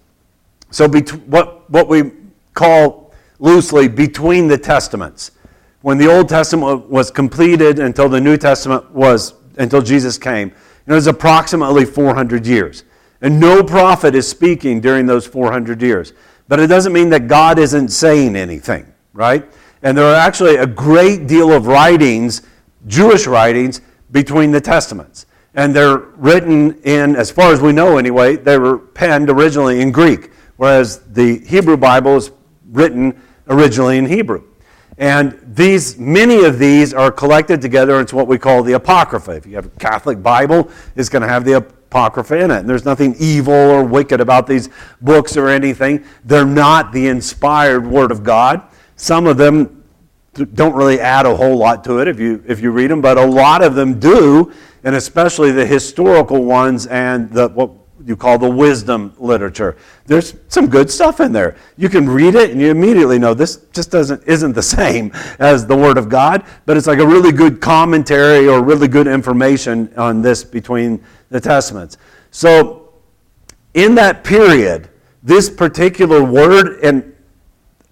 So, 0.70 0.88
bet- 0.88 1.12
what, 1.28 1.70
what 1.70 1.88
we 1.88 2.12
call 2.54 3.12
loosely 3.38 3.86
between 3.86 4.48
the 4.48 4.58
testaments. 4.58 5.30
When 5.82 5.98
the 5.98 6.08
Old 6.08 6.28
Testament 6.28 6.88
was 6.88 7.10
completed 7.10 7.78
until 7.78 8.08
the 8.08 8.20
New 8.20 8.36
Testament 8.36 8.90
was, 8.90 9.34
until 9.58 9.80
Jesus 9.80 10.18
came, 10.18 10.52
it 10.86 10.92
was 10.92 11.06
approximately 11.06 11.84
400 11.84 12.46
years. 12.46 12.84
And 13.20 13.38
no 13.38 13.62
prophet 13.62 14.14
is 14.14 14.26
speaking 14.28 14.80
during 14.80 15.06
those 15.06 15.26
400 15.26 15.82
years. 15.82 16.12
But 16.48 16.60
it 16.60 16.66
doesn't 16.66 16.92
mean 16.92 17.10
that 17.10 17.28
God 17.28 17.58
isn't 17.58 17.88
saying 17.88 18.34
anything, 18.34 18.92
right? 19.12 19.44
And 19.82 19.96
there 19.96 20.06
are 20.06 20.14
actually 20.14 20.56
a 20.56 20.66
great 20.66 21.26
deal 21.26 21.52
of 21.52 21.66
writings, 21.66 22.42
Jewish 22.86 23.26
writings, 23.26 23.80
between 24.10 24.50
the 24.50 24.60
Testaments. 24.60 25.26
And 25.54 25.74
they're 25.74 25.98
written 25.98 26.80
in, 26.82 27.16
as 27.16 27.30
far 27.30 27.52
as 27.52 27.60
we 27.60 27.72
know 27.72 27.98
anyway, 27.98 28.36
they 28.36 28.58
were 28.58 28.78
penned 28.78 29.28
originally 29.28 29.80
in 29.80 29.92
Greek, 29.92 30.30
whereas 30.56 31.00
the 31.12 31.40
Hebrew 31.40 31.76
Bible 31.76 32.16
is 32.16 32.30
written 32.70 33.20
originally 33.48 33.98
in 33.98 34.06
Hebrew. 34.06 34.44
And 34.98 35.38
these, 35.44 35.96
many 35.98 36.44
of 36.44 36.58
these 36.58 36.92
are 36.92 37.12
collected 37.12 37.62
together 37.62 38.00
into 38.00 38.16
what 38.16 38.26
we 38.26 38.36
call 38.36 38.62
the 38.62 38.72
Apocrypha. 38.72 39.32
If 39.32 39.46
you 39.46 39.54
have 39.54 39.66
a 39.66 39.70
Catholic 39.70 40.22
Bible, 40.22 40.70
it's 40.96 41.08
going 41.08 41.22
to 41.22 41.28
have 41.28 41.44
the 41.44 41.64
Apocrypha 41.90 42.36
in 42.36 42.50
it. 42.50 42.58
And 42.58 42.68
there's 42.68 42.84
nothing 42.84 43.16
evil 43.18 43.54
or 43.54 43.82
wicked 43.82 44.20
about 44.20 44.46
these 44.46 44.68
books 45.00 45.36
or 45.36 45.48
anything. 45.48 46.04
They're 46.24 46.44
not 46.44 46.92
the 46.92 47.08
inspired 47.08 47.86
Word 47.86 48.10
of 48.10 48.22
God. 48.22 48.62
Some 48.96 49.26
of 49.26 49.38
them 49.38 49.84
don't 50.54 50.74
really 50.74 51.00
add 51.00 51.24
a 51.26 51.34
whole 51.34 51.56
lot 51.56 51.82
to 51.84 51.98
it 51.98 52.08
if 52.08 52.20
you, 52.20 52.42
if 52.46 52.60
you 52.60 52.70
read 52.70 52.90
them, 52.90 53.00
but 53.00 53.16
a 53.16 53.24
lot 53.24 53.62
of 53.62 53.74
them 53.74 53.98
do, 53.98 54.52
and 54.84 54.94
especially 54.94 55.50
the 55.50 55.66
historical 55.66 56.44
ones 56.44 56.86
and 56.86 57.30
the, 57.32 57.48
what 57.48 57.70
you 58.04 58.16
call 58.16 58.38
the 58.38 58.48
wisdom 58.48 59.12
literature. 59.18 59.76
There's 60.06 60.34
some 60.48 60.68
good 60.68 60.90
stuff 60.90 61.20
in 61.20 61.32
there. 61.32 61.56
You 61.76 61.88
can 61.88 62.08
read 62.08 62.34
it 62.34 62.50
and 62.50 62.60
you 62.60 62.70
immediately 62.70 63.18
know 63.18 63.34
this 63.34 63.56
just 63.72 63.90
doesn't 63.90 64.22
isn't 64.26 64.52
the 64.52 64.62
same 64.78 65.10
as 65.38 65.66
the 65.66 65.76
Word 65.76 65.98
of 65.98 66.08
God, 66.08 66.44
but 66.66 66.76
it's 66.76 66.86
like 66.86 67.00
a 67.00 67.06
really 67.06 67.32
good 67.32 67.60
commentary 67.60 68.46
or 68.48 68.62
really 68.62 68.88
good 68.88 69.06
information 69.06 69.92
on 69.96 70.22
this 70.22 70.44
between 70.44 71.04
the 71.30 71.40
Testaments. 71.40 71.96
So 72.30 72.92
in 73.74 73.94
that 73.96 74.24
period, 74.24 74.88
this 75.22 75.50
particular 75.50 76.22
word, 76.22 76.80
and 76.82 77.14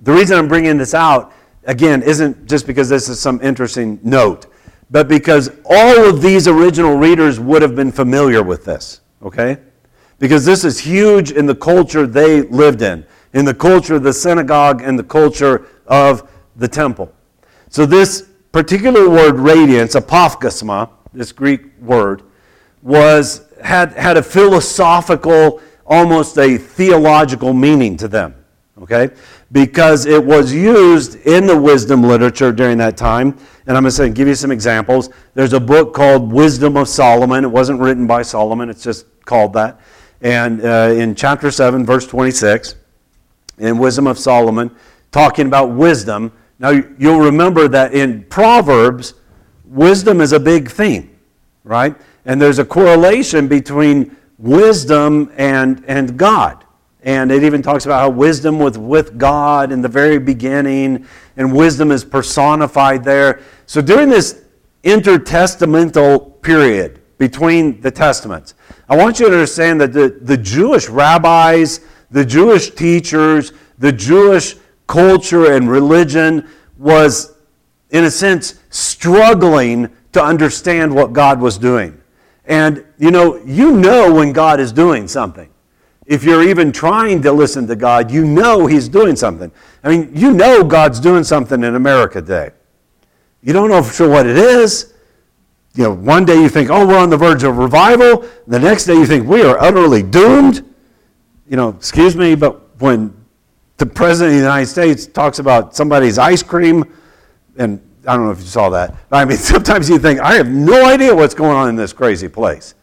the 0.01 0.13
reason 0.13 0.39
I'm 0.39 0.49
bringing 0.49 0.77
this 0.77 0.95
out 0.95 1.33
again 1.65 2.03
isn't 2.03 2.47
just 2.47 2.67
because 2.67 2.89
this 2.89 3.09
is 3.09 3.21
some 3.21 3.41
interesting 3.43 3.99
note, 4.03 4.47
but 4.91 5.09
because 5.09 5.51
all 5.65 6.09
of 6.09 6.23
these 6.23 6.47
original 6.47 6.97
readers 6.97 7.41
would 7.41 7.63
have 7.63 7.75
been 7.75 7.93
familiar 7.93 8.43
with 8.43 8.65
this. 8.65 9.01
Okay? 9.23 9.59
because 10.19 10.45
this 10.45 10.65
is 10.65 10.79
huge 10.79 11.31
in 11.31 11.47
the 11.47 11.55
culture 11.55 12.07
they 12.07 12.43
lived 12.43 12.83
in, 12.83 13.05
in 13.33 13.45
the 13.45 13.55
culture 13.55 13.97
of 13.97 14.03
the 14.03 14.13
synagogue 14.13 14.83
and 14.83 14.99
the 14.99 15.05
culture 15.05 15.67
of 15.87 16.31
the 16.57 16.69
temple. 16.69 17.13
So, 17.69 17.85
this 17.85 18.29
particular 18.53 19.09
word, 19.11 19.39
radiance, 19.39 19.95
apaugasma, 19.95 20.91
this 21.13 21.33
Greek 21.33 21.79
word, 21.81 22.23
was, 22.83 23.47
had, 23.63 23.93
had 23.93 24.17
a 24.17 24.23
philosophical, 24.23 25.61
almost 25.87 26.39
a 26.39 26.57
theological 26.59 27.53
meaning 27.53 27.97
to 27.97 28.09
them, 28.09 28.35
okay? 28.83 29.11
Because 29.53 30.07
it 30.07 30.25
was 30.25 30.53
used 30.53 31.17
in 31.27 31.47
the 31.47 31.57
wisdom 31.57 32.03
literature 32.03 32.53
during 32.53 32.79
that 32.79 32.97
time. 32.97 33.37
And 33.67 33.77
I'm 33.77 33.83
going 33.83 33.95
to 33.95 34.11
give 34.11 34.29
you 34.29 34.35
some 34.35 34.51
examples. 34.51 35.11
There's 35.35 35.53
a 35.53 35.61
book 35.61 35.95
called 35.95 36.33
Wisdom 36.33 36.77
of 36.77 36.89
Solomon. 36.89 37.45
It 37.45 37.49
wasn't 37.49 37.81
written 37.81 38.07
by 38.07 38.23
Solomon, 38.23 38.71
it's 38.71 38.83
just 38.83 39.07
called 39.25 39.53
that 39.55 39.81
and 40.21 40.65
uh, 40.65 40.95
in 40.97 41.15
chapter 41.15 41.51
7, 41.51 41.85
verse 41.85 42.07
26, 42.07 42.77
in 43.59 43.79
Wisdom 43.79 44.07
of 44.07 44.19
Solomon, 44.19 44.75
talking 45.13 45.47
about 45.47 45.71
wisdom. 45.71 46.33
Now, 46.59 46.71
you'll 46.71 47.21
remember 47.21 47.69
that 47.69 47.95
in 47.95 48.25
Proverbs, 48.25 49.15
wisdom 49.65 50.21
is 50.21 50.33
a 50.33 50.41
big 50.41 50.71
theme, 50.71 51.17
right? 51.65 51.95
And 52.27 52.43
there's 52.43 52.59
a 52.59 52.65
correlation 52.65 53.49
between 53.49 54.17
wisdom 54.39 55.33
and, 55.37 55.83
and 55.87 56.19
God. 56.19 56.65
And 57.03 57.31
it 57.31 57.45
even 57.45 57.63
talks 57.63 57.87
about 57.87 58.01
how 58.01 58.11
wisdom 58.11 58.59
was 58.59 58.77
with 58.77 59.17
God 59.17 59.71
in 59.71 59.81
the 59.81 59.89
very 59.89 60.19
beginning, 60.19 61.07
and 61.37 61.55
wisdom 61.55 61.93
is 61.93 62.05
personified 62.05 63.05
there. 63.05 63.41
So 63.67 63.81
during 63.81 64.09
this 64.09 64.43
intertestamental 64.83 66.43
period 66.43 67.01
between 67.17 67.81
the 67.81 67.93
testaments, 67.93 68.55
I 68.89 68.97
want 68.97 69.21
you 69.21 69.27
to 69.27 69.33
understand 69.33 69.81
that 69.81 69.93
the, 69.93 70.19
the 70.21 70.37
Jewish 70.37 70.89
rabbis, 70.89 71.81
the 72.11 72.25
Jewish 72.25 72.71
teachers, 72.71 73.53
the 73.79 73.93
Jewish 73.93 74.57
culture 74.89 75.53
and 75.53 75.71
religion 75.71 76.49
was, 76.77 77.37
in 77.91 78.05
a 78.05 78.11
sense, 78.11 78.61
struggling 78.71 79.95
to 80.13 80.23
understand 80.23 80.93
what 80.93 81.13
God 81.13 81.41
was 81.41 81.57
doing. 81.57 81.96
And, 82.47 82.85
you 82.99 83.11
know, 83.11 83.37
you 83.45 83.73
know 83.73 84.13
when 84.13 84.33
God 84.33 84.61
is 84.61 84.73
doing 84.73 85.09
something. 85.09 85.51
if 86.07 86.23
you're 86.23 86.45
even 86.45 86.71
trying 86.71 87.21
to 87.23 87.33
listen 87.33 87.67
to 87.67 87.75
God, 87.75 88.11
you 88.13 88.25
know 88.25 88.67
He's 88.67 88.89
doing 88.89 89.17
something. 89.17 89.51
I 89.83 89.89
mean, 89.89 90.11
you 90.15 90.33
know 90.33 90.63
God's 90.63 91.01
doing 91.01 91.25
something 91.25 91.65
in 91.65 91.75
America 91.75 92.21
today. 92.21 92.51
You 93.43 93.53
don't 93.53 93.69
know 93.69 93.83
for 93.83 93.93
sure 93.93 94.09
what 94.09 94.27
it 94.27 94.37
is. 94.37 94.95
You 95.75 95.85
know, 95.85 95.93
one 95.93 96.25
day 96.25 96.41
you 96.41 96.49
think, 96.49 96.71
oh, 96.71 96.87
we're 96.87 96.99
on 96.99 97.11
the 97.11 97.17
verge 97.17 97.43
of 97.43 97.59
revival. 97.59 98.25
The 98.47 98.59
next 98.59 98.85
day 98.85 98.95
you 98.95 99.05
think, 99.05 99.27
we 99.27 99.43
are 99.43 99.59
utterly 99.61 100.03
doomed. 100.03 100.65
You 101.49 101.57
know, 101.57 101.71
excuse 101.71 102.17
me, 102.17 102.35
but 102.35 102.81
when 102.81 103.15
the 103.77 103.87
President 103.87 104.35
of 104.35 104.41
the 104.41 104.45
United 104.47 104.67
States 104.67 105.07
talks 105.07 105.39
about 105.39 105.77
somebody's 105.77 106.19
ice 106.19 106.43
cream, 106.43 106.85
and 107.59 107.81
I 108.07 108.17
don't 108.17 108.27
know 108.27 108.33
if 108.33 108.41
you 108.41 108.47
saw 108.47 108.71
that. 108.71 108.95
I 109.11 109.25
mean, 109.25 109.37
sometimes 109.55 109.89
you 109.89 109.99
think, 109.99 110.21
I 110.21 110.35
have 110.35 110.49
no 110.49 110.87
idea 110.87 111.15
what's 111.15 111.35
going 111.35 111.57
on 111.57 111.69
in 111.69 111.77
this 111.77 111.93
crazy 111.93 112.29
place. 112.29 112.75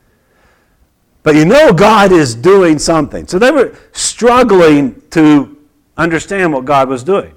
But 1.23 1.36
you 1.36 1.45
know 1.45 1.71
God 1.71 2.12
is 2.12 2.36
doing 2.36 2.77
something. 2.77 3.27
So 3.27 3.39
they 3.39 3.51
were 3.51 3.77
struggling 3.93 5.01
to 5.12 5.57
understand 5.95 6.51
what 6.51 6.65
God 6.65 6.89
was 6.89 7.03
doing 7.03 7.33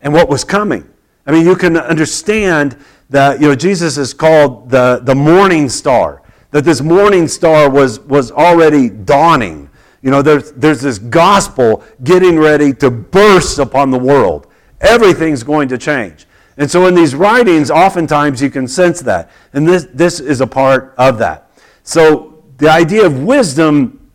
and 0.00 0.12
what 0.12 0.28
was 0.28 0.42
coming. 0.42 0.88
I 1.26 1.32
mean, 1.32 1.46
you 1.46 1.54
can 1.56 1.76
understand 1.76 2.76
that, 3.10 3.40
you 3.40 3.48
know, 3.48 3.54
Jesus 3.54 3.96
is 3.96 4.12
called 4.12 4.68
the, 4.68 5.00
the 5.04 5.14
morning 5.14 5.68
star, 5.68 6.22
that 6.50 6.64
this 6.64 6.80
morning 6.80 7.28
star 7.28 7.70
was, 7.70 8.00
was 8.00 8.32
already 8.32 8.90
dawning. 8.90 9.70
You 10.02 10.10
know, 10.10 10.20
there's, 10.20 10.52
there's 10.52 10.80
this 10.80 10.98
gospel 10.98 11.84
getting 12.02 12.38
ready 12.38 12.72
to 12.74 12.90
burst 12.90 13.58
upon 13.58 13.90
the 13.90 13.98
world. 13.98 14.48
Everything's 14.80 15.42
going 15.42 15.68
to 15.68 15.78
change. 15.78 16.26
And 16.56 16.70
so 16.70 16.86
in 16.86 16.94
these 16.94 17.14
writings, 17.14 17.70
oftentimes 17.70 18.40
you 18.40 18.50
can 18.50 18.68
sense 18.68 19.00
that. 19.00 19.30
And 19.52 19.66
this, 19.66 19.86
this 19.92 20.20
is 20.20 20.40
a 20.40 20.46
part 20.46 20.94
of 20.96 21.18
that. 21.18 21.50
So 21.82 22.42
the 22.58 22.70
idea 22.70 23.04
of 23.04 23.22
wisdom 23.22 24.10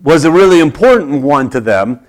was 0.00 0.24
a 0.24 0.30
really 0.30 0.60
important 0.60 1.22
one 1.22 1.50
to 1.50 1.60
them, 1.60 2.00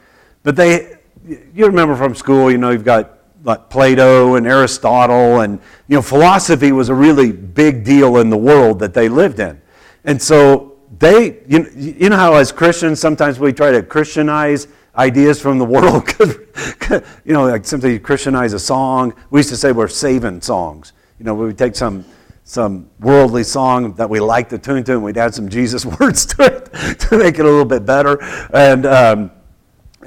but 0.44 0.56
they, 0.56 0.98
you 1.28 1.66
remember 1.66 1.96
from 1.96 2.16
school, 2.16 2.52
you 2.52 2.58
know, 2.58 2.70
you've 2.70 2.86
got 2.86 3.20
like 3.44 3.70
Plato 3.70 4.36
and 4.36 4.46
Aristotle, 4.46 5.42
and 5.42 5.60
you 5.88 5.96
know, 5.96 6.02
philosophy 6.02 6.72
was 6.72 6.90
a 6.90 6.94
really 6.94 7.32
big 7.32 7.84
deal 7.84 8.18
in 8.18 8.30
the 8.30 8.38
world 8.38 8.80
that 8.80 8.94
they 8.94 9.08
lived 9.08 9.40
in, 9.40 9.62
and 10.04 10.22
so 10.22 10.78
they, 10.98 11.40
you, 11.48 11.70
you 11.76 12.10
know, 12.10 12.18
how 12.18 12.34
as 12.36 12.52
Christians 12.52 13.00
sometimes 13.00 13.40
we 13.40 13.54
try 13.54 13.72
to 13.72 13.82
Christianize 13.82 14.68
ideas 15.00 15.42
from 15.42 15.58
the 15.58 15.66
world, 15.66 16.14
you 17.26 17.34
know, 17.34 17.46
like 17.46 17.66
simply 17.66 17.98
Christianize 17.98 18.54
a 18.54 18.60
song. 18.60 19.14
We 19.32 19.40
used 19.40 19.50
to 19.50 19.58
say 19.58 19.72
we're 19.72 19.88
saving 19.88 20.42
songs. 20.42 20.94
You 21.18 21.26
know, 21.26 21.34
we 21.34 21.46
would 21.46 21.58
take 21.58 21.76
some 21.76 22.06
some 22.44 22.90
worldly 23.00 23.44
song 23.44 23.94
that 23.94 24.10
we 24.10 24.20
liked 24.20 24.50
to 24.50 24.58
tune 24.58 24.84
to, 24.84 24.94
and 24.94 25.04
we'd 25.04 25.18
add 25.18 25.36
some 25.36 25.50
Jesus 25.50 25.86
words 26.00 26.26
to 26.26 26.44
it 26.44 26.74
to 27.00 27.18
make 27.18 27.36
it 27.36 27.42
a 27.42 27.50
little 27.50 27.64
bit 27.64 27.86
better. 27.86 28.22
And 28.52 28.88
um, 28.88 29.32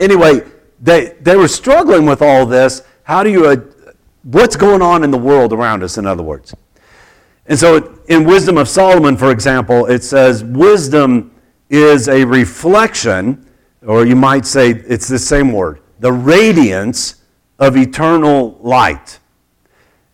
anyway, 0.01 0.41
they, 0.81 1.17
they 1.21 1.37
were 1.37 1.47
struggling 1.47 2.05
with 2.05 2.21
all 2.21 2.45
this. 2.45 2.83
How 3.05 3.23
do 3.23 3.31
you, 3.31 3.47
uh, 3.47 3.57
what's 4.25 4.57
going 4.57 4.83
on 4.83 5.05
in 5.05 5.13
the 5.13 5.19
world 5.19 5.53
around 5.53 5.85
us, 5.85 5.99
in 5.99 6.07
other 6.07 6.25
words? 6.25 6.53
And 7.47 7.57
so 7.57 8.01
in 8.09 8.25
Wisdom 8.25 8.59
of 8.59 8.69
Solomon, 8.69 9.17
for 9.17 9.31
example, 9.31 9.87
it 9.87 10.03
says, 10.03 10.43
Wisdom 10.43 11.33
is 11.71 12.09
a 12.09 12.25
reflection, 12.25 13.49
or 13.87 14.07
you 14.07 14.17
might 14.17 14.47
say 14.47 14.71
it's 14.71 15.09
the 15.09 15.19
same 15.19 15.53
word, 15.53 15.81
the 16.01 16.13
radiance 16.13 17.23
of 17.59 17.77
eternal 17.77 18.59
light. 18.61 19.19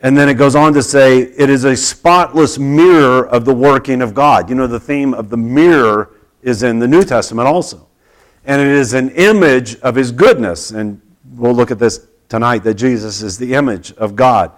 And 0.00 0.16
then 0.16 0.28
it 0.28 0.34
goes 0.34 0.54
on 0.54 0.74
to 0.74 0.82
say, 0.82 1.18
it 1.22 1.50
is 1.50 1.64
a 1.64 1.76
spotless 1.76 2.58
mirror 2.58 3.26
of 3.28 3.44
the 3.44 3.54
working 3.54 4.00
of 4.00 4.14
God. 4.14 4.48
You 4.48 4.54
know, 4.54 4.66
the 4.66 4.78
theme 4.78 5.12
of 5.12 5.28
the 5.28 5.36
mirror 5.36 6.10
is 6.40 6.62
in 6.62 6.78
the 6.78 6.86
New 6.86 7.02
Testament 7.02 7.48
also. 7.48 7.88
And 8.44 8.60
it 8.60 8.68
is 8.68 8.94
an 8.94 9.10
image 9.10 9.76
of 9.80 9.96
his 9.96 10.12
goodness. 10.12 10.70
And 10.70 11.02
we'll 11.34 11.54
look 11.54 11.70
at 11.70 11.80
this 11.80 12.06
tonight 12.28 12.58
that 12.64 12.74
Jesus 12.74 13.22
is 13.22 13.38
the 13.38 13.54
image 13.54 13.92
of 13.94 14.14
God. 14.14 14.52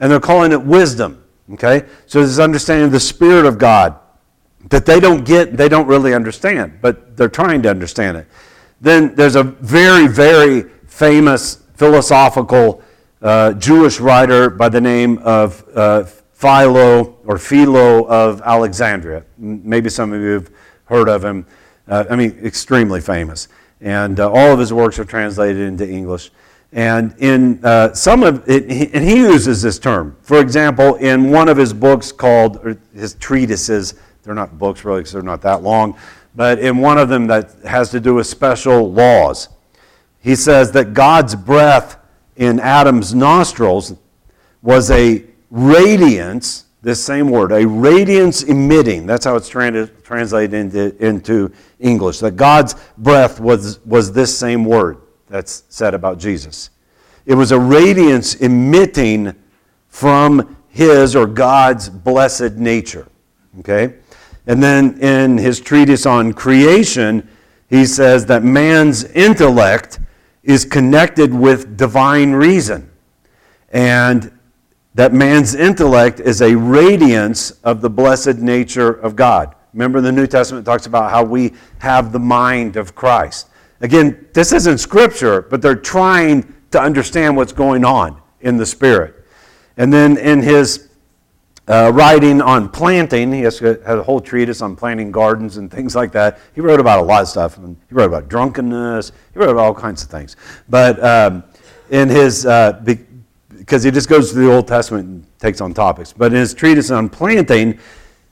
And 0.00 0.10
they're 0.10 0.18
calling 0.18 0.52
it 0.52 0.62
wisdom. 0.62 1.22
Okay? 1.52 1.86
So 2.06 2.22
this 2.22 2.38
understanding 2.38 2.86
of 2.86 2.92
the 2.92 3.00
Spirit 3.00 3.44
of 3.44 3.58
God 3.58 3.98
that 4.70 4.86
they 4.86 4.98
don't 4.98 5.24
get, 5.24 5.56
they 5.56 5.68
don't 5.68 5.86
really 5.86 6.14
understand, 6.14 6.78
but 6.80 7.16
they're 7.16 7.28
trying 7.28 7.62
to 7.62 7.70
understand 7.70 8.16
it. 8.16 8.26
Then 8.80 9.14
there's 9.14 9.36
a 9.36 9.42
very, 9.42 10.06
very 10.06 10.62
famous 10.86 11.62
philosophical 11.74 12.82
uh, 13.22 13.52
Jewish 13.54 14.00
writer 14.00 14.50
by 14.50 14.68
the 14.68 14.80
name 14.80 15.18
of 15.18 15.64
uh, 15.74 16.04
Philo 16.32 17.16
or 17.24 17.38
Philo 17.38 18.06
of 18.06 18.42
Alexandria. 18.42 19.24
Maybe 19.38 19.88
some 19.88 20.12
of 20.12 20.20
you 20.20 20.32
have 20.32 20.50
heard 20.84 21.08
of 21.08 21.24
him. 21.24 21.46
Uh, 21.88 22.04
I 22.10 22.16
mean, 22.16 22.38
extremely 22.42 23.00
famous. 23.00 23.48
And 23.80 24.20
uh, 24.20 24.30
all 24.30 24.52
of 24.52 24.58
his 24.58 24.72
works 24.72 24.98
are 24.98 25.04
translated 25.04 25.62
into 25.62 25.88
English. 25.88 26.30
And 26.72 27.14
in 27.18 27.64
uh, 27.64 27.94
some 27.94 28.22
of 28.22 28.46
it, 28.48 28.64
and 28.92 29.04
he 29.04 29.16
uses 29.16 29.62
this 29.62 29.78
term. 29.78 30.16
For 30.22 30.40
example, 30.40 30.96
in 30.96 31.30
one 31.30 31.48
of 31.48 31.56
his 31.56 31.72
books 31.72 32.12
called, 32.12 32.76
his 32.94 33.14
treatises, 33.14 33.94
they're 34.22 34.34
not 34.34 34.58
books 34.58 34.84
really 34.84 35.00
because 35.00 35.12
they're 35.12 35.22
not 35.22 35.40
that 35.42 35.62
long, 35.62 35.96
but 36.36 36.58
in 36.58 36.78
one 36.78 36.98
of 36.98 37.08
them 37.08 37.26
that 37.28 37.50
has 37.66 37.90
to 37.90 38.00
do 38.00 38.14
with 38.14 38.26
special 38.26 38.92
laws, 38.92 39.48
he 40.20 40.36
says 40.36 40.70
that 40.72 40.92
God's 40.92 41.34
breath 41.34 41.96
in 42.36 42.60
Adam's 42.60 43.14
nostrils 43.14 43.94
was 44.60 44.90
a 44.90 45.24
radiance, 45.50 46.66
this 46.82 47.02
same 47.02 47.30
word, 47.30 47.52
a 47.52 47.66
radiance 47.66 48.42
emitting. 48.42 49.06
That's 49.06 49.24
how 49.24 49.36
it's 49.36 49.48
translated 49.48 50.54
into, 50.54 50.96
into 51.04 51.52
English. 51.80 52.18
That 52.18 52.36
God's 52.36 52.74
breath 52.98 53.40
was, 53.40 53.84
was 53.86 54.12
this 54.12 54.36
same 54.36 54.64
word 54.64 54.98
that's 55.28 55.64
said 55.70 55.94
about 55.94 56.18
Jesus. 56.18 56.70
It 57.24 57.34
was 57.34 57.50
a 57.50 57.58
radiance 57.58 58.34
emitting 58.36 59.34
from 59.88 60.56
his 60.68 61.16
or 61.16 61.26
God's 61.26 61.88
blessed 61.88 62.56
nature. 62.56 63.08
Okay? 63.60 63.94
And 64.46 64.62
then 64.62 64.98
in 65.00 65.38
his 65.38 65.60
treatise 65.60 66.06
on 66.06 66.32
creation, 66.32 67.28
he 67.68 67.84
says 67.84 68.26
that 68.26 68.44
man's 68.44 69.04
intellect 69.04 69.98
is 70.42 70.64
connected 70.64 71.34
with 71.34 71.76
divine 71.76 72.32
reason. 72.32 72.90
And 73.70 74.32
that 74.94 75.12
man's 75.12 75.54
intellect 75.54 76.20
is 76.20 76.40
a 76.40 76.54
radiance 76.54 77.50
of 77.62 77.80
the 77.80 77.90
blessed 77.90 78.36
nature 78.36 78.90
of 78.90 79.16
God. 79.16 79.54
Remember, 79.74 80.00
the 80.00 80.12
New 80.12 80.26
Testament 80.26 80.64
talks 80.64 80.86
about 80.86 81.10
how 81.10 81.22
we 81.22 81.52
have 81.80 82.12
the 82.12 82.18
mind 82.18 82.76
of 82.76 82.94
Christ. 82.94 83.48
Again, 83.80 84.26
this 84.32 84.52
isn't 84.52 84.78
scripture, 84.78 85.42
but 85.42 85.60
they're 85.60 85.74
trying 85.74 86.54
to 86.70 86.80
understand 86.80 87.36
what's 87.36 87.52
going 87.52 87.84
on 87.84 88.20
in 88.40 88.56
the 88.56 88.64
Spirit. 88.64 89.26
And 89.76 89.92
then 89.92 90.16
in 90.16 90.40
his 90.40 90.85
uh, 91.68 91.90
writing 91.94 92.40
on 92.40 92.68
planting. 92.68 93.32
He 93.32 93.42
has, 93.42 93.60
a 93.60 94.02
whole 94.02 94.20
treatise 94.20 94.62
on 94.62 94.76
planting 94.76 95.10
gardens 95.10 95.56
and 95.56 95.70
things 95.70 95.94
like 95.96 96.12
that. 96.12 96.38
He 96.54 96.60
wrote 96.60 96.80
about 96.80 97.00
a 97.00 97.02
lot 97.02 97.22
of 97.22 97.28
stuff. 97.28 97.56
he 97.56 97.94
wrote 97.94 98.06
about 98.06 98.28
drunkenness. 98.28 99.12
He 99.32 99.38
wrote 99.38 99.50
about 99.50 99.64
all 99.64 99.74
kinds 99.74 100.02
of 100.02 100.10
things. 100.10 100.36
But 100.68 101.02
um, 101.02 101.44
in 101.90 102.08
his, 102.08 102.46
uh, 102.46 102.82
because 103.50 103.82
he 103.82 103.90
just 103.90 104.08
goes 104.08 104.30
to 104.30 104.38
the 104.38 104.50
Old 104.52 104.68
Testament 104.68 105.06
and 105.06 105.38
takes 105.38 105.60
on 105.60 105.74
topics. 105.74 106.12
But 106.12 106.32
in 106.32 106.38
his 106.38 106.54
treatise 106.54 106.90
on 106.90 107.08
planting, 107.08 107.78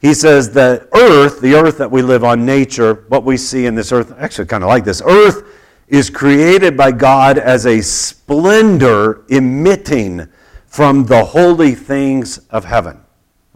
he 0.00 0.14
says 0.14 0.52
that 0.52 0.88
earth, 0.94 1.40
the 1.40 1.54
earth 1.54 1.78
that 1.78 1.90
we 1.90 2.02
live 2.02 2.24
on, 2.24 2.44
nature, 2.44 3.06
what 3.08 3.24
we 3.24 3.36
see 3.36 3.66
in 3.66 3.74
this 3.74 3.90
earth, 3.90 4.14
actually 4.18 4.46
kind 4.46 4.62
of 4.62 4.68
like 4.68 4.84
this, 4.84 5.02
earth 5.04 5.44
is 5.88 6.10
created 6.10 6.76
by 6.76 6.92
God 6.92 7.38
as 7.38 7.66
a 7.66 7.80
splendor 7.80 9.24
emitting 9.28 10.28
from 10.66 11.06
the 11.06 11.24
holy 11.24 11.74
things 11.74 12.38
of 12.50 12.64
heaven. 12.64 13.03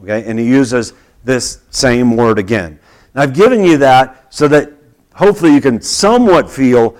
Okay? 0.03 0.25
And 0.25 0.39
he 0.39 0.47
uses 0.47 0.93
this 1.25 1.63
same 1.71 2.17
word 2.17 2.39
again. 2.39 2.79
And 3.15 3.23
I've 3.23 3.35
given 3.35 3.65
you 3.65 3.77
that 3.79 4.33
so 4.33 4.49
that 4.49 4.73
hopefully 5.15 5.53
you 5.53 5.61
can 5.61 5.81
somewhat 5.81 6.51
feel 6.51 6.97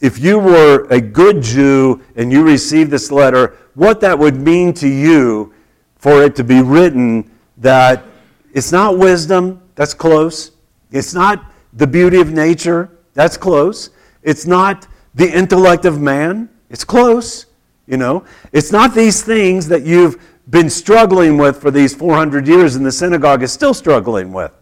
if 0.00 0.18
you 0.18 0.38
were 0.38 0.86
a 0.90 1.00
good 1.00 1.42
Jew 1.42 2.00
and 2.16 2.30
you 2.30 2.44
received 2.44 2.90
this 2.90 3.10
letter, 3.10 3.56
what 3.74 4.00
that 4.00 4.18
would 4.18 4.36
mean 4.36 4.72
to 4.74 4.88
you 4.88 5.52
for 5.96 6.22
it 6.22 6.36
to 6.36 6.44
be 6.44 6.62
written 6.62 7.30
that 7.58 8.04
it's 8.52 8.72
not 8.72 8.96
wisdom, 8.96 9.60
that's 9.74 9.94
close. 9.94 10.52
It's 10.90 11.14
not 11.14 11.44
the 11.72 11.86
beauty 11.86 12.20
of 12.20 12.32
nature, 12.32 12.90
that's 13.14 13.36
close. 13.36 13.90
It's 14.22 14.46
not 14.46 14.86
the 15.14 15.30
intellect 15.30 15.84
of 15.84 16.00
man, 16.00 16.48
it's 16.70 16.84
close. 16.84 17.46
You 17.86 17.96
know, 17.96 18.24
it's 18.52 18.70
not 18.70 18.94
these 18.94 19.22
things 19.22 19.66
that 19.68 19.82
you've 19.82 20.22
been 20.50 20.70
struggling 20.70 21.36
with 21.36 21.60
for 21.60 21.70
these 21.70 21.94
400 21.94 22.46
years 22.46 22.76
and 22.76 22.84
the 22.84 22.92
synagogue 22.92 23.42
is 23.42 23.52
still 23.52 23.74
struggling 23.74 24.32
with. 24.32 24.52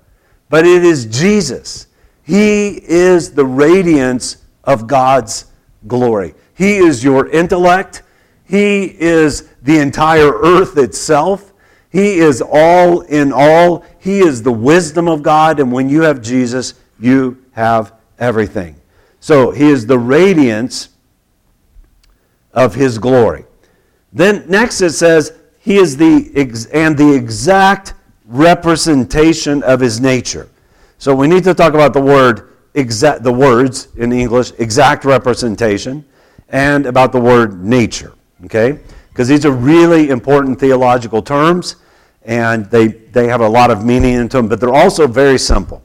But 0.48 0.66
it 0.66 0.84
is 0.84 1.06
Jesus. 1.06 1.86
He 2.22 2.80
is 2.82 3.32
the 3.32 3.44
radiance 3.44 4.38
of 4.64 4.86
God's 4.86 5.46
glory. 5.86 6.34
He 6.54 6.76
is 6.76 7.04
your 7.04 7.28
intellect. 7.28 8.02
He 8.44 8.84
is 8.84 9.48
the 9.62 9.78
entire 9.78 10.32
earth 10.32 10.76
itself. 10.76 11.52
He 11.90 12.18
is 12.18 12.42
all 12.42 13.02
in 13.02 13.32
all. 13.32 13.84
He 13.98 14.20
is 14.20 14.42
the 14.42 14.52
wisdom 14.52 15.08
of 15.08 15.22
God. 15.22 15.60
And 15.60 15.70
when 15.70 15.88
you 15.88 16.02
have 16.02 16.20
Jesus, 16.20 16.74
you 16.98 17.44
have 17.52 17.92
everything. 18.18 18.76
So 19.20 19.50
he 19.50 19.68
is 19.68 19.86
the 19.86 19.98
radiance 19.98 20.90
of 22.52 22.74
his 22.74 22.98
glory. 22.98 23.44
Then 24.12 24.44
next 24.48 24.80
it 24.80 24.92
says, 24.92 25.32
he 25.66 25.78
is 25.78 25.96
the 25.96 26.30
ex- 26.36 26.66
and 26.66 26.96
the 26.96 27.12
exact 27.12 27.94
representation 28.24 29.64
of 29.64 29.80
his 29.80 30.00
nature. 30.00 30.48
So 30.98 31.12
we 31.12 31.26
need 31.26 31.42
to 31.42 31.54
talk 31.54 31.74
about 31.74 31.92
the 31.92 32.00
word 32.00 32.52
exact 32.74 33.24
the 33.24 33.32
words 33.32 33.88
in 33.96 34.12
English, 34.12 34.52
exact 34.58 35.04
representation, 35.04 36.04
and 36.50 36.86
about 36.86 37.10
the 37.10 37.18
word 37.18 37.64
nature. 37.64 38.12
Okay? 38.44 38.78
Because 39.08 39.26
these 39.26 39.44
are 39.44 39.50
really 39.50 40.10
important 40.10 40.60
theological 40.60 41.20
terms 41.20 41.74
and 42.24 42.66
they, 42.66 42.86
they 42.86 43.26
have 43.26 43.40
a 43.40 43.48
lot 43.48 43.72
of 43.72 43.84
meaning 43.84 44.14
into 44.14 44.36
them, 44.36 44.46
but 44.46 44.60
they're 44.60 44.72
also 44.72 45.08
very 45.08 45.38
simple. 45.38 45.82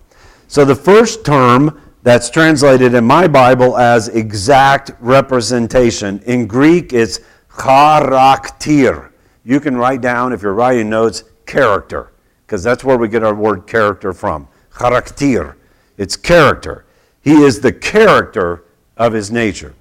So 0.47 0.63
the 0.63 0.75
first 0.75 1.25
term 1.25 1.81
that's 2.03 2.29
translated 2.29 2.93
in 2.93 3.03
my 3.03 3.27
Bible 3.27 3.77
as 3.77 4.09
exact 4.09 4.91
representation. 4.99 6.19
In 6.27 6.45
Greek, 6.45 6.93
it's 6.93 7.19
charakter. 7.49 9.10
You 9.43 9.59
can 9.59 9.75
write 9.75 10.01
down, 10.01 10.33
if 10.33 10.41
you're 10.41 10.53
writing 10.53 10.89
notes, 10.89 11.23
character, 11.45 12.11
because 12.45 12.63
that's 12.63 12.83
where 12.83 12.97
we 12.97 13.07
get 13.07 13.23
our 13.23 13.33
word 13.33 13.67
character 13.67 14.13
from. 14.13 14.47
Charakter. 14.71 15.55
It's 15.97 16.15
character. 16.15 16.85
He 17.21 17.43
is 17.43 17.61
the 17.61 17.73
character 17.73 18.63
of 18.97 19.13
his 19.13 19.31
nature. 19.31 19.73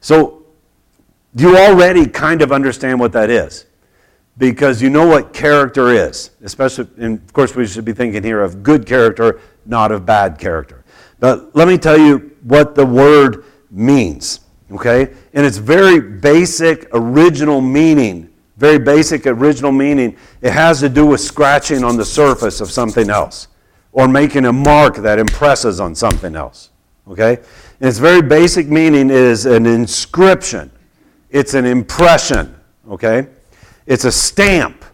So, 0.00 0.44
you 1.34 1.56
already 1.56 2.06
kind 2.06 2.42
of 2.42 2.52
understand 2.52 2.98
what 2.98 3.12
that 3.12 3.30
is 3.30 3.66
because 4.38 4.80
you 4.80 4.90
know 4.90 5.06
what 5.06 5.32
character 5.32 5.90
is. 5.90 6.30
Especially, 6.42 6.88
and 6.96 7.18
of 7.18 7.32
course, 7.32 7.54
we 7.54 7.66
should 7.66 7.84
be 7.84 7.92
thinking 7.92 8.22
here 8.22 8.42
of 8.42 8.62
good 8.62 8.86
character, 8.86 9.40
not 9.66 9.92
of 9.92 10.04
bad 10.04 10.38
character. 10.38 10.84
But 11.20 11.54
let 11.54 11.68
me 11.68 11.76
tell 11.76 11.98
you 11.98 12.34
what 12.42 12.74
the 12.74 12.86
word 12.86 13.44
means, 13.70 14.40
okay? 14.72 15.14
And 15.34 15.44
it's 15.44 15.58
very 15.58 16.00
basic, 16.00 16.88
original 16.92 17.60
meaning. 17.60 18.29
Very 18.60 18.78
basic, 18.78 19.26
original 19.26 19.72
meaning. 19.72 20.14
It 20.42 20.52
has 20.52 20.80
to 20.80 20.90
do 20.90 21.06
with 21.06 21.22
scratching 21.22 21.82
on 21.82 21.96
the 21.96 22.04
surface 22.04 22.60
of 22.60 22.70
something 22.70 23.08
else 23.08 23.48
or 23.90 24.06
making 24.06 24.44
a 24.44 24.52
mark 24.52 24.96
that 24.96 25.18
impresses 25.18 25.80
on 25.80 25.94
something 25.94 26.36
else, 26.36 26.68
okay? 27.08 27.38
And 27.80 27.88
its 27.88 27.96
very 27.96 28.20
basic 28.20 28.68
meaning 28.68 29.08
is 29.08 29.46
an 29.46 29.64
inscription, 29.64 30.70
it's 31.30 31.54
an 31.54 31.64
impression, 31.64 32.54
okay? 32.86 33.28
It's 33.86 34.04
a 34.04 34.12
stamp. 34.12 34.84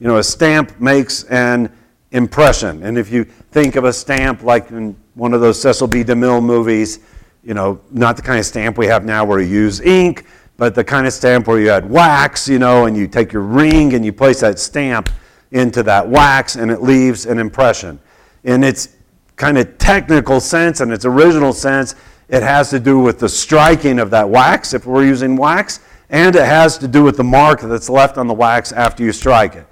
You 0.00 0.06
know, 0.06 0.18
a 0.18 0.22
stamp 0.22 0.78
makes 0.78 1.24
an 1.24 1.72
impression. 2.10 2.82
And 2.82 2.98
if 2.98 3.10
you 3.10 3.24
think 3.24 3.76
of 3.76 3.84
a 3.84 3.92
stamp 3.92 4.42
like 4.42 4.70
in 4.70 4.94
one 5.14 5.32
of 5.32 5.40
those 5.40 5.60
Cecil 5.60 5.88
B. 5.88 6.04
DeMille 6.04 6.44
movies, 6.44 6.98
you 7.42 7.54
know, 7.54 7.80
not 7.90 8.16
the 8.16 8.22
kind 8.22 8.38
of 8.38 8.44
stamp 8.44 8.76
we 8.76 8.86
have 8.86 9.06
now 9.06 9.24
where 9.24 9.40
you 9.40 9.48
use 9.48 9.80
ink, 9.80 10.26
but 10.58 10.74
the 10.74 10.84
kind 10.84 11.06
of 11.06 11.12
stamp 11.12 11.46
where 11.46 11.58
you 11.58 11.70
had 11.70 11.88
wax, 11.88 12.48
you 12.48 12.58
know, 12.58 12.84
and 12.86 12.96
you 12.96 13.06
take 13.06 13.32
your 13.32 13.42
ring 13.42 13.94
and 13.94 14.04
you 14.04 14.12
place 14.12 14.40
that 14.40 14.58
stamp 14.58 15.08
into 15.52 15.82
that 15.84 16.06
wax 16.06 16.56
and 16.56 16.70
it 16.70 16.82
leaves 16.82 17.24
an 17.24 17.38
impression. 17.38 17.98
In 18.42 18.62
its 18.62 18.96
kind 19.36 19.56
of 19.56 19.78
technical 19.78 20.40
sense 20.40 20.80
and 20.80 20.92
its 20.92 21.04
original 21.04 21.52
sense, 21.52 21.94
it 22.28 22.42
has 22.42 22.70
to 22.70 22.80
do 22.80 22.98
with 22.98 23.20
the 23.20 23.28
striking 23.28 24.00
of 24.00 24.10
that 24.10 24.28
wax, 24.28 24.74
if 24.74 24.84
we're 24.84 25.06
using 25.06 25.36
wax, 25.36 25.80
and 26.10 26.34
it 26.34 26.44
has 26.44 26.76
to 26.78 26.88
do 26.88 27.04
with 27.04 27.16
the 27.16 27.24
mark 27.24 27.60
that's 27.60 27.88
left 27.88 28.18
on 28.18 28.26
the 28.26 28.34
wax 28.34 28.72
after 28.72 29.04
you 29.04 29.12
strike 29.12 29.54
it. 29.54 29.66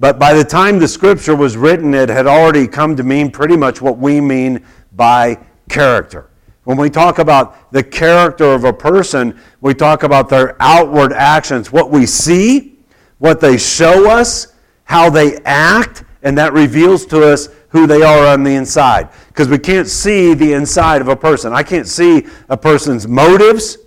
But 0.00 0.18
by 0.18 0.34
the 0.34 0.44
time 0.44 0.80
the 0.80 0.88
scripture 0.88 1.36
was 1.36 1.56
written, 1.56 1.94
it 1.94 2.08
had 2.08 2.26
already 2.26 2.66
come 2.66 2.96
to 2.96 3.04
mean 3.04 3.30
pretty 3.30 3.56
much 3.56 3.80
what 3.80 3.98
we 3.98 4.20
mean 4.20 4.64
by 4.96 5.38
character. 5.68 6.28
When 6.64 6.76
we 6.76 6.90
talk 6.90 7.18
about 7.18 7.72
the 7.72 7.82
character 7.82 8.44
of 8.44 8.64
a 8.64 8.72
person, 8.72 9.38
we 9.60 9.74
talk 9.74 10.04
about 10.04 10.28
their 10.28 10.56
outward 10.60 11.12
actions, 11.12 11.72
what 11.72 11.90
we 11.90 12.06
see, 12.06 12.78
what 13.18 13.40
they 13.40 13.58
show 13.58 14.08
us, 14.08 14.54
how 14.84 15.10
they 15.10 15.38
act, 15.44 16.04
and 16.22 16.38
that 16.38 16.52
reveals 16.52 17.04
to 17.06 17.26
us 17.26 17.48
who 17.70 17.86
they 17.86 18.02
are 18.02 18.26
on 18.26 18.44
the 18.44 18.54
inside. 18.54 19.08
Because 19.28 19.48
we 19.48 19.58
can't 19.58 19.88
see 19.88 20.34
the 20.34 20.52
inside 20.52 21.00
of 21.00 21.08
a 21.08 21.16
person. 21.16 21.52
I 21.52 21.62
can't 21.62 21.88
see 21.88 22.26
a 22.48 22.56
person's 22.56 23.08
motives, 23.08 23.78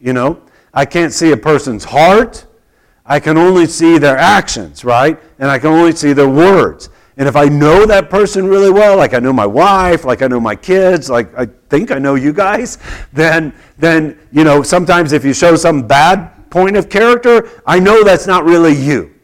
you 0.00 0.12
know. 0.12 0.40
I 0.74 0.86
can't 0.86 1.12
see 1.12 1.30
a 1.30 1.36
person's 1.36 1.84
heart. 1.84 2.46
I 3.04 3.20
can 3.20 3.36
only 3.36 3.66
see 3.66 3.98
their 3.98 4.16
actions, 4.16 4.84
right? 4.84 5.20
And 5.38 5.50
I 5.50 5.58
can 5.58 5.68
only 5.68 5.92
see 5.92 6.12
their 6.12 6.28
words. 6.28 6.88
And 7.16 7.28
if 7.28 7.36
I 7.36 7.46
know 7.46 7.84
that 7.86 8.08
person 8.08 8.46
really 8.46 8.70
well, 8.70 8.96
like 8.96 9.12
I 9.14 9.18
know 9.18 9.32
my 9.32 9.46
wife, 9.46 10.04
like 10.04 10.22
I 10.22 10.28
know 10.28 10.40
my 10.40 10.56
kids, 10.56 11.10
like 11.10 11.36
I 11.36 11.46
think 11.68 11.90
I 11.90 11.98
know 11.98 12.14
you 12.14 12.32
guys, 12.32 12.78
then 13.12 13.54
then 13.78 14.18
you 14.32 14.44
know, 14.44 14.62
sometimes 14.62 15.12
if 15.12 15.24
you 15.24 15.34
show 15.34 15.56
some 15.56 15.86
bad 15.86 16.50
point 16.50 16.76
of 16.76 16.88
character, 16.88 17.48
I 17.66 17.78
know 17.78 18.04
that's 18.04 18.26
not 18.26 18.44
really 18.44 18.74
you. 18.74 19.14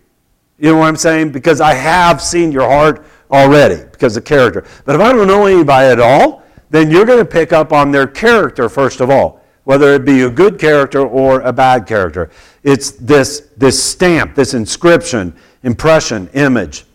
You 0.59 0.73
know 0.73 0.79
what 0.79 0.87
I'm 0.87 0.97
saying? 0.97 1.33
Because 1.33 1.61
I 1.61 1.75
have 1.75 2.21
seen 2.21 2.51
your 2.51 2.69
heart 2.69 3.07
already 3.31 3.85
because 3.91 4.17
of 4.17 4.25
character. 4.25 4.65
But 4.85 4.95
if 4.95 5.01
I 5.01 5.13
don't 5.13 5.29
know 5.29 5.47
anybody 5.47 5.89
at 5.89 6.01
all, 6.01 6.43
then 6.71 6.91
you're 6.91 7.05
going 7.05 7.19
to 7.19 7.25
pick 7.25 7.53
up 7.53 7.73
on 7.73 7.91
their 7.91 8.07
character 8.07 8.69
first 8.69 9.01
of 9.01 9.11
all 9.11 9.39
whether 9.69 9.93
it 9.93 10.03
be 10.03 10.23
a 10.23 10.31
good 10.31 10.59
character 10.59 11.07
or 11.07 11.43
a 11.43 11.53
bad 11.53 11.87
character. 11.87 12.31
It's 12.63 12.93
this, 12.93 13.51
this 13.59 13.81
stamp, 13.85 14.35
this 14.35 14.55
inscription, 14.55 15.37
impression, 15.63 16.31
image. 16.33 16.87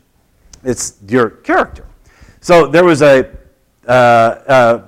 It's 0.63 0.97
your 1.07 1.29
character. 1.29 1.85
So 2.41 2.67
there 2.67 2.83
was 2.83 3.01
a, 3.01 3.29
uh, 3.87 4.35
a 4.47 4.83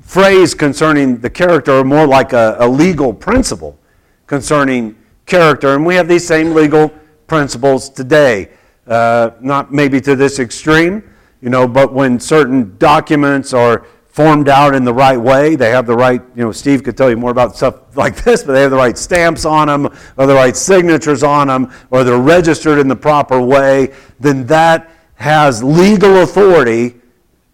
phrase 0.00 0.54
concerning 0.54 1.18
the 1.18 1.30
character, 1.30 1.72
or 1.72 1.84
more 1.84 2.06
like 2.06 2.32
a, 2.32 2.56
a 2.60 2.68
legal 2.68 3.12
principle 3.12 3.78
concerning 4.26 4.96
character, 5.26 5.74
and 5.74 5.84
we 5.84 5.94
have 5.94 6.08
these 6.08 6.26
same 6.26 6.54
legal 6.54 6.90
principles 7.26 7.88
today. 7.90 8.50
Uh, 8.86 9.30
not 9.40 9.72
maybe 9.72 10.00
to 10.00 10.16
this 10.16 10.38
extreme, 10.38 11.02
you 11.42 11.50
know, 11.50 11.68
but 11.68 11.92
when 11.92 12.18
certain 12.18 12.76
documents 12.78 13.52
are 13.52 13.86
formed 14.18 14.48
out 14.48 14.74
in 14.74 14.82
the 14.82 14.92
right 14.92 15.16
way. 15.16 15.54
They 15.54 15.70
have 15.70 15.86
the 15.86 15.94
right, 15.94 16.20
you 16.34 16.42
know, 16.42 16.50
Steve 16.50 16.82
could 16.82 16.96
tell 16.96 17.08
you 17.08 17.16
more 17.16 17.30
about 17.30 17.54
stuff 17.54 17.96
like 17.96 18.16
this, 18.24 18.42
but 18.42 18.54
they 18.54 18.62
have 18.62 18.72
the 18.72 18.76
right 18.76 18.98
stamps 18.98 19.44
on 19.44 19.68
them, 19.68 19.96
or 20.16 20.26
the 20.26 20.34
right 20.34 20.56
signatures 20.56 21.22
on 21.22 21.46
them, 21.46 21.72
or 21.92 22.02
they're 22.02 22.18
registered 22.18 22.80
in 22.80 22.88
the 22.88 22.96
proper 22.96 23.40
way, 23.40 23.94
then 24.18 24.44
that 24.48 24.90
has 25.18 25.62
legal 25.62 26.22
authority. 26.22 26.94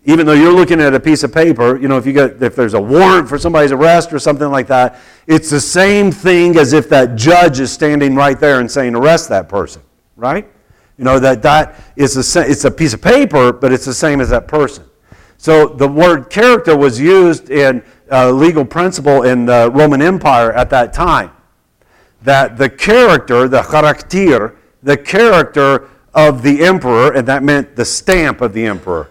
Even 0.05 0.27
though 0.27 0.35
you're 0.35 0.53
looking 0.53 0.83
at 0.83 0.93
a 0.93 1.01
piece 1.01 1.23
of 1.23 1.33
paper, 1.33 1.79
you 1.79 1.89
know, 1.89 1.97
if 1.97 2.05
you 2.05 2.13
get 2.13 2.43
if 2.43 2.55
there's 2.55 2.75
a 2.75 2.81
warrant 2.81 3.27
for 3.27 3.39
somebody's 3.39 3.73
arrest 3.73 4.13
or 4.13 4.19
something 4.19 4.51
like 4.51 4.67
that, 4.67 5.01
it's 5.27 5.49
the 5.49 5.61
same 5.61 6.13
thing 6.13 6.59
as 6.59 6.75
if 6.75 6.91
that 6.91 7.17
judge 7.17 7.59
is 7.59 7.73
standing 7.73 8.15
right 8.15 8.39
there 8.39 8.61
and 8.61 8.71
saying 8.71 8.95
arrest 8.95 9.31
that 9.31 9.49
person, 9.49 9.81
right? 10.17 10.47
You 10.99 11.05
know 11.05 11.19
that 11.19 11.41
that 11.43 11.77
is 11.97 12.37
a 12.37 12.51
it's 12.51 12.67
a 12.67 12.71
piece 12.71 12.93
of 12.93 13.01
paper, 13.01 13.51
but 13.51 13.73
it's 13.73 13.87
the 13.87 13.95
same 13.95 14.21
as 14.21 14.29
that 14.29 14.47
person. 14.47 14.85
So 15.39 15.69
the 15.69 15.89
word 15.89 16.29
character 16.29 16.77
was 16.77 17.01
used 17.01 17.51
in 17.51 17.83
uh, 18.13 18.31
legal 18.31 18.65
principle 18.65 19.23
in 19.23 19.47
the 19.47 19.71
Roman 19.73 20.03
Empire 20.03 20.53
at 20.53 20.69
that 20.71 20.93
time. 20.93 21.31
That 22.23 22.59
the 22.59 22.69
character, 22.69 23.49
the 23.49 23.63
charakter, 23.63 24.57
the 24.83 24.99
character 24.99 25.89
of 26.15 26.43
the 26.43 26.65
emperor, 26.65 27.13
and 27.13 27.27
that 27.29 27.43
meant 27.43 27.77
the 27.77 27.85
stamp 27.85 28.41
of 28.41 28.53
the 28.53 28.67
emperor, 28.67 29.11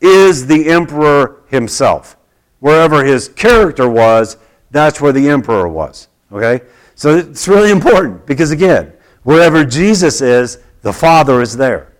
is 0.00 0.46
the 0.46 0.70
emperor 0.70 1.42
himself. 1.48 2.16
Wherever 2.60 3.04
his 3.04 3.28
character 3.28 3.88
was, 3.88 4.36
that's 4.70 5.00
where 5.00 5.12
the 5.12 5.28
emperor 5.28 5.68
was. 5.68 6.08
Okay? 6.32 6.64
So 6.94 7.16
it's 7.16 7.48
really 7.48 7.70
important 7.70 8.26
because, 8.26 8.50
again, 8.50 8.92
wherever 9.22 9.64
Jesus 9.64 10.20
is, 10.20 10.58
the 10.82 10.92
Father 10.92 11.42
is 11.42 11.56
there. 11.56 11.92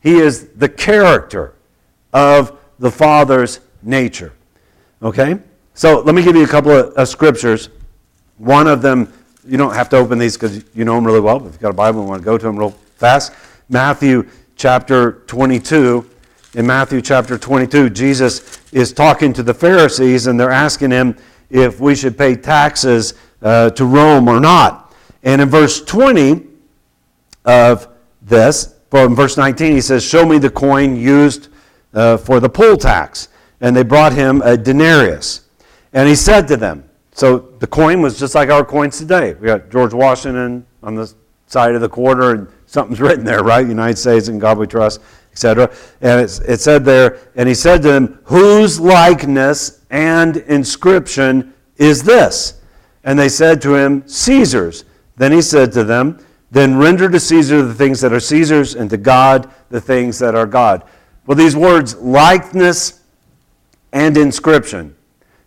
He 0.00 0.16
is 0.16 0.48
the 0.48 0.68
character 0.68 1.54
of 2.12 2.58
the 2.78 2.90
Father's 2.90 3.60
nature. 3.82 4.32
Okay? 5.02 5.38
So 5.74 6.00
let 6.00 6.14
me 6.14 6.22
give 6.22 6.36
you 6.36 6.44
a 6.44 6.48
couple 6.48 6.72
of, 6.72 6.92
of 6.94 7.08
scriptures. 7.08 7.70
One 8.38 8.66
of 8.66 8.82
them, 8.82 9.12
you 9.46 9.56
don't 9.56 9.74
have 9.74 9.88
to 9.90 9.96
open 9.96 10.18
these 10.18 10.36
because 10.36 10.64
you 10.74 10.84
know 10.84 10.94
them 10.94 11.06
really 11.06 11.20
well. 11.20 11.38
but 11.38 11.46
If 11.46 11.54
you've 11.54 11.62
got 11.62 11.70
a 11.70 11.74
Bible, 11.74 12.02
we 12.02 12.08
want 12.08 12.22
to 12.22 12.24
go 12.24 12.36
to 12.36 12.44
them 12.44 12.58
real 12.58 12.70
fast. 12.96 13.32
Matthew 13.68 14.28
chapter 14.56 15.22
22. 15.26 16.08
In 16.54 16.66
Matthew 16.66 17.02
chapter 17.02 17.36
22, 17.36 17.90
Jesus 17.90 18.60
is 18.72 18.92
talking 18.92 19.32
to 19.32 19.42
the 19.42 19.52
Pharisees, 19.52 20.26
and 20.26 20.38
they're 20.38 20.50
asking 20.50 20.90
him 20.90 21.16
if 21.50 21.80
we 21.80 21.94
should 21.94 22.16
pay 22.16 22.36
taxes 22.36 23.14
uh, 23.42 23.70
to 23.70 23.84
Rome 23.84 24.28
or 24.28 24.40
not. 24.40 24.94
And 25.22 25.42
in 25.42 25.48
verse 25.48 25.84
20 25.84 26.46
of 27.44 27.88
this, 28.22 28.74
well, 28.90 29.06
in 29.06 29.14
verse 29.14 29.36
19, 29.36 29.72
he 29.72 29.80
says, 29.80 30.04
Show 30.04 30.24
me 30.24 30.38
the 30.38 30.50
coin 30.50 30.96
used 30.96 31.48
uh, 31.92 32.16
for 32.16 32.40
the 32.40 32.48
poll 32.48 32.76
tax. 32.76 33.28
And 33.60 33.74
they 33.74 33.82
brought 33.82 34.12
him 34.12 34.42
a 34.42 34.56
denarius. 34.56 35.48
And 35.92 36.08
he 36.08 36.14
said 36.14 36.46
to 36.48 36.56
them, 36.56 36.86
so 37.16 37.38
the 37.60 37.66
coin 37.66 38.02
was 38.02 38.18
just 38.18 38.34
like 38.34 38.50
our 38.50 38.62
coins 38.62 38.98
today. 38.98 39.32
We 39.32 39.46
got 39.46 39.70
George 39.70 39.94
Washington 39.94 40.66
on 40.82 40.96
the 40.96 41.10
side 41.46 41.74
of 41.74 41.80
the 41.80 41.88
quarter, 41.88 42.32
and 42.32 42.48
something's 42.76 43.00
written 43.00 43.24
there, 43.24 43.42
right? 43.42 43.66
United 43.66 43.96
States 43.96 44.28
and 44.28 44.38
God 44.38 44.58
we 44.58 44.66
trust, 44.66 45.00
etc. 45.32 45.74
And 46.02 46.20
it 46.20 46.60
said 46.60 46.84
there, 46.84 47.20
and 47.34 47.48
he 47.48 47.54
said 47.54 47.80
to 47.80 47.88
them, 47.88 48.20
Whose 48.24 48.78
likeness 48.78 49.80
and 49.88 50.36
inscription 50.36 51.54
is 51.78 52.02
this? 52.02 52.60
And 53.02 53.18
they 53.18 53.30
said 53.30 53.62
to 53.62 53.74
him, 53.74 54.06
Caesar's. 54.06 54.84
Then 55.16 55.32
he 55.32 55.40
said 55.40 55.72
to 55.72 55.84
them, 55.84 56.22
Then 56.50 56.76
render 56.76 57.08
to 57.08 57.18
Caesar 57.18 57.62
the 57.62 57.72
things 57.72 58.02
that 58.02 58.12
are 58.12 58.20
Caesar's, 58.20 58.74
and 58.74 58.90
to 58.90 58.98
God 58.98 59.50
the 59.70 59.80
things 59.80 60.18
that 60.18 60.34
are 60.34 60.46
God. 60.46 60.84
Well, 61.24 61.38
these 61.38 61.56
words, 61.56 61.94
likeness 61.96 63.00
and 63.94 64.18
inscription, 64.18 64.94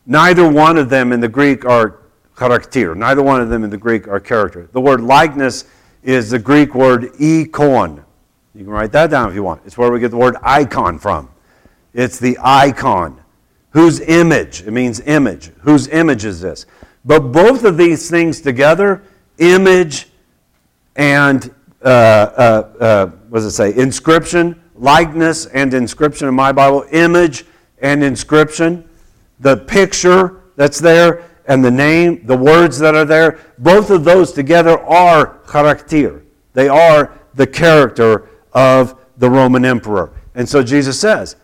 neither 0.08 0.52
one 0.52 0.80
of 0.80 0.90
them 0.90 1.12
in 1.12 1.20
the 1.20 1.30
Greek 1.30 1.64
are 1.64 2.00
character. 2.36 2.96
Neither 2.96 3.22
one 3.22 3.40
of 3.40 3.50
them 3.50 3.64
in 3.64 3.70
the 3.70 3.78
Greek 3.78 4.08
are 4.08 4.20
character. 4.20 4.68
The 4.72 4.82
word 4.82 5.02
likeness 5.02 5.66
is 6.04 6.30
the 6.30 6.40
Greek 6.40 6.76
word 6.76 7.14
ikon. 7.14 8.04
You 8.56 8.64
can 8.64 8.74
write 8.74 8.92
that 8.94 9.10
down 9.10 9.30
if 9.30 9.36
you 9.36 9.44
want. 9.44 9.62
It's 9.66 9.78
where 9.78 9.92
we 9.92 10.00
get 10.00 10.12
the 10.12 10.18
word 10.18 10.36
icon 10.42 11.00
from. 11.00 11.30
It's 11.94 12.20
the 12.20 12.38
icon. 12.42 13.22
Whose 13.72 14.00
image? 14.02 14.62
It 14.64 14.72
means 14.72 15.00
image. 15.02 15.52
Whose 15.62 15.88
image 15.88 16.26
is 16.26 16.42
this? 16.42 16.66
But 17.06 17.32
both 17.32 17.64
of 17.64 17.78
these 17.78 18.10
things 18.10 18.42
together, 18.42 19.04
image 19.38 20.08
and, 20.96 21.54
uh, 21.84 21.88
uh, 21.88 22.70
uh, 22.80 23.06
what 23.30 23.40
does 23.40 23.46
it 23.46 23.52
say? 23.52 23.76
Inscription, 23.76 24.62
likeness 24.76 25.46
and 25.48 25.74
inscription 25.74 26.28
in 26.28 26.34
my 26.34 26.52
Bible, 26.52 26.86
image 26.92 27.46
and 27.82 28.04
inscription, 28.04 28.88
the 29.40 29.58
picture 29.58 30.42
that's 30.56 30.80
there, 30.80 31.24
and 31.50 31.66
the 31.66 31.72
name, 31.72 32.26
the 32.28 32.38
words 32.38 32.78
that 32.78 32.94
are 32.94 33.06
there, 33.06 33.40
both 33.58 33.90
of 33.90 34.04
those 34.04 34.32
together 34.32 34.80
are 34.86 35.40
character. 35.52 36.24
They 36.54 36.70
are 36.70 37.20
the 37.34 37.48
character 37.48 38.30
of 38.54 38.96
the 39.18 39.28
Roman 39.28 39.66
emperor. 39.66 40.12
And 40.36 40.48
so 40.48 40.62
Jesus 40.62 41.00
says, 41.00 41.36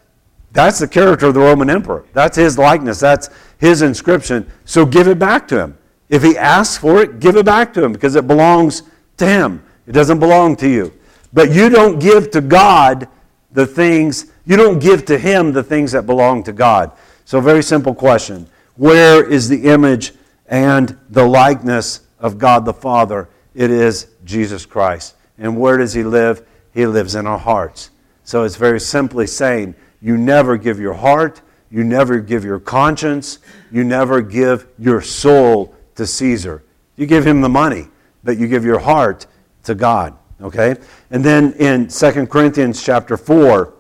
that's 0.52 0.78
the 0.78 0.88
character 0.88 1.26
of 1.26 1.34
the 1.34 1.40
Roman 1.40 1.72
emperor. 1.72 2.06
That's 2.14 2.38
his 2.38 2.58
likeness. 2.58 3.00
That's 3.00 3.32
his 3.58 3.82
inscription. 3.82 4.50
So 4.64 4.86
give 4.86 5.08
it 5.08 5.18
back 5.18 5.48
to 5.50 5.60
him. 5.60 5.78
If 6.08 6.22
he 6.22 6.38
asks 6.38 6.78
for 6.78 7.02
it, 7.02 7.20
give 7.20 7.36
it 7.36 7.46
back 7.46 7.74
to 7.74 7.84
him 7.84 7.92
because 7.92 8.16
it 8.16 8.28
belongs 8.28 8.84
to 9.18 9.26
him. 9.26 9.64
It 9.88 9.94
doesn't 9.94 10.20
belong 10.20 10.56
to 10.58 10.70
you. 10.70 10.94
But 11.34 11.52
you 11.52 11.68
don't 11.68 11.98
give 11.98 12.30
to 12.32 12.42
God 12.42 13.08
the 13.52 13.66
things, 13.66 14.32
you 14.46 14.56
don't 14.56 14.78
give 14.78 15.04
to 15.06 15.18
him 15.18 15.52
the 15.52 15.64
things 15.64 15.94
that 15.94 16.06
belong 16.06 16.44
to 16.44 16.54
God. 16.54 16.92
So, 17.24 17.42
very 17.42 17.64
simple 17.64 17.96
question 17.96 18.48
Where 18.76 19.24
is 19.24 19.50
the 19.50 19.66
image 19.66 20.14
and 20.48 20.98
the 21.10 21.26
likeness 21.26 22.02
of 22.20 22.38
God 22.38 22.66
the 22.66 22.74
Father? 22.74 23.30
It 23.54 23.72
is 23.72 24.08
Jesus 24.24 24.66
Christ. 24.66 25.16
And 25.38 25.58
where 25.58 25.78
does 25.78 25.94
he 25.94 26.04
live? 26.04 26.46
He 26.74 26.86
lives 26.86 27.16
in 27.16 27.26
our 27.26 27.38
hearts. 27.38 27.92
So, 28.24 28.44
it's 28.44 28.56
very 28.56 28.80
simply 28.80 29.28
saying, 29.28 29.76
you 30.02 30.18
never 30.18 30.58
give 30.58 30.80
your 30.80 30.94
heart, 30.94 31.42
you 31.70 31.84
never 31.84 32.20
give 32.20 32.44
your 32.44 32.60
conscience, 32.60 33.40
you 33.72 33.84
never 33.84 34.22
give 34.22 34.68
your 34.78 35.02
soul 35.02 35.76
to 35.96 36.06
Caesar. 36.06 36.64
You 36.96 37.06
give 37.06 37.26
him 37.26 37.42
the 37.42 37.50
money, 37.50 37.88
but 38.24 38.38
you 38.38 38.48
give 38.48 38.66
your 38.66 38.80
heart 38.80 39.28
to 39.64 39.76
God. 39.76 40.18
Okay? 40.42 40.76
And 41.12 41.24
then 41.24 41.54
in 41.54 41.88
2 41.88 42.28
Corinthians 42.28 42.84
chapter 42.84 43.18
4, 43.18 43.74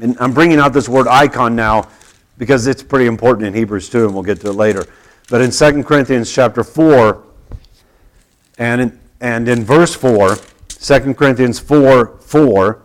and 0.00 0.16
I'm 0.20 0.32
bringing 0.32 0.58
out 0.58 0.72
this 0.72 0.88
word 0.88 1.06
icon 1.06 1.54
now 1.54 1.88
because 2.38 2.66
it's 2.66 2.82
pretty 2.82 3.06
important 3.06 3.46
in 3.46 3.54
Hebrews 3.54 3.88
2, 3.88 4.06
and 4.06 4.14
we'll 4.14 4.22
get 4.22 4.40
to 4.40 4.48
it 4.48 4.54
later. 4.54 4.86
But 5.28 5.40
in 5.40 5.50
2 5.50 5.84
Corinthians 5.84 6.32
chapter 6.32 6.64
4, 6.64 7.22
and 8.58 8.80
in, 8.80 9.00
and 9.20 9.48
in 9.48 9.64
verse 9.64 9.94
4, 9.94 10.36
2 10.68 11.14
Corinthians 11.14 11.58
4 11.58 12.18
4, 12.18 12.82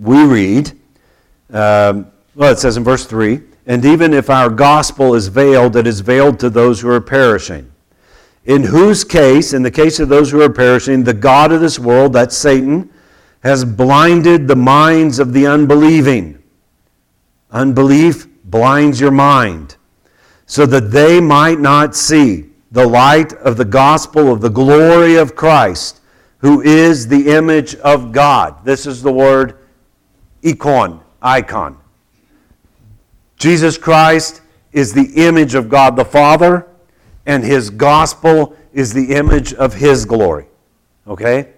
we 0.00 0.24
read, 0.24 0.70
um, 1.50 2.10
well, 2.34 2.52
it 2.52 2.58
says 2.58 2.76
in 2.76 2.84
verse 2.84 3.04
3 3.06 3.40
And 3.66 3.84
even 3.84 4.14
if 4.14 4.30
our 4.30 4.48
gospel 4.48 5.14
is 5.14 5.28
veiled, 5.28 5.76
it 5.76 5.86
is 5.86 6.00
veiled 6.00 6.38
to 6.40 6.50
those 6.50 6.80
who 6.80 6.90
are 6.90 7.00
perishing. 7.00 7.70
In 8.44 8.62
whose 8.62 9.04
case, 9.04 9.52
in 9.52 9.62
the 9.62 9.70
case 9.70 10.00
of 10.00 10.08
those 10.08 10.30
who 10.30 10.40
are 10.40 10.50
perishing, 10.50 11.04
the 11.04 11.12
God 11.12 11.52
of 11.52 11.60
this 11.60 11.78
world, 11.78 12.14
that's 12.14 12.36
Satan, 12.36 12.90
has 13.42 13.64
blinded 13.64 14.48
the 14.48 14.56
minds 14.56 15.18
of 15.18 15.32
the 15.32 15.46
unbelieving. 15.46 16.42
Unbelief 17.50 18.27
blinds 18.50 19.00
your 19.00 19.10
mind, 19.10 19.76
so 20.46 20.66
that 20.66 20.90
they 20.90 21.20
might 21.20 21.60
not 21.60 21.94
see 21.94 22.46
the 22.70 22.86
light 22.86 23.32
of 23.34 23.56
the 23.56 23.64
gospel 23.64 24.32
of 24.32 24.40
the 24.40 24.48
glory 24.48 25.16
of 25.16 25.34
Christ, 25.34 26.00
who 26.38 26.60
is 26.62 27.08
the 27.08 27.30
image 27.30 27.74
of 27.76 28.12
God. 28.12 28.64
This 28.64 28.86
is 28.86 29.02
the 29.02 29.12
word 29.12 29.58
ikon 30.42 31.00
icon. 31.22 31.78
Jesus 33.36 33.78
Christ 33.78 34.42
is 34.72 34.92
the 34.92 35.12
image 35.26 35.54
of 35.54 35.68
God 35.68 35.96
the 35.96 36.04
Father, 36.04 36.66
and 37.26 37.44
his 37.44 37.70
gospel 37.70 38.56
is 38.72 38.92
the 38.92 39.14
image 39.14 39.54
of 39.54 39.74
his 39.74 40.04
glory. 40.04 40.46
Okay? 41.06 41.52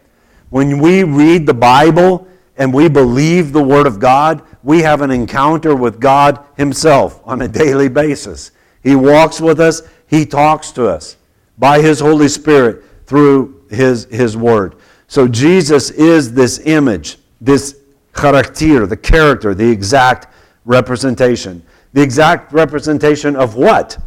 When 0.51 0.78
we 0.78 1.05
read 1.05 1.47
the 1.47 1.55
Bible 1.55 2.26
and 2.61 2.74
we 2.74 2.90
believe 2.90 3.52
the 3.52 3.62
Word 3.62 3.86
of 3.86 3.98
God, 3.98 4.42
we 4.62 4.82
have 4.82 5.00
an 5.00 5.11
encounter 5.11 5.74
with 5.74 5.98
God 5.98 6.44
Himself 6.58 7.18
on 7.24 7.40
a 7.40 7.48
daily 7.48 7.88
basis. 7.88 8.50
He 8.82 8.94
walks 8.94 9.40
with 9.40 9.58
us, 9.58 9.80
He 10.06 10.26
talks 10.26 10.70
to 10.72 10.86
us 10.86 11.16
by 11.58 11.80
His 11.80 12.00
Holy 12.00 12.28
Spirit 12.28 12.84
through 13.06 13.64
His, 13.70 14.04
His 14.04 14.36
Word. 14.36 14.76
So 15.08 15.26
Jesus 15.26 15.90
is 15.90 16.34
this 16.34 16.58
image, 16.66 17.16
this 17.40 17.78
character, 18.14 18.84
the 18.86 18.96
character, 18.96 19.54
the 19.54 19.68
exact 19.68 20.26
representation. 20.66 21.62
The 21.94 22.02
exact 22.02 22.52
representation 22.52 23.36
of 23.36 23.56
what? 23.56 23.98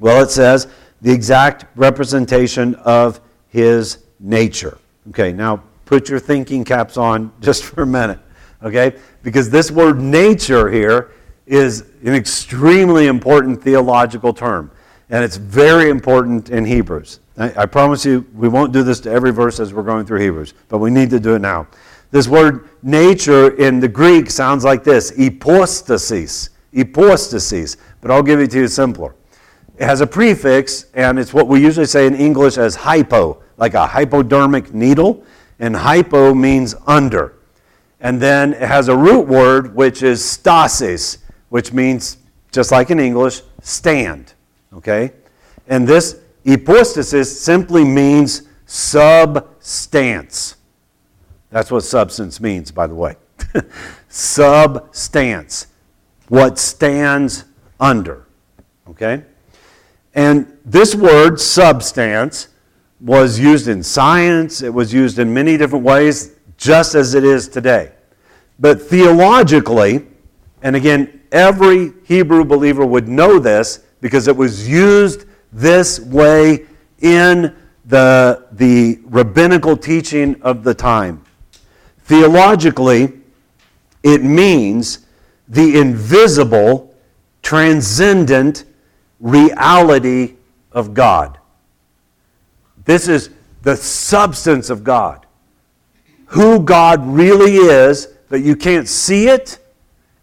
Well, 0.00 0.22
it 0.22 0.30
says 0.30 0.66
the 1.02 1.12
exact 1.12 1.66
representation 1.76 2.74
of 2.76 3.20
his 3.48 3.98
nature. 4.18 4.78
Okay, 5.10 5.34
now 5.34 5.62
put 5.86 6.10
your 6.10 6.18
thinking 6.18 6.64
caps 6.64 6.98
on 6.98 7.32
just 7.40 7.64
for 7.64 7.82
a 7.82 7.86
minute, 7.86 8.18
okay? 8.62 8.98
Because 9.22 9.48
this 9.48 9.70
word 9.70 9.98
nature 9.98 10.70
here 10.70 11.12
is 11.46 11.86
an 12.02 12.14
extremely 12.14 13.06
important 13.06 13.62
theological 13.62 14.34
term, 14.34 14.70
and 15.08 15.24
it's 15.24 15.36
very 15.36 15.88
important 15.88 16.50
in 16.50 16.66
Hebrews. 16.66 17.20
I, 17.38 17.62
I 17.62 17.66
promise 17.66 18.04
you, 18.04 18.26
we 18.34 18.48
won't 18.48 18.72
do 18.72 18.82
this 18.82 19.00
to 19.00 19.10
every 19.10 19.32
verse 19.32 19.60
as 19.60 19.72
we're 19.72 19.82
going 19.82 20.04
through 20.04 20.20
Hebrews, 20.20 20.54
but 20.68 20.78
we 20.78 20.90
need 20.90 21.08
to 21.10 21.20
do 21.20 21.34
it 21.36 21.40
now. 21.40 21.68
This 22.10 22.28
word 22.28 22.68
nature 22.82 23.56
in 23.56 23.80
the 23.80 23.88
Greek 23.88 24.30
sounds 24.30 24.64
like 24.64 24.84
this 24.84 25.10
hypostasis. 25.10 26.50
Hypostasis. 26.74 27.76
But 28.00 28.10
I'll 28.10 28.22
give 28.22 28.40
it 28.40 28.50
to 28.52 28.60
you 28.60 28.68
simpler. 28.68 29.14
It 29.78 29.84
has 29.84 30.00
a 30.00 30.06
prefix, 30.06 30.86
and 30.94 31.18
it's 31.18 31.34
what 31.34 31.48
we 31.48 31.60
usually 31.60 31.86
say 31.86 32.06
in 32.06 32.14
English 32.14 32.58
as 32.58 32.74
hypo, 32.74 33.42
like 33.56 33.74
a 33.74 33.86
hypodermic 33.86 34.72
needle. 34.72 35.24
And 35.58 35.76
hypo 35.76 36.34
means 36.34 36.74
under. 36.86 37.34
And 38.00 38.20
then 38.20 38.52
it 38.52 38.62
has 38.62 38.88
a 38.88 38.96
root 38.96 39.26
word, 39.26 39.74
which 39.74 40.02
is 40.02 40.24
stasis, 40.24 41.18
which 41.48 41.72
means, 41.72 42.18
just 42.52 42.70
like 42.70 42.90
in 42.90 43.00
English, 43.00 43.42
stand. 43.62 44.34
Okay? 44.72 45.12
And 45.66 45.88
this 45.88 46.20
hypostasis 46.46 47.40
simply 47.40 47.84
means 47.84 48.42
substance. 48.66 50.56
That's 51.50 51.70
what 51.70 51.84
substance 51.84 52.40
means, 52.40 52.70
by 52.70 52.86
the 52.86 52.94
way. 52.94 53.16
Substance. 54.08 55.68
What 56.28 56.58
stands 56.58 57.44
under. 57.80 58.26
Okay? 58.90 59.22
And 60.14 60.58
this 60.64 60.94
word, 60.94 61.40
substance, 61.40 62.48
was 63.00 63.38
used 63.38 63.68
in 63.68 63.82
science, 63.82 64.62
it 64.62 64.72
was 64.72 64.92
used 64.92 65.18
in 65.18 65.32
many 65.32 65.56
different 65.56 65.84
ways, 65.84 66.32
just 66.56 66.94
as 66.94 67.14
it 67.14 67.24
is 67.24 67.48
today. 67.48 67.92
But 68.58 68.80
theologically, 68.80 70.06
and 70.62 70.74
again, 70.74 71.20
every 71.30 71.92
Hebrew 72.04 72.44
believer 72.44 72.86
would 72.86 73.08
know 73.08 73.38
this 73.38 73.80
because 74.00 74.28
it 74.28 74.36
was 74.36 74.68
used 74.68 75.26
this 75.52 76.00
way 76.00 76.66
in 77.00 77.54
the, 77.84 78.46
the 78.52 79.00
rabbinical 79.04 79.76
teaching 79.76 80.40
of 80.42 80.64
the 80.64 80.74
time. 80.74 81.22
Theologically, 82.04 83.12
it 84.02 84.22
means 84.22 85.06
the 85.48 85.78
invisible, 85.78 86.94
transcendent 87.42 88.64
reality 89.20 90.36
of 90.72 90.94
God. 90.94 91.38
This 92.86 93.08
is 93.08 93.30
the 93.62 93.76
substance 93.76 94.70
of 94.70 94.82
God. 94.82 95.26
Who 96.26 96.60
God 96.60 97.06
really 97.06 97.56
is, 97.56 98.08
but 98.28 98.42
you 98.42 98.56
can't 98.56 98.88
see 98.88 99.28
it, 99.28 99.58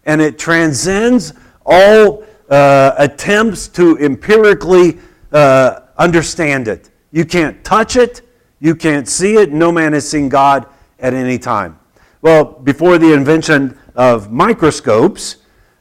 and 0.04 0.20
it 0.20 0.38
transcends 0.38 1.32
all 1.64 2.24
uh, 2.50 2.94
attempts 2.98 3.68
to 3.68 3.96
empirically 3.98 4.98
uh, 5.32 5.80
understand 5.96 6.68
it. 6.68 6.90
You 7.12 7.24
can't 7.24 7.62
touch 7.64 7.96
it, 7.96 8.22
you 8.60 8.74
can't 8.74 9.06
see 9.08 9.34
it. 9.34 9.52
No 9.52 9.70
man 9.70 9.92
has 9.92 10.08
seen 10.08 10.28
God 10.28 10.66
at 10.98 11.14
any 11.14 11.38
time. 11.38 11.78
Well, 12.22 12.44
before 12.44 12.98
the 12.98 13.12
invention 13.12 13.78
of 13.94 14.32
microscopes, 14.32 15.36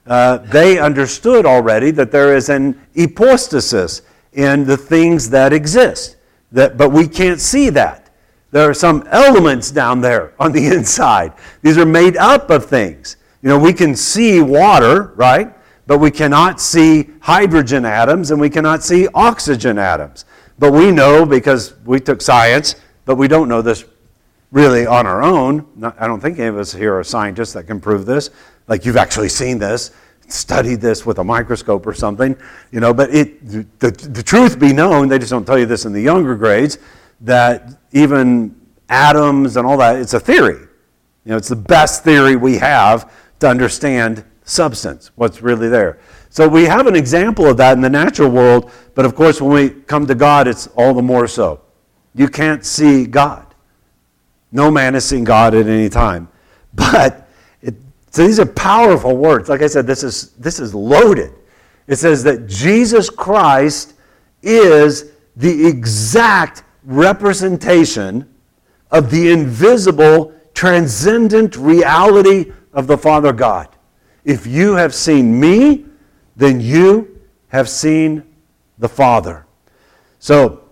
uh, 0.06 0.38
they 0.38 0.80
understood 0.80 1.46
already 1.46 1.92
that 1.92 2.12
there 2.12 2.36
is 2.36 2.50
an 2.50 2.80
hypostasis 2.96 4.02
in 4.34 4.66
the 4.66 4.76
things 4.76 5.30
that 5.30 5.54
exist. 5.54 6.18
That, 6.54 6.78
but 6.78 6.92
we 6.92 7.08
can't 7.08 7.42
see 7.42 7.70
that. 7.72 8.10
There 8.52 8.70
are 8.70 8.76
some 8.76 9.06
elements 9.10 9.72
down 9.72 10.02
there 10.02 10.34
on 10.40 10.52
the 10.52 10.68
inside. 10.76 11.34
These 11.62 11.78
are 11.78 11.86
made 11.86 12.16
up 12.18 12.50
of 12.50 12.68
things. 12.68 13.18
You 13.42 13.50
know, 13.50 13.60
we 13.60 13.74
can 13.74 13.96
see 13.96 14.42
water, 14.42 15.14
right? 15.16 15.54
But 15.86 15.98
we 15.98 16.12
cannot 16.12 16.62
see 16.62 17.10
hydrogen 17.20 17.84
atoms 17.84 18.32
and 18.32 18.40
we 18.40 18.50
cannot 18.50 18.84
see 18.84 19.08
oxygen 19.14 19.78
atoms. 19.78 20.26
But 20.60 20.72
we 20.72 20.92
know 20.92 21.26
because 21.26 21.74
we 21.84 22.00
took 22.00 22.22
science, 22.22 22.76
but 23.06 23.16
we 23.16 23.28
don't 23.28 23.50
know 23.50 23.62
this 23.62 23.84
really 24.52 24.86
on 24.86 25.08
our 25.08 25.24
own. 25.24 25.66
I 25.98 26.08
don't 26.08 26.22
think 26.22 26.40
any 26.40 26.48
of 26.48 26.58
us 26.58 26.72
here 26.72 26.98
are 26.98 27.04
scientists 27.04 27.54
that 27.54 27.64
can 27.64 27.82
prove 27.82 28.06
this. 28.06 28.30
Like 28.68 28.86
you've 28.86 28.98
actually 28.98 29.30
seen 29.30 29.58
this, 29.58 29.92
studied 30.28 30.82
this 30.82 31.06
with 31.06 31.20
a 31.20 31.24
microscope 31.24 31.86
or 31.86 31.94
something, 31.94 32.36
you 32.72 32.80
know. 32.80 32.94
But 32.94 33.14
it, 33.14 33.80
the, 33.80 33.92
the 33.92 34.24
truth 34.24 34.60
be 34.60 34.74
known, 34.74 35.08
they 35.08 35.20
just 35.20 35.32
don't 35.32 35.46
tell 35.46 35.58
you 35.58 35.66
this 35.66 35.86
in 35.86 35.94
the 35.94 36.02
younger 36.02 36.36
grades, 36.36 36.78
that 37.22 37.80
even 37.92 38.56
atoms 38.90 39.58
and 39.58 39.66
all 39.66 39.78
that, 39.78 39.98
it's 39.98 40.14
a 40.14 40.20
theory. 40.20 40.68
You 41.26 41.32
know, 41.32 41.38
it's 41.38 41.50
the 41.50 41.56
best 41.56 42.04
theory 42.04 42.36
we 42.36 42.58
have 42.58 43.12
to 43.40 43.48
understand 43.48 44.24
substance, 44.44 45.12
what's 45.16 45.42
really 45.42 45.70
there. 45.70 46.00
So 46.30 46.48
we 46.48 46.66
have 46.66 46.88
an 46.88 46.96
example 46.96 47.48
of 47.48 47.58
that 47.58 47.74
in 47.74 47.82
the 47.82 47.90
natural 47.90 48.30
world, 48.30 48.72
but 48.96 49.06
of 49.06 49.16
course, 49.16 49.40
when 49.40 49.52
we 49.52 49.70
come 49.70 50.06
to 50.08 50.16
God, 50.16 50.48
it's 50.48 50.68
all 50.76 50.94
the 50.94 51.02
more 51.02 51.28
so. 51.28 51.62
You 52.16 52.28
can't 52.28 52.66
see 52.66 53.06
God. 53.06 53.54
No 54.52 54.70
man 54.70 54.94
has 54.94 55.06
seen 55.06 55.24
God 55.24 55.56
at 55.56 55.68
any 55.68 55.90
time. 55.90 56.30
But 56.76 57.23
so 58.14 58.28
these 58.28 58.40
are 58.40 58.46
powerful 58.46 59.18
words. 59.18 59.50
Like 59.50 59.64
I 59.64 59.68
said, 59.68 59.88
this 59.88 60.04
is, 60.04 60.34
this 60.34 60.60
is 60.60 60.76
loaded. 60.76 61.34
It 61.88 61.96
says 61.96 62.24
that 62.24 62.46
Jesus 62.46 63.10
Christ 63.10 63.96
is 64.44 65.12
the 65.36 65.66
exact 65.66 66.64
representation 66.84 68.32
of 68.92 69.10
the 69.10 69.32
invisible, 69.32 70.32
transcendent 70.54 71.58
reality 71.58 72.52
of 72.72 72.86
the 72.86 73.00
Father 73.00 73.34
God. 73.34 73.68
If 74.24 74.46
you 74.46 74.74
have 74.74 74.94
seen 74.94 75.40
me, 75.40 75.86
then 76.36 76.62
you 76.62 77.20
have 77.48 77.68
seen 77.68 78.24
the 78.78 78.90
Father. 78.90 79.48
So 80.20 80.70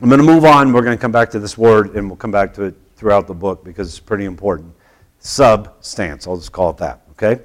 I'm 0.00 0.08
going 0.08 0.22
to 0.22 0.26
move 0.26 0.46
on. 0.46 0.72
We're 0.72 0.82
going 0.82 0.96
to 0.96 1.00
come 1.00 1.12
back 1.12 1.28
to 1.32 1.38
this 1.38 1.58
word, 1.58 1.96
and 1.96 2.08
we'll 2.08 2.16
come 2.16 2.30
back 2.30 2.54
to 2.54 2.62
it 2.62 2.74
throughout 2.96 3.26
the 3.26 3.34
book 3.34 3.62
because 3.62 3.88
it's 3.88 4.00
pretty 4.00 4.24
important. 4.24 4.74
Substance, 5.28 6.26
I'll 6.26 6.38
just 6.38 6.52
call 6.52 6.70
it 6.70 6.78
that, 6.78 7.02
okay? 7.10 7.42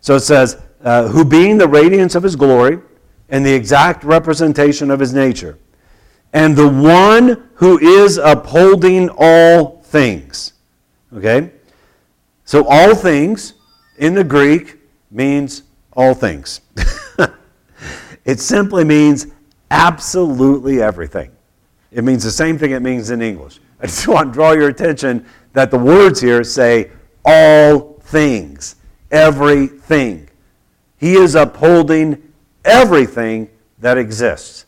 So 0.00 0.14
it 0.14 0.20
says, 0.20 0.62
uh, 0.84 1.08
who 1.08 1.24
being 1.24 1.58
the 1.58 1.66
radiance 1.66 2.14
of 2.14 2.22
his 2.22 2.36
glory 2.36 2.78
and 3.28 3.44
the 3.44 3.52
exact 3.52 4.04
representation 4.04 4.88
of 4.88 5.00
his 5.00 5.12
nature, 5.12 5.58
and 6.32 6.54
the 6.54 6.68
one 6.68 7.48
who 7.54 7.80
is 7.80 8.18
upholding 8.18 9.10
all 9.18 9.82
things. 9.82 10.52
Okay? 11.12 11.50
So 12.44 12.66
all 12.68 12.94
things 12.94 13.54
in 13.98 14.14
the 14.14 14.22
Greek 14.22 14.76
means 15.10 15.64
all 15.94 16.14
things. 16.14 16.60
it 18.24 18.38
simply 18.38 18.84
means 18.84 19.26
absolutely 19.72 20.80
everything. 20.80 21.32
It 21.90 22.04
means 22.04 22.22
the 22.22 22.30
same 22.30 22.58
thing 22.58 22.70
it 22.70 22.80
means 22.80 23.10
in 23.10 23.22
English. 23.22 23.58
I 23.80 23.86
just 23.86 24.06
want 24.06 24.28
to 24.28 24.32
draw 24.32 24.52
your 24.52 24.68
attention 24.68 25.26
that 25.52 25.72
the 25.72 25.78
words 25.78 26.20
here 26.20 26.44
say 26.44 26.92
all 27.24 27.98
things, 28.00 28.76
everything. 29.10 30.28
He 30.96 31.14
is 31.14 31.34
upholding 31.34 32.32
everything 32.64 33.50
that 33.78 33.98
exists. 33.98 34.66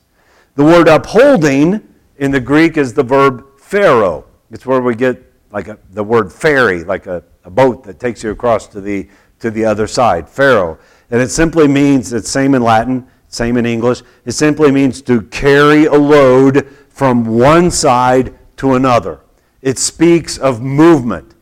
The 0.54 0.64
word 0.64 0.88
upholding 0.88 1.86
in 2.18 2.30
the 2.30 2.40
Greek 2.40 2.76
is 2.76 2.94
the 2.94 3.02
verb 3.02 3.58
phero. 3.58 4.24
It's 4.50 4.66
where 4.66 4.80
we 4.80 4.94
get 4.94 5.22
like 5.50 5.68
a, 5.68 5.78
the 5.92 6.04
word 6.04 6.32
ferry, 6.32 6.84
like 6.84 7.06
a, 7.06 7.22
a 7.44 7.50
boat 7.50 7.84
that 7.84 8.00
takes 8.00 8.22
you 8.22 8.30
across 8.30 8.66
to 8.68 8.80
the 8.80 9.08
to 9.40 9.50
the 9.50 9.64
other 9.64 9.86
side, 9.86 10.28
phero. 10.28 10.78
And 11.10 11.20
it 11.20 11.30
simply 11.30 11.68
means, 11.68 12.12
it's 12.12 12.30
same 12.30 12.54
in 12.54 12.62
Latin, 12.62 13.06
same 13.28 13.56
in 13.56 13.66
English, 13.66 14.02
it 14.24 14.32
simply 14.32 14.72
means 14.72 15.02
to 15.02 15.22
carry 15.22 15.86
a 15.86 15.94
load 15.94 16.68
from 16.88 17.26
one 17.26 17.70
side 17.70 18.34
to 18.56 18.74
another. 18.74 19.20
It 19.62 19.78
speaks 19.78 20.38
of 20.38 20.60
movement. 20.62 21.34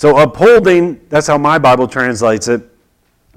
So 0.00 0.16
upholding, 0.16 0.98
that's 1.10 1.26
how 1.26 1.36
my 1.36 1.58
Bible 1.58 1.86
translates 1.86 2.48
it, 2.48 2.62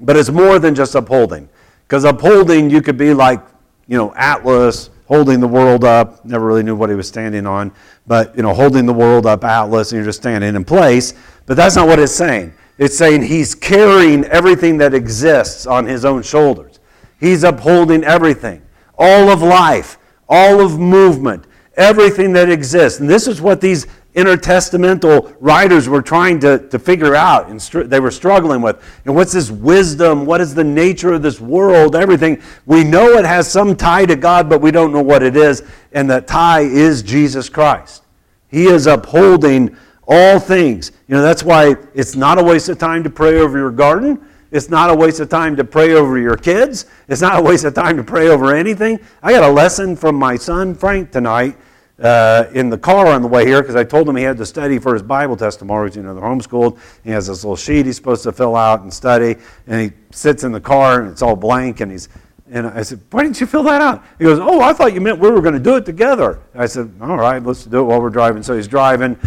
but 0.00 0.16
it's 0.16 0.30
more 0.30 0.58
than 0.58 0.74
just 0.74 0.94
upholding. 0.94 1.46
Because 1.86 2.04
upholding, 2.04 2.70
you 2.70 2.80
could 2.80 2.96
be 2.96 3.12
like, 3.12 3.42
you 3.86 3.98
know, 3.98 4.14
Atlas 4.16 4.88
holding 5.06 5.40
the 5.40 5.46
world 5.46 5.84
up. 5.84 6.24
Never 6.24 6.46
really 6.46 6.62
knew 6.62 6.74
what 6.74 6.88
he 6.88 6.96
was 6.96 7.06
standing 7.06 7.46
on, 7.46 7.70
but, 8.06 8.34
you 8.34 8.42
know, 8.42 8.54
holding 8.54 8.86
the 8.86 8.94
world 8.94 9.26
up, 9.26 9.44
Atlas, 9.44 9.92
and 9.92 9.98
you're 9.98 10.06
just 10.06 10.20
standing 10.20 10.56
in 10.56 10.64
place. 10.64 11.12
But 11.44 11.58
that's 11.58 11.76
not 11.76 11.86
what 11.86 11.98
it's 11.98 12.14
saying. 12.14 12.54
It's 12.78 12.96
saying 12.96 13.24
he's 13.24 13.54
carrying 13.54 14.24
everything 14.24 14.78
that 14.78 14.94
exists 14.94 15.66
on 15.66 15.84
his 15.84 16.06
own 16.06 16.22
shoulders. 16.22 16.80
He's 17.20 17.44
upholding 17.44 18.04
everything, 18.04 18.62
all 18.98 19.28
of 19.28 19.42
life, 19.42 19.98
all 20.30 20.62
of 20.62 20.78
movement, 20.78 21.44
everything 21.76 22.32
that 22.32 22.48
exists. 22.48 23.00
And 23.00 23.10
this 23.10 23.26
is 23.26 23.42
what 23.42 23.60
these 23.60 23.86
intertestamental 24.14 25.34
writers 25.40 25.88
were 25.88 26.02
trying 26.02 26.38
to, 26.40 26.68
to 26.68 26.78
figure 26.78 27.14
out 27.14 27.48
and 27.48 27.60
str- 27.60 27.82
they 27.82 28.00
were 28.00 28.10
struggling 28.10 28.62
with. 28.62 28.80
And 29.04 29.14
what's 29.14 29.32
this 29.32 29.50
wisdom? 29.50 30.24
What 30.24 30.40
is 30.40 30.54
the 30.54 30.64
nature 30.64 31.12
of 31.12 31.22
this 31.22 31.40
world? 31.40 31.96
Everything. 31.96 32.40
We 32.64 32.84
know 32.84 33.18
it 33.18 33.24
has 33.24 33.50
some 33.50 33.76
tie 33.76 34.06
to 34.06 34.16
God, 34.16 34.48
but 34.48 34.60
we 34.60 34.70
don't 34.70 34.92
know 34.92 35.02
what 35.02 35.22
it 35.22 35.36
is. 35.36 35.62
And 35.92 36.08
that 36.10 36.26
tie 36.26 36.60
is 36.60 37.02
Jesus 37.02 37.48
Christ. 37.48 38.04
He 38.48 38.66
is 38.66 38.86
upholding 38.86 39.76
all 40.06 40.38
things. 40.38 40.92
You 41.08 41.16
know, 41.16 41.22
that's 41.22 41.42
why 41.42 41.74
it's 41.94 42.14
not 42.14 42.38
a 42.38 42.42
waste 42.42 42.68
of 42.68 42.78
time 42.78 43.02
to 43.02 43.10
pray 43.10 43.40
over 43.40 43.58
your 43.58 43.72
garden. 43.72 44.24
It's 44.52 44.70
not 44.70 44.90
a 44.90 44.94
waste 44.94 45.18
of 45.18 45.28
time 45.28 45.56
to 45.56 45.64
pray 45.64 45.94
over 45.94 46.16
your 46.16 46.36
kids. 46.36 46.86
It's 47.08 47.20
not 47.20 47.40
a 47.40 47.42
waste 47.42 47.64
of 47.64 47.74
time 47.74 47.96
to 47.96 48.04
pray 48.04 48.28
over 48.28 48.54
anything. 48.54 49.00
I 49.20 49.32
got 49.32 49.42
a 49.42 49.52
lesson 49.52 49.96
from 49.96 50.14
my 50.14 50.36
son 50.36 50.76
Frank 50.76 51.10
tonight 51.10 51.56
uh, 52.00 52.44
in 52.52 52.70
the 52.70 52.78
car 52.78 53.06
on 53.06 53.22
the 53.22 53.28
way 53.28 53.46
here 53.46 53.62
because 53.62 53.76
I 53.76 53.84
told 53.84 54.08
him 54.08 54.16
he 54.16 54.22
had 54.22 54.36
to 54.38 54.46
study 54.46 54.78
for 54.78 54.94
his 54.94 55.02
Bible 55.02 55.36
test 55.36 55.60
tomorrow. 55.60 55.88
You 55.90 56.02
know, 56.02 56.14
they're 56.14 56.24
homeschooled. 56.24 56.78
He 57.04 57.10
has 57.10 57.28
this 57.28 57.44
little 57.44 57.56
sheet 57.56 57.86
he's 57.86 57.96
supposed 57.96 58.22
to 58.24 58.32
fill 58.32 58.56
out 58.56 58.82
and 58.82 58.92
study. 58.92 59.36
And 59.66 59.80
he 59.80 59.96
sits 60.10 60.44
in 60.44 60.52
the 60.52 60.60
car 60.60 61.00
and 61.00 61.10
it's 61.10 61.22
all 61.22 61.36
blank. 61.36 61.80
And 61.80 61.92
he's 61.92 62.08
and 62.50 62.66
I 62.66 62.82
said, 62.82 63.00
Why 63.10 63.22
didn't 63.22 63.40
you 63.40 63.46
fill 63.46 63.62
that 63.64 63.80
out? 63.80 64.04
He 64.18 64.24
goes, 64.24 64.38
Oh, 64.40 64.60
I 64.60 64.72
thought 64.72 64.92
you 64.92 65.00
meant 65.00 65.18
we 65.18 65.30
were 65.30 65.40
going 65.40 65.54
to 65.54 65.60
do 65.60 65.76
it 65.76 65.86
together. 65.86 66.40
I 66.54 66.66
said, 66.66 66.92
All 67.00 67.16
right, 67.16 67.42
let's 67.42 67.64
do 67.64 67.80
it 67.80 67.84
while 67.84 68.00
we're 68.00 68.10
driving. 68.10 68.42
So 68.42 68.56
he's 68.56 68.68
driving 68.68 69.18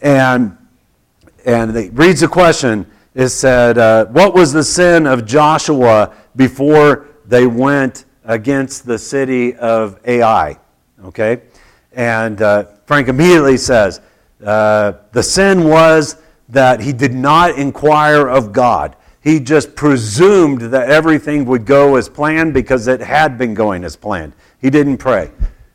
and 0.00 0.56
and 1.44 1.76
he 1.76 1.88
reads 1.90 2.20
the 2.20 2.28
question. 2.28 2.86
It 3.14 3.28
said, 3.30 3.78
uh, 3.78 4.06
"What 4.06 4.34
was 4.34 4.52
the 4.52 4.62
sin 4.62 5.06
of 5.06 5.24
Joshua 5.24 6.14
before 6.36 7.08
they 7.26 7.46
went 7.46 8.04
against 8.24 8.86
the 8.86 8.98
city 8.98 9.54
of 9.54 9.98
Ai?" 10.04 10.58
Okay, 11.04 11.42
and 11.98 12.40
uh, 12.40 12.64
Frank 12.86 13.08
immediately 13.08 13.58
says, 13.58 14.00
uh, 14.42 14.92
"The 15.12 15.22
sin 15.22 15.64
was 15.64 16.16
that 16.48 16.80
he 16.80 16.94
did 16.94 17.12
not 17.12 17.58
inquire 17.58 18.28
of 18.28 18.52
God." 18.52 18.96
He 19.20 19.40
just 19.40 19.74
presumed 19.74 20.62
that 20.62 20.88
everything 20.88 21.44
would 21.46 21.66
go 21.66 21.96
as 21.96 22.08
planned 22.08 22.54
because 22.54 22.86
it 22.86 23.00
had 23.00 23.36
been 23.36 23.52
going 23.52 23.84
as 23.84 23.96
planned. 23.96 24.32
He 24.60 24.70
didn't 24.70 24.98
pray. 24.98 25.32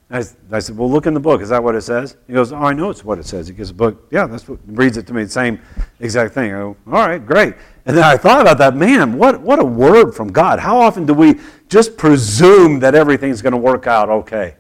I, 0.10 0.24
I, 0.52 0.60
said, 0.60 0.78
Well, 0.78 0.90
look 0.90 1.08
in 1.08 1.14
the 1.14 1.20
book. 1.20 1.42
Is 1.42 1.50
that 1.50 1.62
what 1.62 1.76
it 1.76 1.82
says? 1.82 2.16
He 2.26 2.34
goes, 2.34 2.54
Oh, 2.54 2.58
I 2.58 2.72
know 2.72 2.90
it's 2.90 3.04
what 3.04 3.20
it 3.20 3.26
says. 3.26 3.48
He 3.48 3.54
gives 3.54 3.72
a 3.72 3.74
book. 3.74 4.08
Yeah, 4.12 4.26
that's 4.28 4.48
what 4.48 4.60
reads 4.66 4.96
it 4.96 5.06
to 5.08 5.14
me, 5.14 5.24
the 5.24 5.30
same 5.30 5.60
exact 6.00 6.34
thing. 6.34 6.54
I 6.54 6.60
go, 6.60 6.78
All 6.88 7.08
right, 7.08 7.24
great. 7.24 7.56
And 7.86 7.98
then 7.98 8.04
I 8.04 8.16
thought 8.16 8.40
about 8.40 8.58
that. 8.60 8.76
Man, 8.76 9.18
what, 9.18 9.42
what 9.42 9.60
a 9.60 9.66
word 9.66 10.14
from 10.14 10.32
God. 10.32 10.60
How 10.60 10.78
often 10.78 11.06
do 11.06 11.14
we 11.14 11.40
just 11.68 11.98
presume 11.98 12.80
that 12.80 12.96
everything's 12.96 13.42
going 13.42 13.52
to 13.52 13.58
work 13.58 13.88
out 13.88 14.10
okay? 14.10 14.56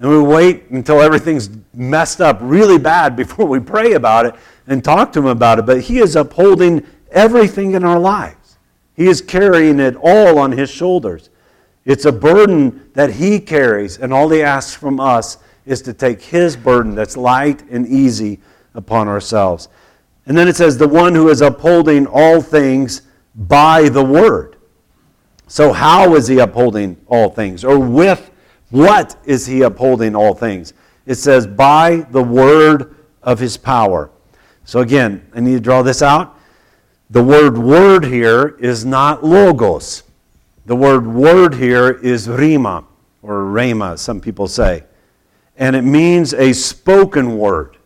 And 0.00 0.10
we 0.10 0.20
wait 0.20 0.70
until 0.70 1.00
everything's 1.00 1.50
messed 1.72 2.20
up 2.20 2.38
really 2.40 2.78
bad 2.78 3.16
before 3.16 3.46
we 3.46 3.60
pray 3.60 3.92
about 3.92 4.26
it 4.26 4.34
and 4.66 4.82
talk 4.82 5.12
to 5.12 5.20
Him 5.20 5.26
about 5.26 5.58
it. 5.58 5.66
But 5.66 5.82
He 5.82 5.98
is 5.98 6.16
upholding 6.16 6.86
everything 7.10 7.72
in 7.72 7.84
our 7.84 7.98
lives, 7.98 8.58
He 8.94 9.06
is 9.06 9.20
carrying 9.20 9.80
it 9.80 9.96
all 10.00 10.38
on 10.38 10.52
His 10.52 10.70
shoulders. 10.70 11.30
It's 11.84 12.06
a 12.06 12.12
burden 12.12 12.90
that 12.94 13.10
He 13.10 13.38
carries, 13.38 13.98
and 13.98 14.12
all 14.12 14.28
He 14.30 14.42
asks 14.42 14.74
from 14.74 14.98
us 14.98 15.38
is 15.66 15.82
to 15.82 15.92
take 15.92 16.22
His 16.22 16.56
burden 16.56 16.94
that's 16.94 17.16
light 17.16 17.62
and 17.70 17.86
easy 17.86 18.40
upon 18.74 19.06
ourselves. 19.06 19.68
And 20.26 20.36
then 20.36 20.48
it 20.48 20.56
says, 20.56 20.78
the 20.78 20.88
one 20.88 21.14
who 21.14 21.28
is 21.28 21.42
upholding 21.42 22.06
all 22.06 22.40
things 22.40 23.02
by 23.34 23.88
the 23.88 24.04
word. 24.04 24.56
So, 25.46 25.72
how 25.72 26.14
is 26.14 26.26
He 26.26 26.38
upholding 26.38 26.96
all 27.06 27.28
things? 27.28 27.64
Or 27.64 27.78
with 27.78 28.30
what 28.74 29.16
is 29.24 29.46
He 29.46 29.62
upholding 29.62 30.16
all 30.16 30.34
things? 30.34 30.72
It 31.06 31.14
says, 31.14 31.46
by 31.46 32.06
the 32.10 32.22
word 32.22 32.96
of 33.22 33.38
His 33.38 33.56
power. 33.56 34.10
So, 34.64 34.80
again, 34.80 35.24
I 35.32 35.40
need 35.40 35.52
to 35.52 35.60
draw 35.60 35.82
this 35.82 36.02
out. 36.02 36.36
The 37.10 37.22
word 37.22 37.56
word 37.56 38.04
here 38.04 38.56
is 38.58 38.84
not 38.84 39.22
logos. 39.22 40.02
The 40.66 40.74
word 40.74 41.06
word 41.06 41.54
here 41.54 41.90
is 41.90 42.28
rima, 42.28 42.84
or 43.22 43.44
rema, 43.44 43.96
some 43.96 44.20
people 44.20 44.48
say. 44.48 44.82
And 45.56 45.76
it 45.76 45.82
means 45.82 46.34
a 46.34 46.52
spoken 46.52 47.38
word, 47.38 47.76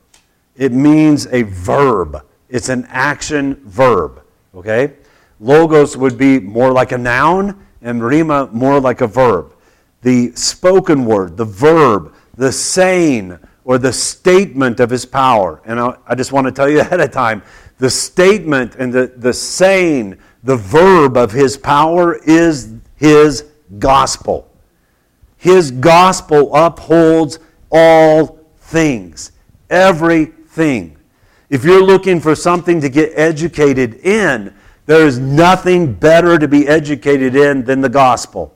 it 0.56 0.72
means 0.72 1.26
a 1.26 1.42
verb. 1.42 2.24
It's 2.48 2.70
an 2.70 2.86
action 2.88 3.56
verb, 3.66 4.22
okay? 4.54 4.94
Logos 5.38 5.98
would 5.98 6.16
be 6.16 6.40
more 6.40 6.72
like 6.72 6.92
a 6.92 6.98
noun, 6.98 7.66
and 7.82 8.02
rima 8.02 8.48
more 8.52 8.80
like 8.80 9.02
a 9.02 9.06
verb. 9.06 9.52
The 10.02 10.32
spoken 10.32 11.04
word, 11.04 11.36
the 11.36 11.44
verb, 11.44 12.14
the 12.36 12.52
saying, 12.52 13.38
or 13.64 13.78
the 13.78 13.92
statement 13.92 14.80
of 14.80 14.90
his 14.90 15.04
power. 15.04 15.60
And 15.64 15.78
I, 15.80 15.96
I 16.06 16.14
just 16.14 16.32
want 16.32 16.46
to 16.46 16.52
tell 16.52 16.68
you 16.68 16.80
ahead 16.82 17.00
of 17.00 17.10
time 17.10 17.42
the 17.78 17.90
statement 17.90 18.74
and 18.74 18.92
the, 18.92 19.12
the 19.16 19.32
saying, 19.32 20.18
the 20.42 20.56
verb 20.56 21.16
of 21.16 21.32
his 21.32 21.56
power 21.56 22.16
is 22.24 22.74
his 22.96 23.44
gospel. 23.78 24.50
His 25.36 25.70
gospel 25.70 26.54
upholds 26.54 27.38
all 27.70 28.40
things, 28.58 29.32
everything. 29.70 30.96
If 31.48 31.64
you're 31.64 31.82
looking 31.82 32.20
for 32.20 32.34
something 32.34 32.80
to 32.80 32.88
get 32.88 33.12
educated 33.14 33.94
in, 34.04 34.52
there 34.86 35.06
is 35.06 35.18
nothing 35.18 35.92
better 35.92 36.38
to 36.38 36.48
be 36.48 36.66
educated 36.66 37.36
in 37.36 37.64
than 37.64 37.80
the 37.80 37.88
gospel. 37.88 38.54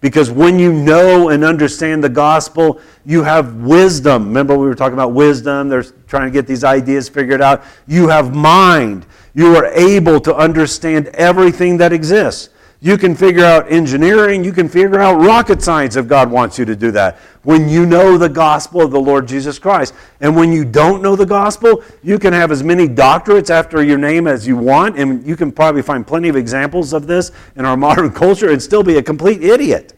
Because 0.00 0.30
when 0.30 0.58
you 0.58 0.72
know 0.72 1.28
and 1.28 1.44
understand 1.44 2.02
the 2.02 2.08
gospel, 2.08 2.80
you 3.04 3.22
have 3.22 3.56
wisdom. 3.56 4.28
Remember, 4.28 4.56
we 4.56 4.66
were 4.66 4.74
talking 4.74 4.94
about 4.94 5.12
wisdom. 5.12 5.68
They're 5.68 5.82
trying 5.82 6.26
to 6.26 6.30
get 6.30 6.46
these 6.46 6.64
ideas 6.64 7.08
figured 7.08 7.42
out. 7.42 7.64
You 7.86 8.08
have 8.08 8.34
mind. 8.34 9.06
You 9.34 9.56
are 9.56 9.66
able 9.66 10.20
to 10.20 10.34
understand 10.34 11.08
everything 11.08 11.76
that 11.78 11.92
exists. 11.92 12.49
You 12.82 12.96
can 12.96 13.14
figure 13.14 13.44
out 13.44 13.70
engineering. 13.70 14.42
You 14.42 14.52
can 14.52 14.66
figure 14.66 15.00
out 15.00 15.20
rocket 15.20 15.60
science 15.60 15.96
if 15.96 16.08
God 16.08 16.30
wants 16.30 16.58
you 16.58 16.64
to 16.64 16.74
do 16.74 16.90
that. 16.92 17.18
When 17.42 17.68
you 17.68 17.84
know 17.84 18.16
the 18.16 18.28
gospel 18.28 18.80
of 18.80 18.90
the 18.90 19.00
Lord 19.00 19.28
Jesus 19.28 19.58
Christ. 19.58 19.92
And 20.22 20.34
when 20.34 20.50
you 20.50 20.64
don't 20.64 21.02
know 21.02 21.14
the 21.14 21.26
gospel, 21.26 21.84
you 22.02 22.18
can 22.18 22.32
have 22.32 22.50
as 22.50 22.62
many 22.62 22.88
doctorates 22.88 23.50
after 23.50 23.82
your 23.82 23.98
name 23.98 24.26
as 24.26 24.46
you 24.46 24.56
want. 24.56 24.98
And 24.98 25.26
you 25.26 25.36
can 25.36 25.52
probably 25.52 25.82
find 25.82 26.06
plenty 26.06 26.30
of 26.30 26.36
examples 26.36 26.94
of 26.94 27.06
this 27.06 27.32
in 27.56 27.66
our 27.66 27.76
modern 27.76 28.12
culture 28.12 28.50
and 28.50 28.62
still 28.62 28.82
be 28.82 28.96
a 28.96 29.02
complete 29.02 29.42
idiot. 29.42 29.92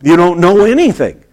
You 0.00 0.16
don't 0.16 0.38
know 0.38 0.64
anything. 0.64 1.24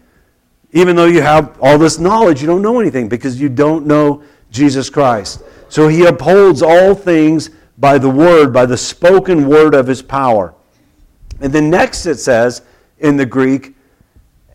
Even 0.71 0.95
though 0.95 1.05
you 1.05 1.21
have 1.21 1.57
all 1.61 1.77
this 1.77 1.99
knowledge, 1.99 2.41
you 2.41 2.47
don't 2.47 2.61
know 2.63 2.79
anything 2.79 3.07
because 3.09 3.39
you 3.39 3.49
don't 3.49 3.85
know 3.85 4.23
Jesus 4.49 4.89
Christ. 4.89 5.43
So 5.67 5.87
he 5.87 6.05
upholds 6.05 6.63
all 6.63 6.95
things 6.95 7.51
by 7.77 7.99
the 7.99 8.09
word, 8.09 8.51
by 8.51 8.65
the 8.65 8.77
spoken 8.77 9.47
word 9.47 9.75
of 9.75 9.85
his 9.85 10.01
power. 10.01 10.55
And 11.41 11.53
then 11.53 11.69
next 11.69 12.05
it 12.05 12.17
says 12.17 12.61
in 12.99 13.17
the 13.17 13.25
Greek, 13.25 13.75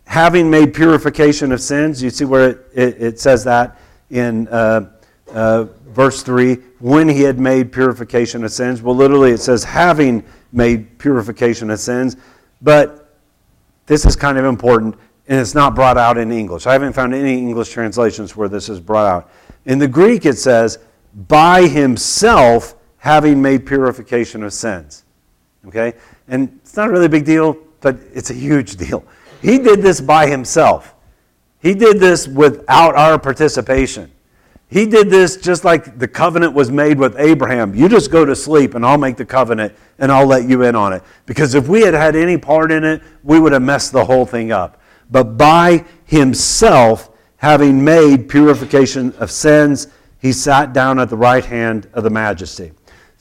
having 0.06 0.50
made 0.50 0.74
purification 0.74 1.52
of 1.52 1.60
sins. 1.60 2.02
You 2.02 2.10
see 2.10 2.24
where 2.24 2.50
it, 2.50 2.66
it, 2.74 3.02
it 3.02 3.20
says 3.20 3.44
that 3.44 3.78
in 4.10 4.48
uh, 4.48 4.90
uh, 5.32 5.64
verse 5.88 6.22
3 6.22 6.56
when 6.78 7.08
he 7.08 7.22
had 7.22 7.38
made 7.38 7.72
purification 7.72 8.44
of 8.44 8.52
sins. 8.52 8.82
Well, 8.82 8.94
literally 8.94 9.30
it 9.30 9.38
says 9.38 9.64
having 9.64 10.24
made 10.52 10.98
purification 10.98 11.70
of 11.70 11.80
sins. 11.80 12.16
But 12.60 13.16
this 13.86 14.06
is 14.06 14.16
kind 14.16 14.38
of 14.38 14.44
important, 14.44 14.96
and 15.28 15.40
it's 15.40 15.54
not 15.54 15.74
brought 15.74 15.98
out 15.98 16.16
in 16.16 16.32
English. 16.32 16.66
I 16.66 16.72
haven't 16.72 16.94
found 16.94 17.14
any 17.14 17.38
English 17.38 17.70
translations 17.70 18.34
where 18.36 18.48
this 18.48 18.68
is 18.68 18.80
brought 18.80 19.06
out. 19.06 19.30
In 19.66 19.78
the 19.78 19.88
Greek, 19.88 20.24
it 20.24 20.38
says, 20.38 20.78
by 21.28 21.66
himself 21.66 22.74
having 22.98 23.40
made 23.40 23.66
purification 23.66 24.42
of 24.42 24.52
sins. 24.52 25.03
Okay? 25.66 25.94
And 26.28 26.58
it's 26.62 26.76
not 26.76 26.88
a 26.88 26.92
really 26.92 27.08
big 27.08 27.24
deal, 27.24 27.56
but 27.80 27.96
it's 28.12 28.30
a 28.30 28.34
huge 28.34 28.76
deal. 28.76 29.04
He 29.42 29.58
did 29.58 29.82
this 29.82 30.00
by 30.00 30.26
himself. 30.26 30.94
He 31.60 31.74
did 31.74 31.98
this 31.98 32.28
without 32.28 32.94
our 32.94 33.18
participation. 33.18 34.10
He 34.68 34.86
did 34.86 35.08
this 35.08 35.36
just 35.36 35.64
like 35.64 35.98
the 35.98 36.08
covenant 36.08 36.52
was 36.52 36.70
made 36.70 36.98
with 36.98 37.16
Abraham. 37.18 37.74
You 37.74 37.88
just 37.88 38.10
go 38.10 38.24
to 38.24 38.34
sleep 38.34 38.74
and 38.74 38.84
I'll 38.84 38.98
make 38.98 39.16
the 39.16 39.24
covenant 39.24 39.74
and 39.98 40.10
I'll 40.10 40.26
let 40.26 40.48
you 40.48 40.62
in 40.62 40.74
on 40.74 40.92
it. 40.92 41.02
Because 41.26 41.54
if 41.54 41.68
we 41.68 41.82
had 41.82 41.94
had 41.94 42.16
any 42.16 42.36
part 42.36 42.72
in 42.72 42.84
it, 42.84 43.02
we 43.22 43.38
would 43.38 43.52
have 43.52 43.62
messed 43.62 43.92
the 43.92 44.04
whole 44.04 44.26
thing 44.26 44.50
up. 44.50 44.80
But 45.10 45.36
by 45.36 45.84
himself, 46.06 47.10
having 47.36 47.84
made 47.84 48.28
purification 48.28 49.12
of 49.18 49.30
sins, 49.30 49.88
he 50.18 50.32
sat 50.32 50.72
down 50.72 50.98
at 50.98 51.10
the 51.10 51.16
right 51.16 51.44
hand 51.44 51.88
of 51.92 52.02
the 52.02 52.10
majesty. 52.10 52.72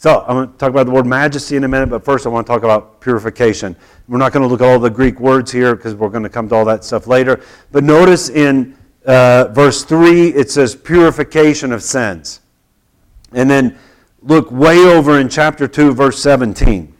So 0.03 0.25
I'm 0.27 0.35
going 0.35 0.51
to 0.51 0.57
talk 0.57 0.69
about 0.69 0.85
the 0.85 0.91
word 0.91 1.05
majesty 1.05 1.55
in 1.55 1.63
a 1.63 1.67
minute, 1.69 1.89
but 1.89 2.03
first 2.03 2.25
I 2.25 2.29
want 2.29 2.45
to 2.45 2.51
talk 2.51 2.63
about 2.63 2.99
purification. 2.99 3.73
We're 4.09 4.17
not 4.17 4.33
going 4.33 4.43
to 4.43 4.49
look 4.49 4.59
at 4.59 4.67
all 4.67 4.77
the 4.77 4.89
Greek 4.89 5.17
words 5.17 5.49
here 5.49 5.77
because 5.77 5.95
we're 5.95 6.09
going 6.09 6.23
to 6.23 6.29
come 6.29 6.49
to 6.49 6.55
all 6.55 6.65
that 6.65 6.83
stuff 6.83 7.07
later. 7.07 7.39
But 7.71 7.85
notice 7.85 8.27
in 8.27 8.77
uh, 9.05 9.45
verse 9.53 9.85
3, 9.85 10.31
it 10.31 10.51
says 10.51 10.75
purification 10.75 11.71
of 11.71 11.81
sins. 11.81 12.41
And 13.31 13.49
then 13.49 13.77
look 14.21 14.51
way 14.51 14.79
over 14.79 15.21
in 15.21 15.29
chapter 15.29 15.69
2, 15.69 15.93
verse 15.93 16.21
17. 16.21 16.93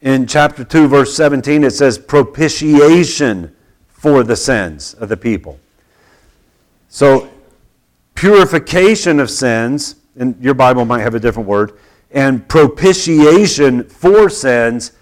In 0.00 0.26
chapter 0.26 0.64
2, 0.64 0.88
verse 0.88 1.14
17, 1.14 1.62
it 1.62 1.70
says 1.70 1.98
propitiation 1.98 3.54
for 3.86 4.24
the 4.24 4.34
sins 4.34 4.94
of 4.94 5.08
the 5.08 5.16
people. 5.16 5.60
So, 6.88 7.30
purification 8.16 9.20
of 9.20 9.30
sins, 9.30 9.94
and 10.16 10.34
your 10.42 10.54
Bible 10.54 10.84
might 10.84 11.02
have 11.02 11.14
a 11.14 11.20
different 11.20 11.48
word, 11.48 11.78
and 12.10 12.48
propitiation 12.48 13.84
for 13.84 14.30
sins 14.30 14.92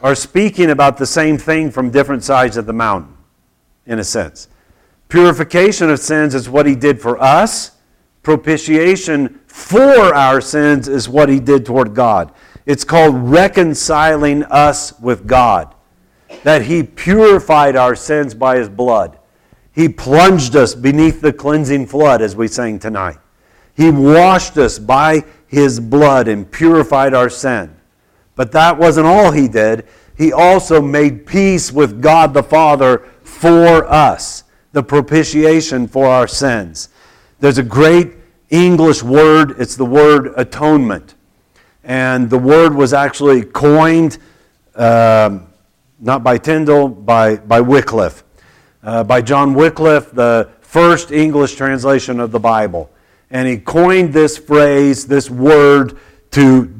are 0.00 0.14
speaking 0.14 0.70
about 0.70 0.96
the 0.96 1.06
same 1.06 1.38
thing 1.38 1.70
from 1.70 1.90
different 1.90 2.24
sides 2.24 2.56
of 2.56 2.66
the 2.66 2.72
mountain, 2.72 3.16
in 3.86 3.98
a 3.98 4.04
sense. 4.04 4.48
Purification 5.08 5.90
of 5.90 5.98
sins 5.98 6.34
is 6.34 6.48
what 6.48 6.66
he 6.66 6.74
did 6.74 7.00
for 7.00 7.22
us. 7.22 7.72
Propitiation 8.22 9.40
for 9.46 10.14
our 10.14 10.40
sins 10.40 10.88
is 10.88 11.08
what 11.08 11.28
he 11.28 11.38
did 11.38 11.66
toward 11.66 11.94
God. 11.94 12.32
It's 12.64 12.84
called 12.84 13.14
reconciling 13.16 14.44
us 14.44 14.98
with 15.00 15.26
God. 15.26 15.74
That 16.44 16.62
he 16.62 16.82
purified 16.82 17.76
our 17.76 17.94
sins 17.94 18.34
by 18.34 18.56
his 18.56 18.68
blood. 18.68 19.18
He 19.72 19.88
plunged 19.88 20.56
us 20.56 20.74
beneath 20.74 21.20
the 21.20 21.32
cleansing 21.32 21.86
flood, 21.86 22.22
as 22.22 22.36
we 22.36 22.48
sang 22.48 22.78
tonight. 22.78 23.18
He 23.74 23.90
washed 23.90 24.56
us 24.58 24.78
by 24.78 25.24
his 25.52 25.78
blood 25.78 26.28
and 26.28 26.50
purified 26.50 27.12
our 27.12 27.28
sin. 27.28 27.76
But 28.36 28.52
that 28.52 28.78
wasn't 28.78 29.06
all 29.06 29.32
he 29.32 29.48
did. 29.48 29.86
He 30.16 30.32
also 30.32 30.80
made 30.80 31.26
peace 31.26 31.70
with 31.70 32.00
God 32.00 32.32
the 32.32 32.42
Father 32.42 33.06
for 33.22 33.84
us, 33.84 34.44
the 34.72 34.82
propitiation 34.82 35.86
for 35.86 36.06
our 36.06 36.26
sins. 36.26 36.88
There's 37.38 37.58
a 37.58 37.62
great 37.62 38.14
English 38.48 39.02
word, 39.02 39.60
it's 39.60 39.76
the 39.76 39.84
word 39.84 40.32
atonement. 40.38 41.16
And 41.84 42.30
the 42.30 42.38
word 42.38 42.74
was 42.74 42.94
actually 42.94 43.42
coined, 43.42 44.16
um, 44.74 45.48
not 46.00 46.24
by 46.24 46.38
Tyndale, 46.38 46.88
by, 46.88 47.36
by 47.36 47.60
Wycliffe. 47.60 48.24
Uh, 48.82 49.04
by 49.04 49.20
John 49.20 49.52
Wycliffe, 49.52 50.12
the 50.12 50.48
first 50.62 51.12
English 51.12 51.56
translation 51.56 52.20
of 52.20 52.32
the 52.32 52.40
Bible 52.40 52.88
and 53.32 53.48
he 53.48 53.56
coined 53.56 54.12
this 54.12 54.36
phrase, 54.36 55.06
this 55.06 55.30
word, 55.30 55.98
to, 56.32 56.72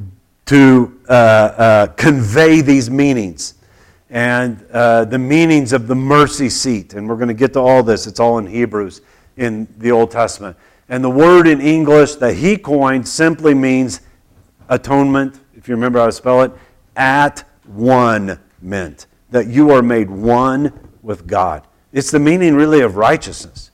to 0.45 0.99
uh, 1.09 1.11
uh, 1.11 1.87
convey 1.87 2.61
these 2.61 2.91
meanings. 2.91 3.55
And 4.11 4.63
uh, 4.71 5.05
the 5.05 5.17
meanings 5.17 5.73
of 5.73 5.87
the 5.87 5.95
mercy 5.95 6.49
seat. 6.49 6.93
And 6.93 7.09
we're 7.09 7.15
going 7.15 7.29
to 7.29 7.33
get 7.33 7.53
to 7.53 7.59
all 7.59 7.81
this. 7.81 8.05
It's 8.05 8.19
all 8.19 8.37
in 8.37 8.45
Hebrews 8.45 9.01
in 9.35 9.67
the 9.79 9.91
Old 9.91 10.11
Testament. 10.11 10.55
And 10.89 11.03
the 11.03 11.09
word 11.09 11.47
in 11.47 11.59
English 11.59 12.15
that 12.15 12.35
he 12.35 12.55
coined 12.55 13.07
simply 13.07 13.55
means 13.55 14.01
atonement. 14.69 15.39
If 15.57 15.67
you 15.67 15.73
remember 15.73 15.97
how 15.97 16.05
to 16.05 16.11
spell 16.11 16.43
it, 16.43 16.51
at 16.95 17.39
one 17.65 18.39
meant 18.61 19.07
that 19.31 19.47
you 19.47 19.71
are 19.71 19.81
made 19.81 20.11
one 20.11 20.71
with 21.01 21.25
God. 21.25 21.65
It's 21.91 22.11
the 22.11 22.19
meaning 22.19 22.53
really 22.53 22.81
of 22.81 22.95
righteousness. 22.95 23.71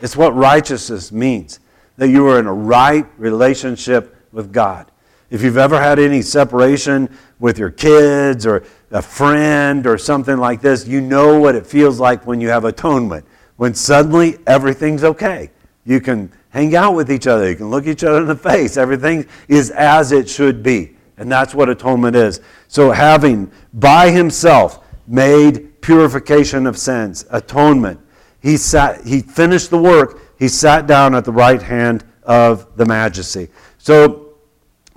It's 0.00 0.16
what 0.16 0.34
righteousness 0.34 1.12
means 1.12 1.60
that 1.96 2.08
you 2.08 2.26
are 2.28 2.38
in 2.38 2.46
a 2.46 2.52
right 2.52 3.06
relationship 3.18 4.16
with 4.32 4.52
God. 4.52 4.90
If 5.30 5.42
you've 5.42 5.56
ever 5.56 5.80
had 5.80 5.98
any 5.98 6.20
separation 6.20 7.08
with 7.38 7.58
your 7.58 7.70
kids 7.70 8.46
or 8.46 8.64
a 8.90 9.00
friend 9.00 9.86
or 9.86 9.96
something 9.96 10.36
like 10.36 10.60
this, 10.60 10.86
you 10.86 11.00
know 11.00 11.38
what 11.38 11.54
it 11.54 11.66
feels 11.66 11.98
like 11.98 12.26
when 12.26 12.40
you 12.40 12.48
have 12.48 12.64
atonement. 12.64 13.24
When 13.56 13.74
suddenly 13.74 14.38
everything's 14.46 15.04
okay. 15.04 15.50
You 15.84 16.00
can 16.00 16.30
hang 16.50 16.76
out 16.76 16.94
with 16.94 17.10
each 17.10 17.26
other, 17.26 17.48
you 17.48 17.56
can 17.56 17.70
look 17.70 17.86
each 17.86 18.04
other 18.04 18.20
in 18.20 18.26
the 18.26 18.36
face. 18.36 18.76
Everything 18.76 19.26
is 19.48 19.70
as 19.70 20.12
it 20.12 20.28
should 20.28 20.62
be. 20.62 20.96
And 21.16 21.32
that's 21.32 21.54
what 21.54 21.68
atonement 21.68 22.14
is. 22.16 22.40
So, 22.68 22.90
having 22.90 23.50
by 23.72 24.10
himself 24.10 24.84
made 25.06 25.80
purification 25.80 26.66
of 26.66 26.76
sins, 26.76 27.24
atonement, 27.30 28.00
he, 28.40 28.56
sat, 28.56 29.06
he 29.06 29.20
finished 29.20 29.70
the 29.70 29.78
work 29.78 30.31
he 30.42 30.48
sat 30.48 30.88
down 30.88 31.14
at 31.14 31.24
the 31.24 31.30
right 31.30 31.62
hand 31.62 32.04
of 32.24 32.76
the 32.76 32.84
majesty. 32.84 33.46
So 33.78 34.34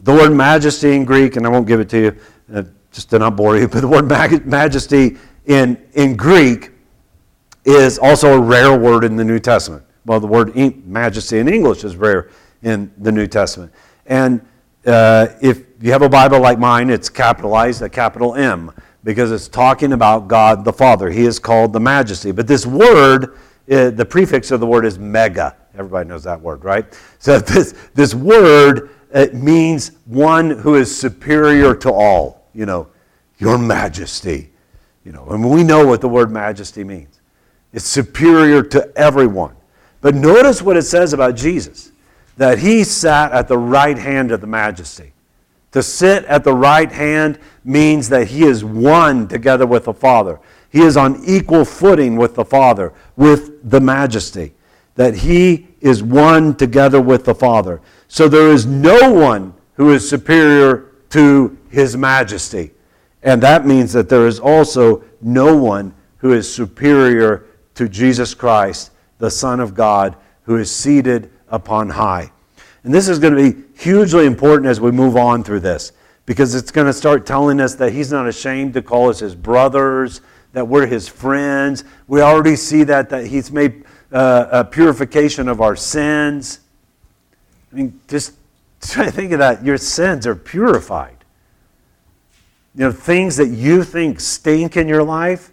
The 0.01 0.11
word 0.11 0.31
majesty 0.31 0.95
in 0.95 1.05
Greek, 1.05 1.35
and 1.35 1.45
I 1.45 1.49
won't 1.49 1.67
give 1.67 1.79
it 1.79 1.87
to 1.89 1.99
you 1.99 2.17
uh, 2.51 2.63
just 2.91 3.11
to 3.11 3.19
not 3.19 3.35
bore 3.35 3.55
you, 3.55 3.67
but 3.73 3.81
the 3.81 3.87
word 3.87 4.07
majesty 4.47 5.17
in, 5.45 5.79
in 5.93 6.15
Greek 6.15 6.71
is 7.63 7.99
also 7.99 8.33
a 8.33 8.41
rare 8.41 8.75
word 8.75 9.03
in 9.03 9.15
the 9.15 9.23
New 9.23 9.37
Testament. 9.37 9.83
Well, 10.07 10.19
the 10.19 10.25
word 10.25 10.55
majesty 10.83 11.37
in 11.37 11.47
English 11.47 11.83
is 11.83 11.95
rare 11.95 12.31
in 12.63 12.91
the 12.97 13.11
New 13.11 13.27
Testament. 13.27 13.71
And 14.07 14.41
uh, 14.87 15.27
if 15.43 15.61
you 15.79 15.91
have 15.91 16.01
a 16.01 16.09
Bible 16.09 16.39
like 16.39 16.57
mine, 16.57 16.89
it's 16.89 17.07
capitalized, 17.07 17.83
a 17.83 17.89
capital 17.89 18.33
M, 18.33 18.71
because 19.03 19.31
it's 19.31 19.47
talking 19.47 19.93
about 19.93 20.27
God 20.27 20.65
the 20.65 20.73
Father. 20.73 21.11
He 21.11 21.25
is 21.25 21.37
called 21.37 21.71
the 21.71 21.79
majesty. 21.79 22.31
But 22.31 22.47
this 22.47 22.65
word, 22.65 23.37
uh, 23.71 23.89
the 23.89 24.05
prefix 24.05 24.51
of 24.51 24.59
the 24.59 24.67
word 24.67 24.85
is 24.85 24.99
mega. 24.99 25.55
Everybody 25.73 26.07
knows 26.07 26.23
that 26.23 26.39
word, 26.39 26.63
right? 26.63 26.85
So 27.19 27.39
this, 27.39 27.73
this 27.93 28.13
word 28.13 28.91
it 29.15 29.33
means 29.33 29.91
one 30.05 30.49
who 30.49 30.75
is 30.75 30.95
superior 30.95 31.73
to 31.75 31.91
all. 31.91 32.49
You 32.53 32.65
know, 32.65 32.87
your 33.37 33.57
majesty. 33.57 34.51
You 35.05 35.13
know, 35.13 35.27
and 35.29 35.49
we 35.49 35.63
know 35.63 35.85
what 35.85 36.01
the 36.01 36.09
word 36.09 36.31
majesty 36.31 36.83
means. 36.83 37.21
It's 37.71 37.85
superior 37.85 38.63
to 38.63 38.91
everyone. 38.97 39.55
But 40.01 40.15
notice 40.15 40.61
what 40.61 40.77
it 40.77 40.83
says 40.83 41.13
about 41.13 41.35
Jesus 41.35 41.91
that 42.37 42.59
he 42.59 42.83
sat 42.83 43.31
at 43.31 43.47
the 43.47 43.57
right 43.57 43.97
hand 43.97 44.31
of 44.31 44.41
the 44.41 44.47
majesty. 44.47 45.13
To 45.71 45.81
sit 45.81 46.25
at 46.25 46.43
the 46.43 46.53
right 46.53 46.91
hand 46.91 47.39
means 47.63 48.09
that 48.09 48.27
he 48.27 48.43
is 48.43 48.63
one 48.63 49.27
together 49.27 49.65
with 49.65 49.85
the 49.85 49.93
Father. 49.93 50.39
He 50.75 50.81
is 50.81 50.97
on 50.97 51.23
equal 51.23 51.63
footing 51.63 52.17
with 52.17 52.35
the 52.35 52.43
Father, 52.43 52.91
with 53.15 53.69
the 53.69 53.79
majesty. 53.79 54.55
That 54.95 55.15
he 55.15 55.69
is 55.79 56.03
one 56.03 56.53
together 56.53 56.99
with 56.99 57.23
the 57.23 57.33
Father. 57.33 57.79
So 58.09 58.27
there 58.27 58.49
is 58.49 58.65
no 58.65 59.09
one 59.13 59.53
who 59.75 59.93
is 59.93 60.09
superior 60.09 60.91
to 61.11 61.57
his 61.69 61.95
majesty. 61.95 62.71
And 63.23 63.41
that 63.41 63.65
means 63.65 63.93
that 63.93 64.09
there 64.09 64.27
is 64.27 64.37
also 64.37 65.01
no 65.21 65.55
one 65.55 65.93
who 66.17 66.33
is 66.33 66.53
superior 66.53 67.45
to 67.75 67.87
Jesus 67.87 68.33
Christ, 68.33 68.91
the 69.17 69.31
Son 69.31 69.61
of 69.61 69.75
God, 69.75 70.17
who 70.41 70.57
is 70.57 70.69
seated 70.69 71.31
upon 71.47 71.87
high. 71.87 72.33
And 72.83 72.93
this 72.93 73.07
is 73.07 73.17
going 73.17 73.33
to 73.33 73.51
be 73.53 73.63
hugely 73.81 74.25
important 74.25 74.67
as 74.67 74.81
we 74.81 74.91
move 74.91 75.15
on 75.15 75.41
through 75.41 75.61
this 75.61 75.93
because 76.25 76.53
it's 76.53 76.71
going 76.71 76.87
to 76.87 76.93
start 76.93 77.25
telling 77.25 77.61
us 77.61 77.75
that 77.75 77.93
he's 77.93 78.11
not 78.11 78.27
ashamed 78.27 78.73
to 78.73 78.81
call 78.81 79.09
us 79.09 79.19
his 79.19 79.35
brothers, 79.35 80.19
that 80.55 80.65
we're 80.65 80.87
his 80.87 81.05
friends. 81.05 81.83
We 82.07 82.21
already 82.21 82.55
see 82.55 82.85
that, 82.85 83.09
that 83.09 83.27
he's 83.27 83.51
made 83.51 83.83
uh, 84.09 84.47
a 84.51 84.63
purification 84.63 85.49
of 85.49 85.59
our 85.59 85.75
sins. 85.75 86.61
I 87.73 87.75
mean, 87.75 87.99
just 88.07 88.35
try 88.81 89.03
to 89.03 89.11
think 89.11 89.33
of 89.33 89.39
that. 89.39 89.65
Your 89.65 89.77
sins 89.77 90.25
are 90.25 90.33
purified. 90.33 91.17
You 92.73 92.85
know, 92.85 92.91
things 92.93 93.35
that 93.35 93.49
you 93.49 93.83
think 93.83 94.21
stink 94.21 94.77
in 94.77 94.87
your 94.87 95.03
life, 95.03 95.51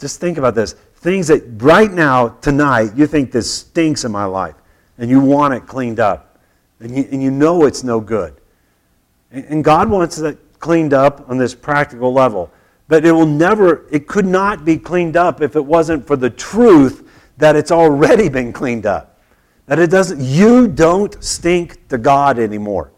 just 0.00 0.20
think 0.20 0.36
about 0.36 0.56
this. 0.56 0.72
Things 0.96 1.28
that 1.28 1.44
right 1.62 1.92
now, 1.92 2.30
tonight, 2.40 2.96
you 2.96 3.06
think 3.06 3.30
this 3.30 3.54
stinks 3.54 4.04
in 4.04 4.10
my 4.10 4.24
life, 4.24 4.56
and 4.98 5.08
you 5.08 5.20
want 5.20 5.54
it 5.54 5.60
cleaned 5.68 6.00
up, 6.00 6.40
and 6.80 6.96
you, 6.96 7.06
and 7.12 7.22
you 7.22 7.30
know 7.30 7.66
it's 7.66 7.84
no 7.84 8.00
good. 8.00 8.34
And, 9.30 9.44
and 9.44 9.64
God 9.64 9.88
wants 9.88 10.18
it 10.18 10.38
cleaned 10.58 10.92
up 10.92 11.30
on 11.30 11.38
this 11.38 11.54
practical 11.54 12.12
level. 12.12 12.50
But 12.94 13.04
it 13.04 13.10
will 13.10 13.26
never, 13.26 13.88
it 13.90 14.06
could 14.06 14.24
not 14.24 14.64
be 14.64 14.78
cleaned 14.78 15.16
up 15.16 15.42
if 15.42 15.56
it 15.56 15.64
wasn't 15.64 16.06
for 16.06 16.14
the 16.14 16.30
truth 16.30 17.10
that 17.38 17.56
it's 17.56 17.72
already 17.72 18.28
been 18.28 18.52
cleaned 18.52 18.86
up. 18.86 19.18
That 19.66 19.80
it 19.80 19.90
doesn't, 19.90 20.20
you 20.20 20.68
don't 20.68 21.12
stink 21.20 21.88
to 21.88 21.98
God 21.98 22.38
anymore. 22.38 22.92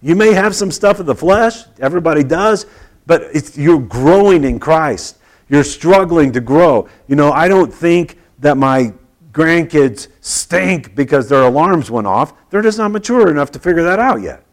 You 0.00 0.16
may 0.16 0.32
have 0.32 0.56
some 0.56 0.70
stuff 0.70 1.00
of 1.00 1.04
the 1.04 1.14
flesh, 1.14 1.64
everybody 1.80 2.24
does, 2.24 2.64
but 3.04 3.24
it's, 3.34 3.58
you're 3.58 3.78
growing 3.78 4.44
in 4.44 4.58
Christ. 4.58 5.18
You're 5.50 5.64
struggling 5.64 6.32
to 6.32 6.40
grow. 6.40 6.88
You 7.06 7.16
know, 7.16 7.30
I 7.30 7.46
don't 7.46 7.70
think 7.70 8.16
that 8.38 8.56
my 8.56 8.94
grandkids 9.32 10.08
stink 10.22 10.94
because 10.94 11.28
their 11.28 11.42
alarms 11.42 11.90
went 11.90 12.06
off. 12.06 12.32
They're 12.48 12.62
just 12.62 12.78
not 12.78 12.90
mature 12.90 13.30
enough 13.30 13.50
to 13.50 13.58
figure 13.58 13.82
that 13.82 13.98
out 13.98 14.22
yet. 14.22 14.44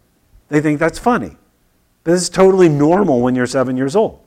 They 0.50 0.60
think 0.60 0.78
that's 0.78 1.00
funny. 1.00 1.38
But 2.04 2.16
is 2.16 2.30
totally 2.30 2.68
normal 2.68 3.22
when 3.22 3.34
you're 3.34 3.48
seven 3.48 3.78
years 3.78 3.96
old. 3.96 4.26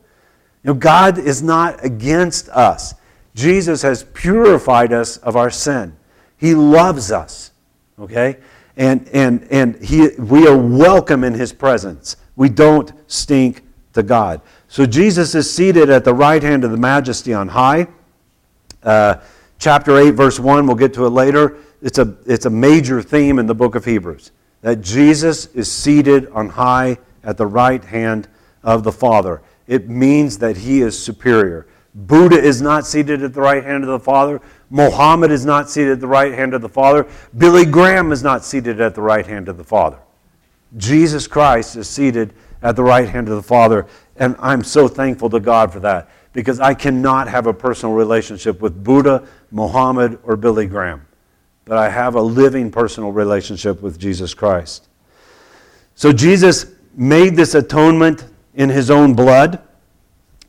Know, 0.64 0.74
God 0.74 1.18
is 1.18 1.42
not 1.42 1.84
against 1.84 2.48
us. 2.50 2.94
Jesus 3.34 3.82
has 3.82 4.04
purified 4.04 4.92
us 4.92 5.16
of 5.18 5.36
our 5.36 5.50
sin. 5.50 5.96
He 6.36 6.54
loves 6.54 7.10
us, 7.10 7.50
okay? 7.98 8.36
And, 8.76 9.08
and, 9.08 9.46
and 9.50 9.82
he, 9.82 10.08
we 10.18 10.46
are 10.46 10.56
welcome 10.56 11.24
in 11.24 11.34
His 11.34 11.52
presence. 11.52 12.16
We 12.36 12.48
don't 12.48 12.92
stink 13.06 13.62
to 13.94 14.02
God. 14.02 14.40
So 14.68 14.86
Jesus 14.86 15.34
is 15.34 15.52
seated 15.52 15.90
at 15.90 16.04
the 16.04 16.14
right 16.14 16.42
hand 16.42 16.64
of 16.64 16.70
the 16.70 16.76
majesty 16.76 17.34
on 17.34 17.48
high. 17.48 17.88
Uh, 18.82 19.16
chapter 19.58 19.98
8, 19.98 20.12
verse 20.12 20.40
1, 20.40 20.66
we'll 20.66 20.76
get 20.76 20.94
to 20.94 21.06
it 21.06 21.10
later. 21.10 21.58
It's 21.82 21.98
a, 21.98 22.16
it's 22.26 22.46
a 22.46 22.50
major 22.50 23.02
theme 23.02 23.38
in 23.38 23.46
the 23.46 23.54
book 23.54 23.74
of 23.74 23.84
Hebrews 23.84 24.30
that 24.62 24.80
Jesus 24.80 25.46
is 25.46 25.70
seated 25.70 26.28
on 26.28 26.48
high 26.48 26.96
at 27.24 27.36
the 27.36 27.46
right 27.46 27.84
hand 27.84 28.28
of 28.62 28.84
the 28.84 28.92
Father. 28.92 29.42
It 29.66 29.88
means 29.88 30.38
that 30.38 30.56
he 30.56 30.82
is 30.82 31.00
superior. 31.00 31.66
Buddha 31.94 32.40
is 32.42 32.62
not 32.62 32.86
seated 32.86 33.22
at 33.22 33.34
the 33.34 33.40
right 33.40 33.62
hand 33.62 33.84
of 33.84 33.90
the 33.90 34.00
Father. 34.00 34.40
Mohammed 34.70 35.30
is 35.30 35.44
not 35.44 35.68
seated 35.68 35.92
at 35.92 36.00
the 36.00 36.06
right 36.06 36.32
hand 36.32 36.54
of 36.54 36.62
the 36.62 36.68
Father. 36.68 37.06
Billy 37.36 37.66
Graham 37.66 38.12
is 38.12 38.22
not 38.22 38.44
seated 38.44 38.80
at 38.80 38.94
the 38.94 39.02
right 39.02 39.26
hand 39.26 39.48
of 39.48 39.58
the 39.58 39.64
Father. 39.64 39.98
Jesus 40.78 41.26
Christ 41.26 41.76
is 41.76 41.88
seated 41.88 42.32
at 42.62 42.76
the 42.76 42.82
right 42.82 43.08
hand 43.08 43.28
of 43.28 43.36
the 43.36 43.42
Father. 43.42 43.86
And 44.16 44.36
I'm 44.38 44.64
so 44.64 44.88
thankful 44.88 45.28
to 45.30 45.40
God 45.40 45.72
for 45.72 45.80
that 45.80 46.08
because 46.32 46.60
I 46.60 46.72
cannot 46.72 47.28
have 47.28 47.46
a 47.46 47.52
personal 47.52 47.94
relationship 47.94 48.62
with 48.62 48.82
Buddha, 48.82 49.26
Mohammed, 49.50 50.18
or 50.22 50.36
Billy 50.36 50.66
Graham. 50.66 51.06
But 51.66 51.76
I 51.76 51.90
have 51.90 52.14
a 52.14 52.22
living 52.22 52.70
personal 52.70 53.12
relationship 53.12 53.82
with 53.82 53.98
Jesus 53.98 54.32
Christ. 54.32 54.88
So 55.94 56.12
Jesus 56.12 56.66
made 56.94 57.36
this 57.36 57.54
atonement 57.54 58.24
in 58.54 58.68
his 58.68 58.90
own 58.90 59.14
blood. 59.14 59.60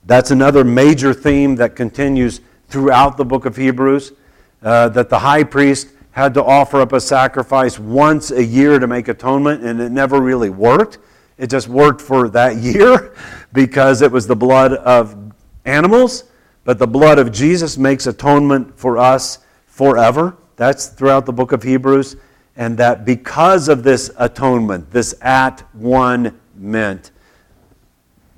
That's 0.06 0.32
another 0.32 0.64
major 0.64 1.14
theme 1.14 1.56
that 1.56 1.76
continues 1.76 2.42
throughout 2.68 3.18
the 3.18 3.26
book 3.26 3.46
of 3.46 3.56
Hebrews 3.56 4.14
uh, 4.62 4.90
that 4.90 5.10
the 5.10 5.20
high 5.20 5.44
priest 5.44 5.90
had 6.12 6.34
to 6.36 6.44
offer 6.44 6.82
up 6.82 6.94
a 6.94 7.02
sacrifice 7.02 7.80
once 7.80 8.32
a 8.32 8.44
year 8.44 8.80
to 8.80 8.88
make 8.88 9.08
atonement, 9.08 9.64
and 9.64 9.82
it 9.82 9.92
never 9.92 10.22
really 10.22 10.50
worked. 10.50 11.00
It 11.38 11.50
just 11.50 11.68
worked 11.68 12.02
for 12.02 12.30
that 12.30 12.58
year 12.58 13.16
because 13.52 14.02
it 14.02 14.12
was 14.12 14.28
the 14.28 14.36
blood 14.36 14.74
of 14.74 15.34
animals, 15.66 16.26
but 16.64 16.80
the 16.80 16.88
blood 16.88 17.20
of 17.20 17.32
Jesus 17.32 17.78
makes 17.78 18.08
atonement 18.08 18.78
for 18.78 18.98
us 18.98 19.40
forever. 19.66 20.38
That's 20.56 20.88
throughout 20.88 21.26
the 21.26 21.34
book 21.34 21.52
of 21.52 21.64
Hebrews. 21.64 22.16
And 22.56 22.78
that 22.78 23.04
because 23.04 23.68
of 23.68 23.82
this 23.82 24.12
atonement, 24.18 24.92
this 24.92 25.16
at 25.22 25.62
one 25.74 26.40
meant, 26.56 27.10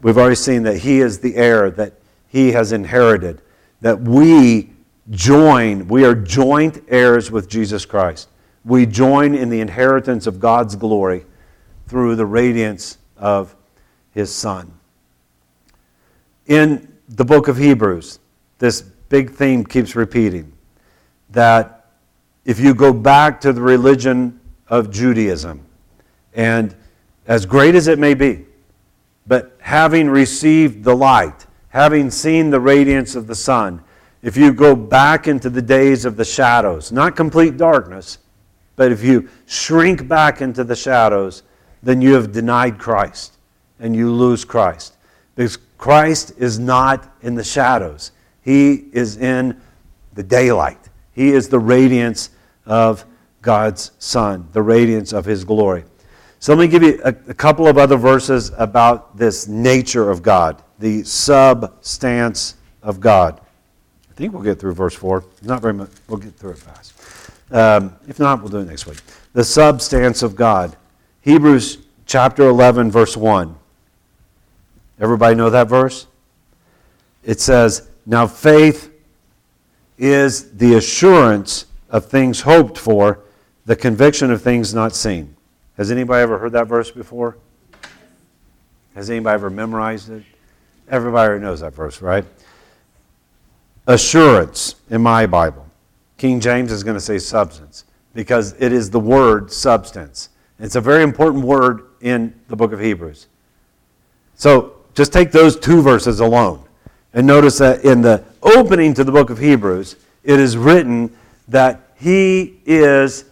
We've 0.06 0.20
already 0.20 0.36
seen 0.36 0.62
that 0.64 0.78
He 0.78 1.02
is 1.02 1.18
the 1.18 1.36
heir 1.36 1.72
that 1.72 1.94
He 2.28 2.52
has 2.52 2.72
inherited, 2.72 3.42
that 3.82 4.02
we 4.02 4.70
join, 5.10 5.88
we 5.88 6.06
are 6.06 6.14
joint 6.14 6.84
heirs 6.90 7.32
with 7.32 7.50
Jesus 7.50 7.88
Christ. 7.88 8.30
We 8.64 8.86
join 8.86 9.34
in 9.34 9.50
the 9.50 9.62
inheritance 9.62 10.28
of 10.28 10.40
God's 10.40 10.76
glory 10.76 11.26
through 11.88 12.18
the 12.18 12.26
radiance 12.28 13.00
of 13.18 13.56
His 14.12 14.32
Son. 14.32 14.72
In 16.46 16.88
the 17.10 17.26
book 17.26 17.48
of 17.48 17.58
Hebrews, 17.58 18.20
this 18.60 18.84
big 18.84 19.32
theme 19.32 19.66
keeps 19.66 19.96
repeating 19.96 20.54
that 21.32 21.88
if 22.46 22.60
you 22.60 22.76
go 22.76 22.94
back 22.94 23.42
to 23.42 23.52
the 23.52 23.62
religion 23.62 24.40
of 24.68 24.92
Judaism, 24.92 25.66
and 26.36 26.76
as 27.26 27.48
great 27.48 27.74
as 27.74 27.88
it 27.88 27.98
may 27.98 28.14
be, 28.14 28.46
but 29.28 29.56
having 29.60 30.10
received 30.10 30.84
the 30.84 30.96
light, 30.96 31.46
having 31.70 32.10
seen 32.12 32.50
the 32.50 32.60
radiance 32.60 33.16
of 33.16 33.28
the 33.28 33.36
sun, 33.36 33.82
if 34.22 34.36
you 34.38 34.54
go 34.54 34.76
back 34.76 35.28
into 35.28 35.50
the 35.50 35.62
days 35.62 36.06
of 36.06 36.18
the 36.18 36.26
shadows, 36.26 36.92
not 36.92 37.16
complete 37.16 37.58
darkness, 37.58 38.18
but 38.76 38.92
if 38.92 39.04
you 39.04 39.30
shrink 39.46 40.08
back 40.08 40.42
into 40.42 40.64
the 40.64 40.76
shadows, 40.76 41.44
then 41.84 42.02
you 42.02 42.14
have 42.14 42.32
denied 42.32 42.80
Christ 42.80 43.38
and 43.80 43.96
you 43.96 44.12
lose 44.12 44.44
Christ. 44.44 44.96
Because 45.36 45.58
Christ 45.78 46.34
is 46.38 46.58
not 46.58 47.14
in 47.22 47.36
the 47.36 47.44
shadows, 47.44 48.12
He 48.42 48.86
is 48.94 49.18
in 49.18 49.62
the 50.14 50.24
daylight. 50.24 50.90
He 51.12 51.32
is 51.32 51.50
the 51.50 51.60
radiance 51.60 52.30
of 52.66 53.06
God's 53.42 53.92
Son, 54.00 54.48
the 54.54 54.62
radiance 54.62 55.14
of 55.14 55.26
His 55.26 55.44
glory. 55.44 55.84
So 56.40 56.54
let 56.54 56.60
me 56.60 56.68
give 56.68 56.84
you 56.84 57.02
a, 57.04 57.10
a, 57.10 57.34
couple 57.34 57.68
of 57.68 57.78
other 57.78 57.98
verses 57.98 58.52
about 58.58 59.18
this 59.18 59.48
nature 59.48 60.10
of 60.10 60.22
God, 60.22 60.62
the 60.80 61.04
substance 61.04 62.56
of 62.84 63.00
God. 63.00 63.42
I 64.10 64.14
think 64.14 64.34
we'll 64.34 64.44
get 64.44 64.60
through 64.60 64.74
verse 64.74 64.94
4. 64.94 65.24
Not 65.42 65.62
very 65.62 65.74
much. 65.74 65.90
We'll 66.08 66.20
get 66.20 66.36
through 66.36 66.52
it 66.52 66.58
fast. 66.60 66.94
Um, 67.52 67.96
if 68.08 68.20
not, 68.20 68.42
we'll 68.42 68.52
do 68.52 68.60
it 68.60 68.66
next 68.66 68.86
week. 68.86 69.02
The 69.34 69.44
substance 69.44 70.24
of 70.24 70.36
God. 70.36 70.76
Hebrews 71.22 71.80
chapter 72.06 72.48
11, 72.48 72.92
verse 72.92 73.18
1. 73.18 73.56
Everybody 75.00 75.36
know 75.36 75.50
that 75.50 75.68
verse? 75.68 76.08
It 77.24 77.42
says, 77.42 77.90
Now 78.06 78.28
faith 78.28 78.92
is 79.98 80.52
the 80.52 80.76
assurance 80.76 81.66
of 81.90 82.06
things 82.06 82.42
hoped 82.42 82.78
for, 82.78 83.20
the 83.66 83.76
conviction 83.76 84.32
of 84.32 84.42
things 84.42 84.74
not 84.74 84.96
seen. 84.96 85.35
Has 85.78 85.92
anybody 85.92 86.22
ever 86.22 86.38
heard 86.38 86.54
that 86.54 86.68
verse 86.68 86.92
before? 86.92 87.38
Has 88.96 89.10
anybody 89.10 89.34
ever 89.34 89.50
memorized 89.50 90.10
it? 90.10 90.24
Everybody 90.90 91.40
knows 91.40 91.60
that 91.60 91.74
verse, 91.74 92.02
right? 92.02 92.24
Assurance 93.88 94.76
in 94.90 95.02
my 95.02 95.26
Bible. 95.26 95.66
King 96.18 96.40
James 96.40 96.72
is 96.72 96.84
going 96.84 96.96
to 96.96 97.02
say 97.02 97.20
substance 97.20 97.84
because 98.14 98.54
it 98.60 98.72
is 98.72 98.90
the 98.90 99.00
word 99.00 99.52
substance. 99.52 100.30
It's 100.60 100.76
a 100.76 100.82
very 100.82 101.04
important 101.04 101.44
word 101.44 101.88
in 102.00 102.34
the 102.48 102.56
book 102.56 102.72
of 102.72 102.80
Hebrews. 102.80 103.28
So 104.36 104.78
just 104.94 105.12
take 105.12 105.32
those 105.32 105.60
two 105.60 105.82
verses 105.82 106.22
alone 106.22 106.64
and 107.14 107.28
notice 107.28 107.58
that 107.58 107.84
in 107.84 108.02
the 108.02 108.24
opening 108.42 108.94
to 108.94 109.04
the 109.04 109.12
book 109.12 109.30
of 109.30 109.38
Hebrews, 109.38 109.98
it 110.24 110.40
is 110.40 110.56
written 110.56 111.16
that 111.50 111.82
he 111.96 112.60
is 112.66 113.26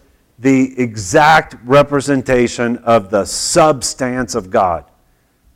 the 0.43 0.79
exact 0.79 1.55
representation 1.63 2.77
of 2.79 3.09
the 3.09 3.23
substance 3.23 4.35
of 4.35 4.51
God, 4.51 4.83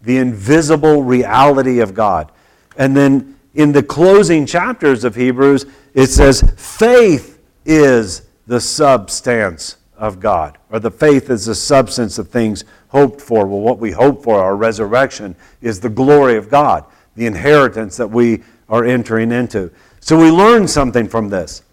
the 0.01 0.17
invisible 0.17 1.03
reality 1.03 1.81
of 1.81 1.93
God. 1.93 2.31
And 2.77 2.95
then 2.95 3.37
in 3.53 3.73
the 3.73 3.83
closing 3.83 4.45
chapters 4.45 5.03
of 5.03 5.13
Hebrews, 5.13 5.65
it 5.93 6.07
says, 6.07 6.41
faith 6.57 7.39
is 7.65 8.23
the 8.47 8.61
substance 8.61 9.75
of 9.97 10.21
God, 10.21 10.57
or 10.69 10.79
the 10.79 10.91
faith 10.91 11.29
is 11.29 11.47
the 11.47 11.55
substance 11.55 12.17
of 12.17 12.29
things 12.29 12.63
hoped 12.87 13.19
for. 13.19 13.45
Well, 13.45 13.59
what 13.59 13.79
we 13.79 13.91
hope 13.91 14.23
for, 14.23 14.39
our 14.39 14.55
resurrection, 14.55 15.35
is 15.61 15.81
the 15.81 15.89
glory 15.89 16.37
of 16.37 16.49
God, 16.49 16.85
the 17.15 17.25
inheritance 17.25 17.97
that 17.97 18.07
we 18.07 18.41
are 18.69 18.85
entering 18.85 19.33
into. 19.33 19.69
So 19.99 20.17
we 20.17 20.31
learn 20.31 20.65
something 20.65 21.09
from 21.09 21.27
this. 21.27 21.63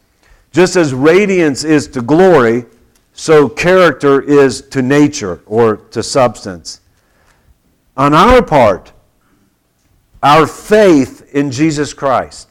Just 0.50 0.74
as 0.74 0.92
radiance 0.92 1.62
is 1.62 1.86
to 1.88 2.02
glory, 2.02 2.64
so 3.14 3.48
character 3.48 4.20
is 4.20 4.60
to 4.60 4.82
nature 4.82 5.40
or 5.46 5.76
to 5.76 6.02
substance. 6.02 6.80
On 7.96 8.12
our 8.12 8.42
part, 8.42 8.92
our 10.20 10.46
faith 10.48 11.32
in 11.32 11.52
Jesus 11.52 11.94
Christ, 11.94 12.50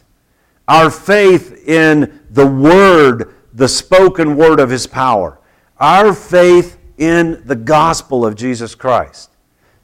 our 0.68 0.90
faith 0.90 1.68
in 1.68 2.22
the 2.30 2.48
Word, 2.48 3.36
the 3.54 3.68
spoken 3.68 4.38
Word 4.38 4.62
of 4.62 4.70
His 4.70 4.88
power, 4.88 5.38
our 5.80 6.14
faith 6.14 6.78
in 6.98 7.42
the 7.46 7.58
gospel 7.58 8.26
of 8.26 8.36
Jesus 8.36 8.74
Christ. 8.74 9.32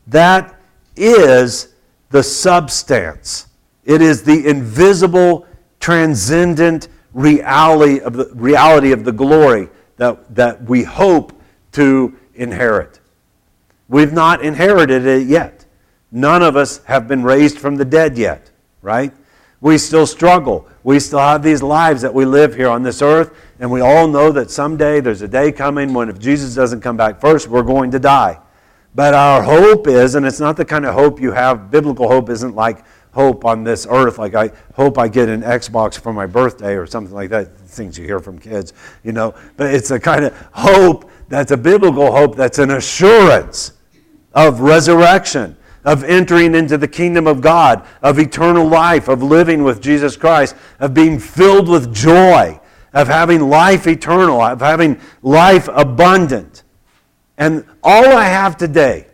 That 0.07 0.55
is 0.95 1.73
the 2.09 2.23
substance. 2.23 3.47
It 3.84 4.01
is 4.01 4.23
the 4.23 4.47
invisible, 4.47 5.45
transcendent 5.82 6.88
reality 7.13 7.99
of 7.99 8.13
the, 8.13 8.32
reality 8.34 8.93
of 8.93 9.03
the 9.03 9.11
glory 9.11 9.67
that, 10.00 10.34
that 10.34 10.64
we 10.64 10.84
hope 10.84 11.39
to 11.74 12.18
inherit. 12.34 13.00
We've 13.89 14.14
not 14.14 14.41
inherited 14.41 15.06
it 15.06 15.28
yet. 15.28 15.66
None 16.12 16.41
of 16.41 16.56
us 16.56 16.84
have 16.86 17.08
been 17.08 17.22
raised 17.22 17.60
from 17.60 17.76
the 17.76 17.86
dead 17.86 18.18
yet, 18.18 18.50
right? 18.82 19.12
We 19.62 19.78
still 19.78 20.08
struggle. 20.08 20.68
We 20.84 21.00
still 21.02 21.20
have 21.20 21.43
these 21.43 21.62
lives 21.62 22.02
that 22.02 22.14
we 22.14 22.24
live 22.24 22.56
here 22.56 22.70
on 22.70 22.82
this 22.82 23.02
earth, 23.02 23.36
and 23.60 23.70
we 23.70 23.82
all 23.82 24.08
know 24.08 24.32
that 24.32 24.50
someday 24.50 25.02
there's 25.02 25.22
a 25.22 25.28
day 25.28 25.52
coming 25.52 25.93
when 25.93 26.10
if 26.10 26.18
Jesus 26.18 26.56
doesn't 26.56 26.80
come 26.80 26.95
back 26.95 27.20
first, 27.20 27.50
we're 27.50 27.62
going 27.62 27.91
to 27.91 28.00
die. 28.00 28.39
But 28.95 29.14
our 29.14 29.43
hope 29.43 29.88
is, 29.88 30.16
and 30.16 30.26
it's 30.26 30.39
not 30.39 30.56
the 30.56 30.66
kind 30.66 30.86
of 30.86 30.95
hope 30.95 31.20
you 31.20 31.34
have, 31.34 31.70
biblical 31.70 32.08
hope 32.08 32.30
isn't 32.30 32.56
like 32.56 32.86
hope 33.20 33.43
on 33.43 33.65
this 33.65 33.86
earth, 33.89 34.17
like 34.17 34.34
I 34.34 34.49
hope 34.76 34.97
I 34.97 35.09
get 35.09 35.28
an 35.28 35.41
Xbox 35.41 35.99
for 35.99 36.13
my 36.13 36.26
birthday 36.26 36.76
or 36.76 36.88
something 36.88 37.13
like 37.13 37.30
that, 37.32 37.57
things 37.57 37.97
you 37.97 38.05
hear 38.05 38.20
from 38.20 38.39
kids, 38.39 38.72
you 39.03 39.11
know. 39.11 39.36
But 39.57 39.74
it's 39.74 39.91
a 39.91 39.99
kind 39.99 40.24
of 40.24 40.34
hope 40.53 41.11
that's 41.28 41.51
a 41.51 41.57
biblical 41.57 42.13
hope 42.13 42.38
that's 42.38 42.59
an 42.59 42.72
assurance 42.72 43.74
of 44.34 44.61
resurrection 44.61 45.57
of 45.84 46.05
entering 46.05 46.55
into 46.55 46.78
the 46.78 46.88
kingdom 46.88 47.28
of 47.28 47.41
God, 47.41 47.86
of 48.01 48.20
eternal 48.20 48.65
life, 48.65 49.09
of 49.09 49.22
living 49.22 49.63
with 49.63 49.82
Jesus 49.82 50.15
Christ, 50.15 50.55
of 50.80 50.93
being 50.93 51.20
filled 51.20 51.67
with 51.67 51.93
joy, 51.93 52.57
of 52.93 53.09
having 53.09 53.49
life 53.49 53.86
eternal, 53.86 54.41
of 54.41 54.61
having 54.61 54.97
life 55.22 55.67
abundant. 55.74 56.63
And 57.38 57.65
all 57.84 58.07
I 58.07 58.26
have 58.26 58.55
today, 58.55 59.07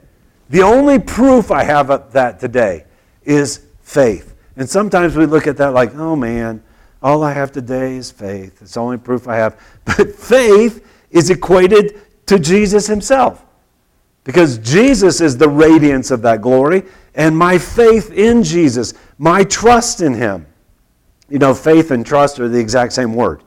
the 0.49 0.61
only 0.61 0.99
proof 0.99 1.49
I 1.49 1.63
have 1.63 1.89
of 1.89 2.13
that 2.13 2.39
today 2.39 2.85
is 3.23 3.65
faith. 3.85 4.35
And 4.57 4.69
sometimes 4.69 5.15
we 5.15 5.25
look 5.25 5.47
at 5.47 5.57
that 5.57 5.73
like, 5.73 5.95
oh 5.95 6.15
man, 6.15 6.61
all 7.01 7.23
I 7.23 7.31
have 7.31 7.51
today 7.51 7.95
is 7.95 8.11
faith. 8.11 8.61
It's 8.61 8.73
the 8.73 8.79
only 8.81 8.97
proof 8.97 9.27
I 9.27 9.37
have. 9.37 9.61
But 9.85 10.15
faith 10.15 10.85
is 11.11 11.29
equated 11.29 12.01
to 12.25 12.39
Jesus 12.39 12.87
himself. 12.87 13.45
Because 14.25 14.57
Jesus 14.57 15.21
is 15.21 15.37
the 15.37 15.47
radiance 15.47 16.09
of 16.09 16.23
that 16.23 16.41
glory, 16.41 16.83
and 17.13 17.37
my 17.37 17.59
faith 17.59 18.11
in 18.11 18.43
Jesus, 18.43 18.95
my 19.19 19.43
trust 19.43 20.01
in 20.01 20.15
Him. 20.15 20.47
You 21.29 21.37
know, 21.37 21.53
faith 21.53 21.91
and 21.91 22.03
trust 22.03 22.39
are 22.39 22.49
the 22.49 22.59
exact 22.59 22.93
same 22.93 23.13
word. 23.13 23.43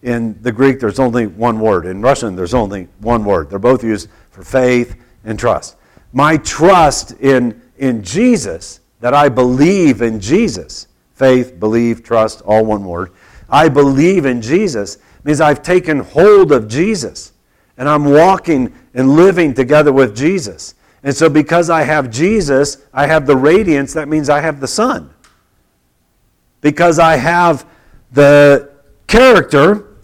In 0.00 0.40
the 0.42 0.50
Greek, 0.50 0.80
there's 0.80 0.98
only 0.98 1.26
one 1.26 1.60
word. 1.60 1.84
In 1.84 2.00
Russian, 2.00 2.34
there's 2.34 2.54
only 2.54 2.88
one 3.00 3.26
word. 3.26 3.50
They're 3.50 3.58
both 3.58 3.84
used 3.84 4.08
for 4.30 4.42
faith 4.42 4.96
and 5.24 5.38
trust. 5.38 5.76
My 6.14 6.38
trust 6.38 7.12
in, 7.20 7.60
in 7.76 8.02
Jesus, 8.02 8.80
that 9.02 9.14
I 9.14 9.28
believe 9.28 10.00
in 10.00 10.20
Jesus, 10.20 10.86
faith, 11.14 11.58
believe, 11.58 12.04
trust, 12.04 12.40
all 12.42 12.64
one 12.64 12.84
word. 12.84 13.10
I 13.50 13.68
believe 13.68 14.26
in 14.26 14.40
Jesus 14.40 14.98
means 15.24 15.40
I've 15.40 15.60
taken 15.60 15.98
hold 15.98 16.52
of 16.52 16.68
Jesus 16.68 17.32
and 17.76 17.88
I'm 17.88 18.04
walking 18.04 18.72
and 18.94 19.16
living 19.16 19.54
together 19.54 19.92
with 19.92 20.16
Jesus. 20.16 20.76
And 21.02 21.12
so, 21.14 21.28
because 21.28 21.68
I 21.68 21.82
have 21.82 22.12
Jesus, 22.12 22.78
I 22.94 23.08
have 23.08 23.26
the 23.26 23.36
radiance, 23.36 23.92
that 23.94 24.06
means 24.06 24.30
I 24.30 24.40
have 24.40 24.60
the 24.60 24.68
Son. 24.68 25.10
Because 26.60 27.00
I 27.00 27.16
have 27.16 27.66
the 28.12 28.70
character, 29.08 29.96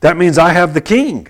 that 0.00 0.16
means 0.16 0.38
I 0.38 0.52
have 0.52 0.74
the 0.74 0.80
King. 0.80 1.28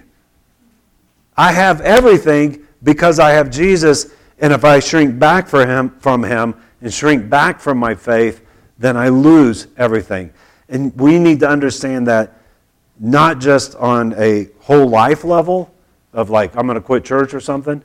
I 1.36 1.52
have 1.52 1.82
everything 1.82 2.66
because 2.82 3.18
I 3.18 3.32
have 3.32 3.50
Jesus, 3.50 4.06
and 4.38 4.54
if 4.54 4.64
I 4.64 4.80
shrink 4.80 5.18
back 5.18 5.50
him, 5.50 5.90
from 6.00 6.24
Him 6.24 6.54
and 6.80 6.92
shrink 6.92 7.28
back 7.28 7.60
from 7.60 7.78
my 7.78 7.94
faith, 7.94 8.44
then 8.78 8.96
I 8.96 9.08
lose 9.08 9.66
everything. 9.76 10.32
And 10.68 10.94
we 10.96 11.18
need 11.18 11.40
to 11.40 11.48
understand 11.48 12.06
that 12.06 12.34
not 13.00 13.40
just 13.40 13.74
on 13.76 14.14
a 14.14 14.48
whole 14.60 14.88
life 14.88 15.24
level, 15.24 15.72
of 16.12 16.30
like, 16.30 16.56
I'm 16.56 16.66
going 16.66 16.74
to 16.76 16.80
quit 16.80 17.04
church 17.04 17.34
or 17.34 17.40
something, 17.40 17.82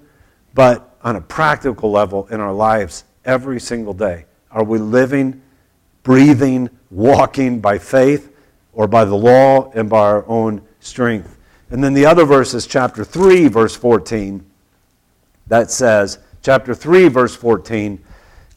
but 0.53 0.97
on 1.03 1.15
a 1.15 1.21
practical 1.21 1.91
level 1.91 2.27
in 2.31 2.39
our 2.39 2.53
lives 2.53 3.03
every 3.25 3.59
single 3.59 3.93
day. 3.93 4.25
Are 4.51 4.63
we 4.63 4.79
living, 4.79 5.41
breathing, 6.03 6.69
walking 6.89 7.59
by 7.59 7.77
faith 7.77 8.33
or 8.73 8.87
by 8.87 9.05
the 9.05 9.15
law 9.15 9.71
and 9.71 9.89
by 9.89 9.99
our 9.99 10.27
own 10.27 10.61
strength? 10.79 11.37
And 11.69 11.83
then 11.83 11.93
the 11.93 12.05
other 12.05 12.25
verse 12.25 12.53
is 12.53 12.67
chapter 12.67 13.03
3, 13.03 13.47
verse 13.47 13.75
14. 13.75 14.45
That 15.47 15.71
says, 15.71 16.19
chapter 16.41 16.73
3, 16.73 17.07
verse 17.09 17.35
14, 17.35 18.03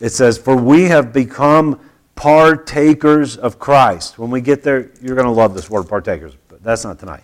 it 0.00 0.10
says, 0.10 0.38
For 0.38 0.56
we 0.56 0.84
have 0.84 1.12
become 1.12 1.80
partakers 2.14 3.36
of 3.36 3.58
Christ. 3.58 4.18
When 4.18 4.30
we 4.30 4.40
get 4.40 4.62
there, 4.62 4.90
you're 5.00 5.14
going 5.14 5.26
to 5.26 5.32
love 5.32 5.54
this 5.54 5.70
word, 5.70 5.88
partakers, 5.88 6.34
but 6.48 6.62
that's 6.62 6.84
not 6.84 6.98
tonight. 6.98 7.22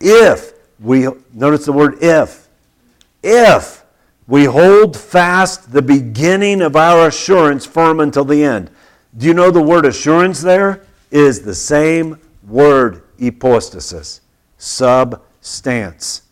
If 0.00 0.52
we 0.80 1.08
notice 1.32 1.64
the 1.64 1.72
word 1.72 2.02
if. 2.02 2.48
If 3.22 3.84
we 4.26 4.44
hold 4.44 4.96
fast 4.96 5.72
the 5.72 5.82
beginning 5.82 6.62
of 6.62 6.76
our 6.76 7.08
assurance 7.08 7.64
firm 7.66 8.00
until 8.00 8.24
the 8.24 8.42
end. 8.42 8.70
Do 9.16 9.26
you 9.26 9.34
know 9.34 9.50
the 9.50 9.62
word 9.62 9.84
assurance 9.86 10.40
there 10.40 10.84
is 11.10 11.42
the 11.42 11.54
same 11.54 12.18
word 12.46 13.02
hypostasis, 13.20 14.20
substance. 14.58 16.22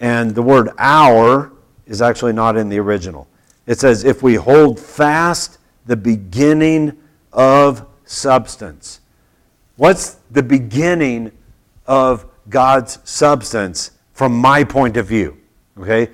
And 0.00 0.34
the 0.34 0.42
word 0.42 0.70
our 0.78 1.52
is 1.86 2.00
actually 2.00 2.32
not 2.32 2.56
in 2.56 2.68
the 2.68 2.78
original. 2.78 3.26
It 3.68 3.78
says, 3.78 4.02
if 4.02 4.20
we 4.20 4.34
hold 4.34 4.80
fast 4.80 5.58
the 5.86 5.96
beginning 5.96 6.98
of 7.32 7.86
substance. 8.04 9.00
What's 9.76 10.16
the 10.32 10.42
beginning 10.42 11.30
of 11.86 12.26
God's 12.48 12.98
substance 13.04 13.92
from 14.12 14.36
my 14.36 14.64
point 14.64 14.96
of 14.96 15.06
view. 15.06 15.38
Okay? 15.78 16.10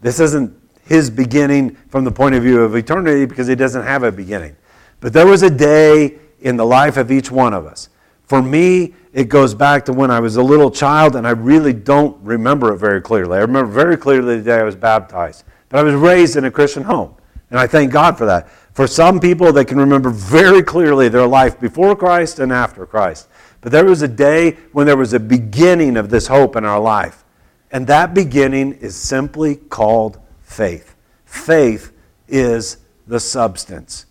This 0.00 0.18
isn't 0.18 0.52
his 0.84 1.10
beginning 1.10 1.76
from 1.88 2.04
the 2.04 2.10
point 2.10 2.34
of 2.34 2.42
view 2.42 2.62
of 2.62 2.74
eternity 2.74 3.26
because 3.26 3.46
he 3.46 3.54
doesn't 3.54 3.84
have 3.84 4.02
a 4.02 4.10
beginning. 4.10 4.56
But 5.00 5.12
there 5.12 5.26
was 5.26 5.42
a 5.42 5.50
day 5.50 6.18
in 6.40 6.56
the 6.56 6.66
life 6.66 6.96
of 6.96 7.10
each 7.10 7.30
one 7.30 7.54
of 7.54 7.64
us 7.64 7.88
For 8.26 8.42
me, 8.42 8.94
it 9.12 9.28
goes 9.28 9.54
back 9.54 9.84
to 9.84 9.92
when 9.92 10.10
I 10.10 10.18
was 10.18 10.36
a 10.36 10.42
little 10.42 10.70
child, 10.70 11.14
and 11.14 11.26
I 11.26 11.30
really 11.30 11.72
don't 11.72 12.16
remember 12.24 12.72
it 12.74 12.78
very 12.78 13.00
clearly. 13.00 13.38
I 13.38 13.40
remember 13.40 13.70
very 13.70 13.96
clearly 13.96 14.38
the 14.38 14.42
day 14.42 14.58
I 14.58 14.64
was 14.64 14.74
baptized. 14.74 15.44
But 15.68 15.80
I 15.80 15.82
was 15.82 15.94
raised 15.94 16.36
in 16.36 16.44
a 16.44 16.50
Christian 16.50 16.84
home, 16.84 17.14
and 17.50 17.58
I 17.58 17.66
thank 17.66 17.92
God 17.92 18.16
for 18.16 18.26
that. 18.26 18.48
For 18.72 18.86
some 18.86 19.20
people, 19.20 19.52
they 19.52 19.64
can 19.64 19.78
remember 19.78 20.10
very 20.10 20.62
clearly 20.62 21.08
their 21.08 21.26
life 21.26 21.58
before 21.58 21.96
Christ 21.96 22.38
and 22.38 22.52
after 22.52 22.84
Christ. 22.86 23.28
But 23.60 23.72
there 23.72 23.84
was 23.84 24.02
a 24.02 24.08
day 24.08 24.52
when 24.72 24.86
there 24.86 24.96
was 24.96 25.12
a 25.12 25.20
beginning 25.20 25.96
of 25.96 26.10
this 26.10 26.26
hope 26.26 26.56
in 26.56 26.64
our 26.64 26.78
life. 26.78 27.24
And 27.72 27.86
that 27.86 28.14
beginning 28.14 28.74
is 28.74 28.94
simply 28.94 29.56
called 29.56 30.20
faith. 30.42 30.94
Faith 31.24 31.92
is 32.28 32.78
the 33.06 33.20
substance, 33.20 34.06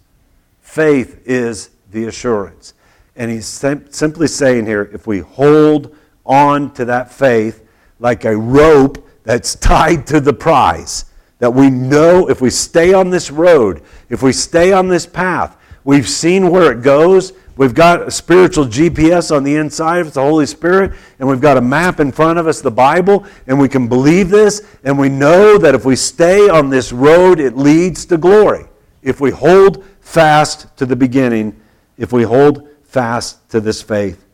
faith 0.62 1.22
is 1.26 1.70
the 1.92 2.06
assurance. 2.06 2.74
And 3.16 3.32
he's 3.32 3.46
sim- 3.46 3.92
simply 3.92 4.28
saying 4.28 4.66
here 4.66 4.90
if 4.94 5.08
we 5.08 5.20
hold 5.20 5.96
on 6.26 6.74
to 6.74 6.86
that 6.86 7.12
faith 7.12 7.66
like 8.00 8.26
a 8.26 8.36
rope 8.36 9.08
that's 9.24 9.56
tied 9.56 10.06
to 10.08 10.20
the 10.20 10.34
prize, 10.34 11.06
that 11.40 11.54
we 11.54 11.70
know 11.70 12.30
if 12.30 12.42
we 12.42 12.50
stay 12.50 12.94
on 12.94 13.10
this 13.10 13.30
road, 13.30 13.82
if 14.10 14.24
we 14.24 14.32
stay 14.32 14.72
on 14.72 14.88
this 14.88 15.06
path, 15.06 15.58
we've 15.84 16.08
seen 16.08 16.50
where 16.50 16.72
it 16.72 16.82
goes. 16.82 17.34
We've 17.58 17.74
got 17.74 18.02
a 18.02 18.12
spiritual 18.12 18.66
GPS 18.66 19.36
on 19.36 19.44
the 19.44 19.56
inside 19.56 20.02
of 20.02 20.14
the 20.14 20.22
Holy 20.22 20.46
Spirit, 20.46 20.92
and 21.20 21.28
we've 21.28 21.42
got 21.42 21.58
a 21.58 21.62
map 21.62 22.00
in 22.00 22.12
front 22.12 22.38
of 22.38 22.48
us, 22.48 22.62
the 22.62 22.72
Bible, 22.72 23.26
and 23.48 23.60
we 23.60 23.70
can 23.70 23.88
believe 23.88 24.30
this, 24.30 24.66
and 24.84 25.00
we 25.00 25.08
know 25.08 25.58
that 25.58 25.74
if 25.74 25.86
we 25.86 25.96
stay 25.96 26.50
on 26.50 26.70
this 26.70 26.92
road, 26.92 27.40
it 27.40 27.56
leads 27.56 28.06
to 28.08 28.18
glory. 28.18 28.66
If 29.02 29.22
we 29.22 29.32
hold 29.32 29.86
fast 30.02 30.76
to 30.78 30.86
the 30.86 30.96
beginning, 30.96 31.60
if 31.98 32.12
we 32.12 32.24
hold 32.24 32.68
fast 32.84 33.50
to 33.50 33.62
this 33.62 33.82
faith. 33.82 34.26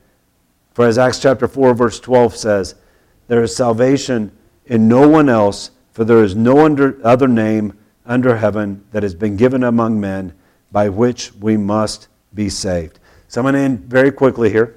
For 0.74 0.88
as 0.88 0.98
Acts 0.98 1.20
chapter 1.20 1.48
4, 1.48 1.74
verse 1.74 2.00
12 2.00 2.36
says, 2.36 2.76
there 3.28 3.44
is 3.44 3.56
salvation 3.56 4.32
in 4.66 4.88
no 4.88 5.08
one 5.08 5.30
else, 5.30 5.72
for 5.92 6.04
there 6.04 6.24
is 6.24 6.36
no 6.36 6.66
other 7.04 7.28
name 7.28 7.78
under 8.06 8.38
heaven 8.38 8.84
that 8.92 9.04
has 9.04 9.14
been 9.14 9.36
given 9.36 9.64
among 9.64 10.00
men 10.00 10.34
by 10.72 10.90
which 10.90 11.34
we 11.36 11.58
must 11.58 12.08
be 12.34 12.50
saved. 12.50 13.00
So 13.28 13.42
I'm 13.42 13.46
going 13.46 13.56
to 13.56 13.60
end 13.60 13.80
very 13.82 14.12
quickly 14.12 14.50
here. 14.50 14.76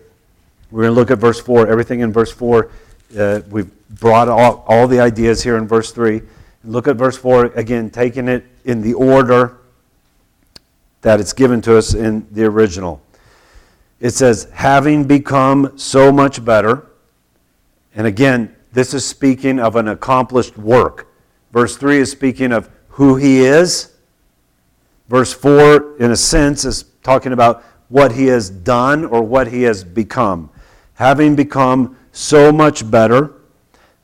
We're 0.71 0.83
going 0.83 0.95
to 0.95 1.01
look 1.01 1.11
at 1.11 1.19
verse 1.19 1.41
4. 1.41 1.69
Everything 1.69 2.01
in 2.01 2.12
verse 2.12 2.33
4, 2.33 2.71
uh, 3.19 3.41
we've 3.51 3.71
brought 4.01 4.29
all, 4.29 4.65
all 4.67 4.89
the 4.89 5.01
ideas 5.01 5.43
here 5.43 5.57
in 5.57 5.69
verse 5.69 5.93
3. 5.93 6.23
Look 6.65 6.89
at 6.89 6.97
verse 6.97 7.17
4 7.17 7.47
again, 7.55 7.91
taking 7.91 8.29
it 8.29 8.45
in 8.65 8.81
the 8.81 8.95
order 8.95 9.59
that 11.03 11.21
it's 11.21 11.33
given 11.33 11.61
to 11.62 11.77
us 11.77 11.95
in 11.95 12.27
the 12.33 12.45
original 12.45 13.05
it 14.05 14.11
says, 14.11 14.49
having 14.53 15.05
become 15.05 15.79
so 15.79 16.12
much 16.12 16.45
better. 16.45 16.87
And 17.95 18.07
again, 18.07 18.55
this 18.75 18.93
is 18.93 19.07
speaking 19.07 19.61
of 19.61 19.77
an 19.77 19.89
accomplished 19.89 20.59
work. 20.59 21.09
Verse 21.53 21.77
3 21.77 21.99
is 21.99 22.11
speaking 22.11 22.53
of 22.53 22.68
who 22.89 23.14
he 23.14 23.41
is. 23.41 23.95
Verse 25.09 25.33
4, 25.33 25.99
in 25.99 26.11
a 26.11 26.16
sense, 26.16 26.64
is 26.64 26.85
talking 27.05 27.33
about 27.33 27.62
what 27.89 28.11
he 28.11 28.27
has 28.27 28.51
done 28.51 29.05
or 29.05 29.22
what 29.22 29.47
he 29.47 29.62
has 29.62 29.85
become. 29.85 30.51
Having 30.95 31.37
become 31.37 31.97
so 32.11 32.53
much 32.53 32.91
better. 32.91 33.35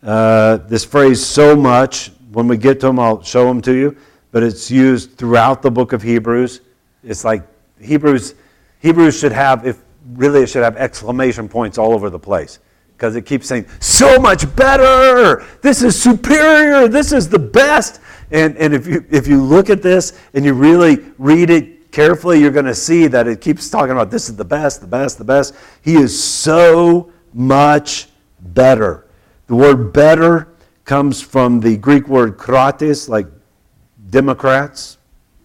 Uh, 0.05 0.59
this 0.59 0.85
phrase, 0.85 1.25
so 1.25 1.57
much, 1.57 2.13
when 2.31 2.47
we 2.47 2.57
get 2.57 2.79
to 2.81 2.87
them, 2.87 3.01
I'll 3.01 3.23
show 3.23 3.49
them 3.49 3.61
to 3.63 3.73
you, 3.73 3.97
but 4.31 4.45
it's 4.45 4.71
used 4.71 5.17
throughout 5.19 5.63
the 5.63 5.71
book 5.71 5.93
of 5.93 6.01
Hebrews. 6.01 6.61
It's 7.03 7.25
like 7.25 7.43
Hebrews, 7.81 8.37
Hebrews 8.79 9.19
should 9.19 9.33
have, 9.33 9.67
if 9.67 9.83
really 10.15 10.43
it 10.43 10.47
should 10.47 10.63
have 10.63 10.77
exclamation 10.77 11.49
points 11.49 11.77
all 11.77 11.93
over 11.93 12.09
the 12.09 12.21
place 12.21 12.61
because 13.01 13.17
it 13.17 13.25
keeps 13.25 13.47
saying, 13.47 13.65
so 13.81 14.19
much 14.19 14.55
better! 14.55 15.43
This 15.63 15.83
is 15.83 16.01
superior! 16.01 16.87
This 16.87 17.13
is 17.13 17.31
the 17.31 17.39
best! 17.39 17.99
And, 18.31 18.55
and 18.59 18.75
if, 18.75 18.87
you, 18.87 19.07
if 19.11 19.27
you 19.27 19.43
look 19.43 19.71
at 19.71 19.81
this 19.81 20.21
and 20.35 20.45
you 20.45 20.53
really 20.53 20.99
read 21.17 21.49
it 21.49 21.93
carefully, 21.93 22.41
you're 22.41 22.51
going 22.51 22.67
to 22.67 22.75
see 22.75 23.07
that 23.07 23.27
it 23.27 23.41
keeps 23.41 23.71
talking 23.71 23.93
about 23.93 24.11
this 24.11 24.29
is 24.29 24.37
the 24.37 24.45
best, 24.45 24.83
the 24.83 24.87
best, 24.87 25.17
the 25.17 25.25
best. 25.25 25.55
He 25.81 25.95
is 25.95 26.23
so 26.23 27.11
much 27.33 28.11
better. 28.39 29.07
The 29.47 29.57
word 29.57 29.95
better 29.95 30.49
comes 30.85 31.23
from 31.23 31.59
the 31.59 31.79
Greek 31.79 32.07
word 32.07 32.37
kratis, 32.37 33.09
like 33.09 33.29
Democrats, 34.11 34.99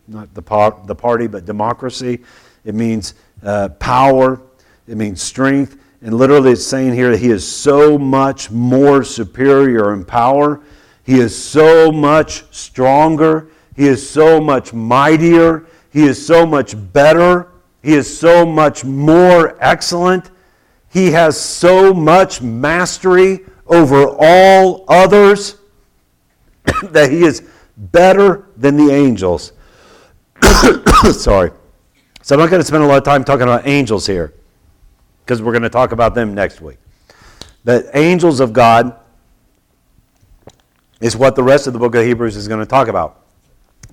not 0.09 0.33
the, 0.33 0.41
par- 0.41 0.81
the 0.87 0.95
party, 0.95 1.27
but 1.27 1.45
democracy. 1.45 2.19
It 2.65 2.75
means 2.75 3.13
uh, 3.43 3.69
power, 3.69 4.41
it 4.89 4.97
means 4.97 5.21
strength. 5.21 5.77
And 6.05 6.13
literally, 6.13 6.51
it's 6.51 6.63
saying 6.63 6.93
here 6.93 7.09
that 7.09 7.19
he 7.19 7.31
is 7.31 7.45
so 7.51 7.97
much 7.97 8.51
more 8.51 9.03
superior 9.03 9.91
in 9.91 10.05
power. 10.05 10.61
He 11.01 11.15
is 11.15 11.35
so 11.35 11.91
much 11.91 12.45
stronger. 12.53 13.49
He 13.75 13.87
is 13.87 14.07
so 14.07 14.39
much 14.39 14.71
mightier. 14.71 15.65
He 15.91 16.03
is 16.03 16.23
so 16.23 16.45
much 16.45 16.75
better. 16.93 17.53
He 17.81 17.95
is 17.95 18.19
so 18.19 18.45
much 18.45 18.85
more 18.85 19.57
excellent. 19.59 20.29
He 20.89 21.09
has 21.09 21.41
so 21.41 21.91
much 21.91 22.39
mastery 22.39 23.39
over 23.65 24.05
all 24.19 24.85
others 24.87 25.57
that 26.83 27.09
he 27.09 27.23
is 27.23 27.49
better 27.77 28.47
than 28.57 28.77
the 28.77 28.93
angels. 28.93 29.53
Sorry. 31.13 31.49
So 32.21 32.35
I'm 32.35 32.41
not 32.41 32.51
going 32.51 32.61
to 32.61 32.67
spend 32.67 32.83
a 32.83 32.85
lot 32.85 32.99
of 32.99 33.03
time 33.03 33.23
talking 33.23 33.41
about 33.41 33.65
angels 33.65 34.05
here 34.05 34.35
because 35.25 35.41
we're 35.41 35.51
going 35.51 35.63
to 35.63 35.69
talk 35.69 35.91
about 35.91 36.13
them 36.13 36.35
next 36.35 36.61
week. 36.61 36.77
The 37.63 37.89
angels 37.97 38.39
of 38.39 38.53
God 38.53 38.95
is 41.01 41.17
what 41.17 41.35
the 41.35 41.41
rest 41.41 41.65
of 41.65 41.73
the 41.73 41.79
book 41.79 41.95
of 41.95 42.05
Hebrews 42.05 42.35
is 42.35 42.47
going 42.47 42.59
to 42.59 42.65
talk 42.65 42.87
about. 42.87 43.23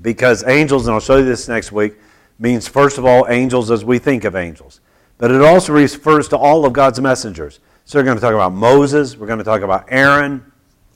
Because 0.02 0.44
angels, 0.46 0.86
and 0.86 0.94
I'll 0.94 1.00
show 1.00 1.16
you 1.16 1.24
this 1.24 1.48
next 1.48 1.72
week, 1.72 1.94
means 2.38 2.68
first 2.68 2.98
of 2.98 3.06
all 3.06 3.26
angels 3.30 3.70
as 3.70 3.82
we 3.82 3.98
think 3.98 4.24
of 4.24 4.36
angels. 4.36 4.80
But 5.16 5.30
it 5.30 5.40
also 5.40 5.72
refers 5.72 6.28
to 6.28 6.36
all 6.36 6.66
of 6.66 6.74
God's 6.74 7.00
messengers. 7.00 7.60
So 7.86 7.98
we're 7.98 8.04
going 8.04 8.18
to 8.18 8.20
talk 8.20 8.34
about 8.34 8.52
Moses, 8.52 9.16
we're 9.16 9.26
going 9.26 9.38
to 9.38 9.44
talk 9.44 9.62
about 9.62 9.86
Aaron, 9.88 10.44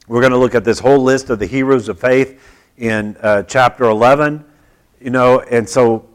we're 0.07 0.21
going 0.21 0.33
to 0.33 0.39
look 0.39 0.55
at 0.55 0.65
this 0.65 0.79
whole 0.79 0.99
list 0.99 1.31
of 1.31 1.39
the 1.39 1.47
heroes 1.47 1.89
of 1.89 1.99
faith 1.99 2.41
in 2.77 3.17
uh, 3.23 3.43
chapter 3.45 3.85
11. 3.85 4.45
You 5.01 5.11
know, 5.11 5.41
and 5.41 5.67
so 5.69 6.09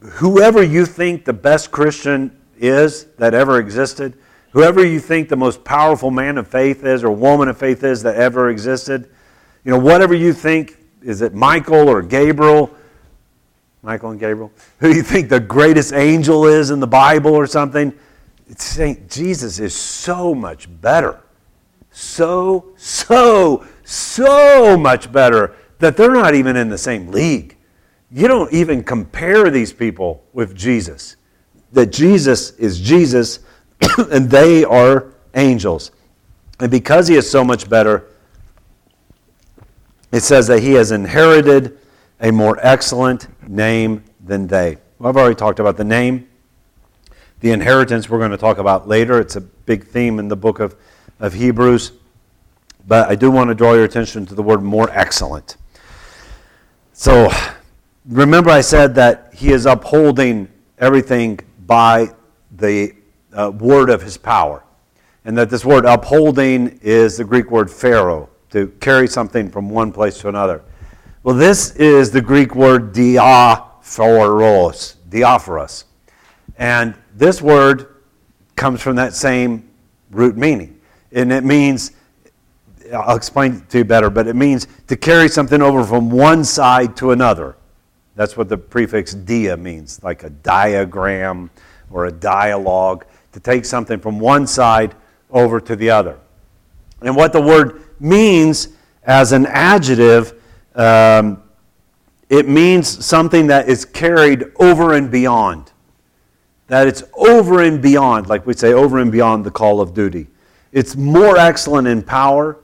whoever 0.00 0.62
you 0.62 0.86
think 0.86 1.24
the 1.24 1.32
best 1.32 1.72
Christian 1.72 2.37
is 2.60 3.06
that 3.18 3.34
ever 3.34 3.58
existed, 3.58 4.18
whoever 4.52 4.84
you 4.84 5.00
think 5.00 5.28
the 5.28 5.36
most 5.36 5.64
powerful 5.64 6.10
man 6.10 6.38
of 6.38 6.48
faith 6.48 6.84
is 6.84 7.04
or 7.04 7.10
woman 7.10 7.48
of 7.48 7.58
faith 7.58 7.84
is 7.84 8.02
that 8.02 8.16
ever 8.16 8.50
existed, 8.50 9.08
you 9.64 9.70
know, 9.70 9.78
whatever 9.78 10.14
you 10.14 10.32
think, 10.32 10.78
is 11.02 11.20
it 11.22 11.34
Michael 11.34 11.88
or 11.88 12.02
Gabriel? 12.02 12.74
Michael 13.82 14.10
and 14.10 14.20
Gabriel? 14.20 14.52
Who 14.80 14.88
you 14.88 15.02
think 15.02 15.28
the 15.28 15.40
greatest 15.40 15.92
angel 15.92 16.46
is 16.46 16.70
in 16.70 16.80
the 16.80 16.86
Bible 16.86 17.34
or 17.34 17.46
something? 17.46 17.92
It's 18.48 18.64
saying 18.64 19.06
Jesus 19.08 19.58
is 19.58 19.74
so 19.74 20.34
much 20.34 20.68
better. 20.80 21.20
So, 21.90 22.72
so, 22.76 23.66
so 23.84 24.76
much 24.76 25.12
better 25.12 25.54
that 25.78 25.96
they're 25.96 26.12
not 26.12 26.34
even 26.34 26.56
in 26.56 26.68
the 26.68 26.78
same 26.78 27.10
league. 27.10 27.56
You 28.10 28.26
don't 28.26 28.52
even 28.52 28.82
compare 28.82 29.50
these 29.50 29.72
people 29.72 30.24
with 30.32 30.56
Jesus 30.56 31.16
that 31.72 31.86
Jesus 31.86 32.50
is 32.52 32.80
Jesus 32.80 33.40
and 34.10 34.30
they 34.30 34.64
are 34.64 35.12
angels. 35.34 35.90
And 36.60 36.70
because 36.70 37.08
he 37.08 37.14
is 37.14 37.30
so 37.30 37.44
much 37.44 37.68
better, 37.68 38.08
it 40.10 40.20
says 40.20 40.46
that 40.48 40.60
he 40.60 40.72
has 40.72 40.90
inherited 40.90 41.78
a 42.20 42.32
more 42.32 42.58
excellent 42.60 43.28
name 43.48 44.02
than 44.24 44.46
they. 44.46 44.78
Well, 44.98 45.10
I've 45.10 45.16
already 45.16 45.36
talked 45.36 45.60
about 45.60 45.76
the 45.76 45.84
name. 45.84 46.28
The 47.40 47.52
inheritance 47.52 48.08
we're 48.08 48.18
going 48.18 48.32
to 48.32 48.36
talk 48.36 48.58
about 48.58 48.88
later. 48.88 49.20
It's 49.20 49.36
a 49.36 49.40
big 49.40 49.86
theme 49.86 50.18
in 50.18 50.28
the 50.28 50.36
book 50.36 50.58
of, 50.58 50.74
of 51.20 51.34
Hebrews. 51.34 51.92
But 52.86 53.08
I 53.08 53.14
do 53.14 53.30
want 53.30 53.48
to 53.48 53.54
draw 53.54 53.74
your 53.74 53.84
attention 53.84 54.26
to 54.26 54.34
the 54.34 54.42
word 54.42 54.62
more 54.62 54.90
excellent. 54.90 55.56
So 56.94 57.30
remember, 58.08 58.50
I 58.50 58.62
said 58.62 58.96
that 58.96 59.32
he 59.34 59.52
is 59.52 59.66
upholding 59.66 60.48
everything 60.78 61.38
by 61.68 62.08
the 62.56 62.92
uh, 63.32 63.52
word 63.52 63.90
of 63.90 64.02
his 64.02 64.16
power. 64.16 64.64
And 65.24 65.38
that 65.38 65.50
this 65.50 65.64
word 65.64 65.84
upholding 65.84 66.80
is 66.82 67.18
the 67.18 67.24
Greek 67.24 67.52
word 67.52 67.70
phero, 67.70 68.28
to 68.50 68.68
carry 68.80 69.06
something 69.06 69.48
from 69.50 69.70
one 69.70 69.92
place 69.92 70.18
to 70.18 70.28
another. 70.28 70.62
Well, 71.22 71.36
this 71.36 71.76
is 71.76 72.10
the 72.10 72.22
Greek 72.22 72.56
word 72.56 72.94
diaphoros, 72.94 74.96
diaphoros. 75.10 75.84
And 76.56 76.94
this 77.14 77.42
word 77.42 77.96
comes 78.56 78.80
from 78.80 78.96
that 78.96 79.12
same 79.12 79.68
root 80.10 80.36
meaning. 80.36 80.80
And 81.12 81.30
it 81.30 81.44
means, 81.44 81.92
I'll 82.92 83.16
explain 83.16 83.56
it 83.56 83.68
to 83.70 83.78
you 83.78 83.84
better, 83.84 84.08
but 84.08 84.26
it 84.26 84.34
means 84.34 84.66
to 84.86 84.96
carry 84.96 85.28
something 85.28 85.60
over 85.60 85.84
from 85.84 86.10
one 86.10 86.44
side 86.44 86.96
to 86.96 87.10
another. 87.10 87.56
That's 88.18 88.36
what 88.36 88.48
the 88.48 88.58
prefix 88.58 89.14
dia 89.14 89.56
means, 89.56 90.02
like 90.02 90.24
a 90.24 90.30
diagram 90.30 91.50
or 91.88 92.06
a 92.06 92.10
dialogue, 92.10 93.06
to 93.30 93.38
take 93.38 93.64
something 93.64 94.00
from 94.00 94.18
one 94.18 94.44
side 94.44 94.96
over 95.30 95.60
to 95.60 95.76
the 95.76 95.90
other. 95.90 96.18
And 97.00 97.14
what 97.14 97.32
the 97.32 97.40
word 97.40 97.80
means 98.00 98.70
as 99.04 99.30
an 99.30 99.46
adjective, 99.46 100.34
um, 100.74 101.40
it 102.28 102.48
means 102.48 103.06
something 103.06 103.46
that 103.46 103.68
is 103.68 103.84
carried 103.84 104.46
over 104.56 104.94
and 104.94 105.12
beyond. 105.12 105.70
That 106.66 106.88
it's 106.88 107.04
over 107.14 107.62
and 107.62 107.80
beyond, 107.80 108.28
like 108.28 108.44
we 108.48 108.54
say, 108.54 108.72
over 108.72 108.98
and 108.98 109.12
beyond 109.12 109.44
the 109.44 109.52
call 109.52 109.80
of 109.80 109.94
duty. 109.94 110.26
It's 110.72 110.96
more 110.96 111.36
excellent 111.36 111.86
in 111.86 112.02
power. 112.02 112.58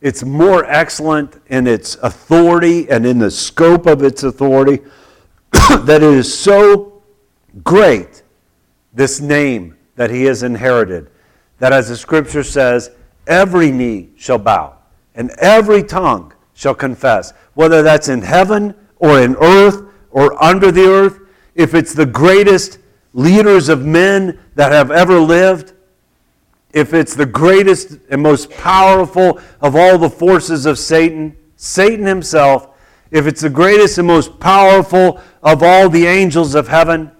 It's 0.00 0.22
more 0.24 0.64
excellent 0.64 1.40
in 1.48 1.66
its 1.66 1.96
authority 1.96 2.88
and 2.90 3.04
in 3.04 3.18
the 3.18 3.30
scope 3.30 3.86
of 3.86 4.02
its 4.02 4.22
authority. 4.22 4.82
that 5.52 6.02
it 6.02 6.14
is 6.14 6.32
so 6.32 7.02
great, 7.62 8.22
this 8.94 9.20
name 9.20 9.76
that 9.96 10.10
he 10.10 10.24
has 10.24 10.42
inherited, 10.42 11.10
that 11.58 11.72
as 11.72 11.88
the 11.88 11.96
scripture 11.96 12.42
says, 12.42 12.90
every 13.26 13.70
knee 13.70 14.10
shall 14.16 14.38
bow 14.38 14.76
and 15.14 15.30
every 15.38 15.82
tongue 15.82 16.32
shall 16.54 16.74
confess, 16.74 17.32
whether 17.54 17.82
that's 17.82 18.08
in 18.08 18.22
heaven 18.22 18.74
or 18.96 19.20
in 19.20 19.36
earth 19.36 19.82
or 20.10 20.42
under 20.42 20.70
the 20.70 20.86
earth, 20.86 21.18
if 21.54 21.74
it's 21.74 21.92
the 21.92 22.06
greatest 22.06 22.78
leaders 23.12 23.68
of 23.68 23.84
men 23.84 24.38
that 24.54 24.72
have 24.72 24.90
ever 24.90 25.18
lived, 25.18 25.72
if 26.72 26.94
it's 26.94 27.14
the 27.14 27.26
greatest 27.26 27.98
and 28.10 28.22
most 28.22 28.50
powerful 28.50 29.40
of 29.60 29.74
all 29.74 29.98
the 29.98 30.10
forces 30.10 30.66
of 30.66 30.78
Satan, 30.78 31.36
Satan 31.56 32.06
himself, 32.06 32.68
if 33.10 33.26
it's 33.26 33.40
the 33.40 33.50
greatest 33.50 33.98
and 33.98 34.06
most 34.06 34.38
powerful 34.38 35.20
of 35.42 35.62
all 35.62 35.88
the 35.88 36.06
angels 36.06 36.54
of 36.54 36.68
heaven, 36.68 37.10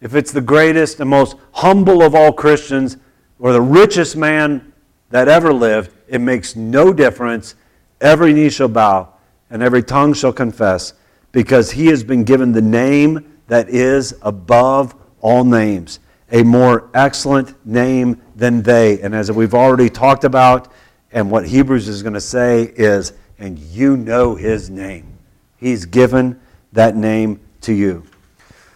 if 0.00 0.14
it's 0.14 0.30
the 0.30 0.40
greatest 0.40 1.00
and 1.00 1.10
most 1.10 1.36
humble 1.52 2.02
of 2.02 2.14
all 2.14 2.32
Christians, 2.32 2.96
or 3.38 3.52
the 3.52 3.60
richest 3.60 4.16
man 4.16 4.72
that 5.10 5.28
ever 5.28 5.52
lived, 5.52 5.90
it 6.08 6.20
makes 6.20 6.56
no 6.56 6.92
difference. 6.92 7.54
Every 8.00 8.32
knee 8.32 8.50
shall 8.50 8.68
bow 8.68 9.12
and 9.50 9.62
every 9.62 9.82
tongue 9.82 10.12
shall 10.12 10.32
confess, 10.32 10.92
because 11.32 11.70
he 11.70 11.86
has 11.86 12.02
been 12.02 12.24
given 12.24 12.52
the 12.52 12.62
name 12.62 13.38
that 13.46 13.68
is 13.68 14.14
above 14.22 14.94
all 15.20 15.44
names, 15.44 16.00
a 16.32 16.42
more 16.42 16.90
excellent 16.94 17.54
name 17.66 18.20
than 18.36 18.62
they. 18.62 19.00
And 19.00 19.14
as 19.14 19.32
we've 19.32 19.54
already 19.54 19.90
talked 19.90 20.24
about, 20.24 20.70
and 21.10 21.30
what 21.30 21.46
Hebrews 21.48 21.88
is 21.88 22.02
going 22.02 22.14
to 22.14 22.20
say 22.20 22.62
is, 22.62 23.14
and 23.38 23.58
you 23.58 23.96
know 23.96 24.34
his 24.34 24.70
name. 24.70 25.18
He's 25.56 25.84
given 25.86 26.40
that 26.72 26.94
name 26.94 27.40
to 27.62 27.72
you. 27.72 28.04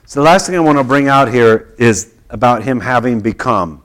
So 0.07 0.21
the 0.21 0.25
last 0.25 0.47
thing 0.47 0.57
I 0.57 0.61
want 0.61 0.79
to 0.79 0.85
bring 0.85 1.09
out 1.09 1.31
here 1.31 1.75
is 1.79 2.15
about 2.31 2.63
him 2.63 2.81
having 2.81 3.21
become. 3.21 3.83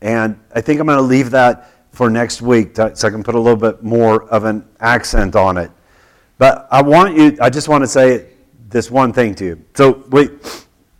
And 0.00 0.38
I 0.54 0.60
think 0.60 0.80
I'm 0.80 0.86
going 0.86 0.98
to 0.98 1.02
leave 1.02 1.30
that 1.30 1.70
for 1.92 2.10
next 2.10 2.42
week 2.42 2.74
to, 2.74 2.94
so 2.94 3.08
I 3.08 3.10
can 3.10 3.22
put 3.22 3.34
a 3.34 3.40
little 3.40 3.56
bit 3.56 3.82
more 3.82 4.24
of 4.28 4.44
an 4.44 4.66
accent 4.80 5.36
on 5.36 5.56
it. 5.56 5.70
But 6.38 6.68
I 6.70 6.82
want 6.82 7.16
you, 7.16 7.36
I 7.40 7.50
just 7.50 7.68
want 7.68 7.82
to 7.82 7.88
say 7.88 8.26
this 8.68 8.90
one 8.90 9.12
thing 9.12 9.34
to 9.36 9.44
you. 9.44 9.64
So 9.74 10.04
we, 10.10 10.28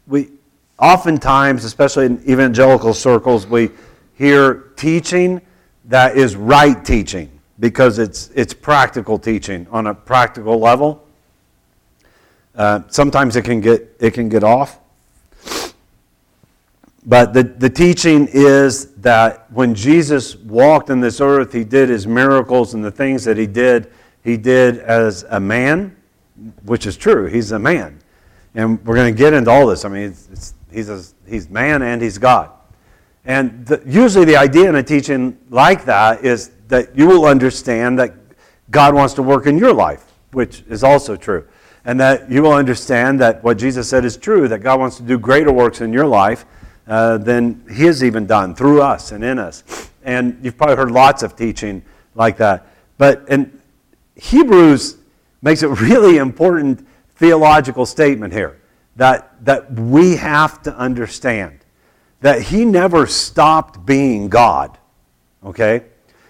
we 0.07 0.31
oftentimes, 0.79 1.65
especially 1.65 2.07
in 2.07 2.23
evangelical 2.29 2.95
circles, 2.95 3.47
we 3.47 3.71
hear 4.19 4.73
teaching 4.77 5.41
that 5.85 6.17
is 6.17 6.35
right 6.35 6.85
teaching 6.85 7.31
because 7.61 7.99
it's, 8.01 8.31
it's 8.35 8.53
practical 8.53 9.19
teaching 9.19 9.67
on 9.71 9.87
a 9.87 9.95
practical 9.95 10.59
level. 10.59 11.07
Uh, 12.55 12.81
sometimes 12.89 13.37
it 13.37 13.43
can 13.43 13.61
get, 13.61 13.97
it 14.01 14.13
can 14.13 14.29
get 14.29 14.43
off. 14.43 14.81
But 17.07 17.33
the, 17.33 17.45
the 17.45 17.71
teaching 17.71 18.29
is 18.33 18.93
that 18.97 19.51
when 19.53 19.75
Jesus 19.75 20.37
walked 20.37 20.91
in 20.91 21.01
this 21.01 21.21
earth, 21.21 21.53
he 21.53 21.63
did 21.63 21.89
his 21.89 22.07
miracles 22.07 22.75
and 22.75 22.85
the 22.85 22.91
things 22.91 23.25
that 23.25 23.37
he 23.37 23.47
did, 23.47 23.91
he 24.25 24.37
did 24.37 24.79
as 24.81 25.25
a 25.31 25.39
man, 25.39 25.97
which 26.65 26.87
is 26.87 26.97
true. 26.97 27.27
He's 27.27 27.53
a 27.53 27.59
man. 27.59 28.01
And 28.55 28.85
we're 28.85 28.97
going 28.97 29.15
to 29.15 29.17
get 29.17 29.33
into 29.33 29.51
all 29.51 29.69
this. 29.69 29.85
I 29.85 29.89
mean, 29.89 30.03
it's, 30.03 30.29
it's, 30.33 30.55
he's, 30.73 30.89
a, 30.91 31.03
he's 31.27 31.49
man 31.49 31.83
and 31.83 32.03
he's 32.03 32.19
God. 32.19 32.51
And 33.29 33.67
the, 33.67 33.83
usually 33.87 34.25
the 34.25 34.39
idea 34.39 34.71
in 34.71 34.75
a 34.77 34.83
teaching 34.83 35.39
like 35.51 35.85
that 35.85 36.25
is 36.25 36.51
that 36.69 36.97
you 36.97 37.07
will 37.07 37.27
understand 37.27 37.99
that 37.99 38.15
God 38.71 38.95
wants 38.95 39.13
to 39.15 39.23
work 39.23 39.47
in 39.47 39.59
your 39.59 39.75
life, 39.75 40.13
which 40.33 40.65
is 40.67 40.83
also 40.83 41.15
true. 41.15 41.47
And 41.85 42.01
that 42.01 42.31
you 42.31 42.43
will 42.43 42.55
understand 42.55 43.21
that 43.21 43.45
what 43.45 43.59
Jesus 43.59 43.87
said 43.87 44.07
is 44.07 44.17
true, 44.17 44.49
that 44.49 44.61
God 44.61 44.81
wants 44.81 44.97
to 44.97 45.03
do 45.03 45.19
greater 45.19 45.53
works 45.53 45.83
in 45.83 45.93
your 45.93 46.07
life 46.07 46.47
uh, 46.87 47.19
than 47.19 47.63
He 47.71 47.85
has 47.85 48.03
even 48.03 48.27
done 48.27 48.55
through 48.55 48.81
us 48.81 49.13
and 49.13 49.23
in 49.23 49.39
us. 49.39 49.91
And 50.05 50.39
you've 50.43 50.57
probably 50.57 50.77
heard 50.77 50.91
lots 50.91 51.23
of 51.23 51.37
teaching 51.37 51.83
like 52.15 52.39
that. 52.39 52.67
But 52.97 53.29
Hebrews 54.17 54.97
makes 55.43 55.63
a 55.63 55.69
really 55.69 56.17
important 56.17 56.87
theological 57.17 57.85
statement 57.85 58.33
here 58.33 58.59
that, 58.97 59.45
that 59.45 59.71
we 59.73 60.17
have 60.17 60.63
to 60.63 60.75
understand 60.75 61.59
that 62.21 62.43
He 62.43 62.65
never 62.65 63.07
stopped 63.07 63.85
being 63.87 64.29
God. 64.29 64.79
Okay? 65.45 65.85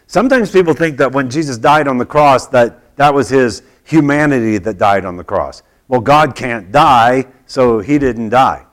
Sometimes 0.07 0.51
people 0.51 0.75
think 0.75 0.97
that 0.99 1.13
when 1.13 1.29
Jesus 1.29 1.59
died 1.59 1.87
on 1.87 1.99
the 1.99 2.07
cross, 2.07 2.47
that 2.49 2.97
that 2.97 3.15
was 3.15 3.29
his 3.29 3.63
humanity 3.85 4.59
that 4.59 4.77
died 4.77 5.05
on 5.05 5.17
the 5.17 5.25
cross. 5.25 5.63
Well, 5.87 6.01
God 6.01 6.35
can't 6.35 6.71
die, 6.73 7.27
so 7.47 7.79
he 7.79 7.99
didn't 7.99 8.31
die. 8.31 8.67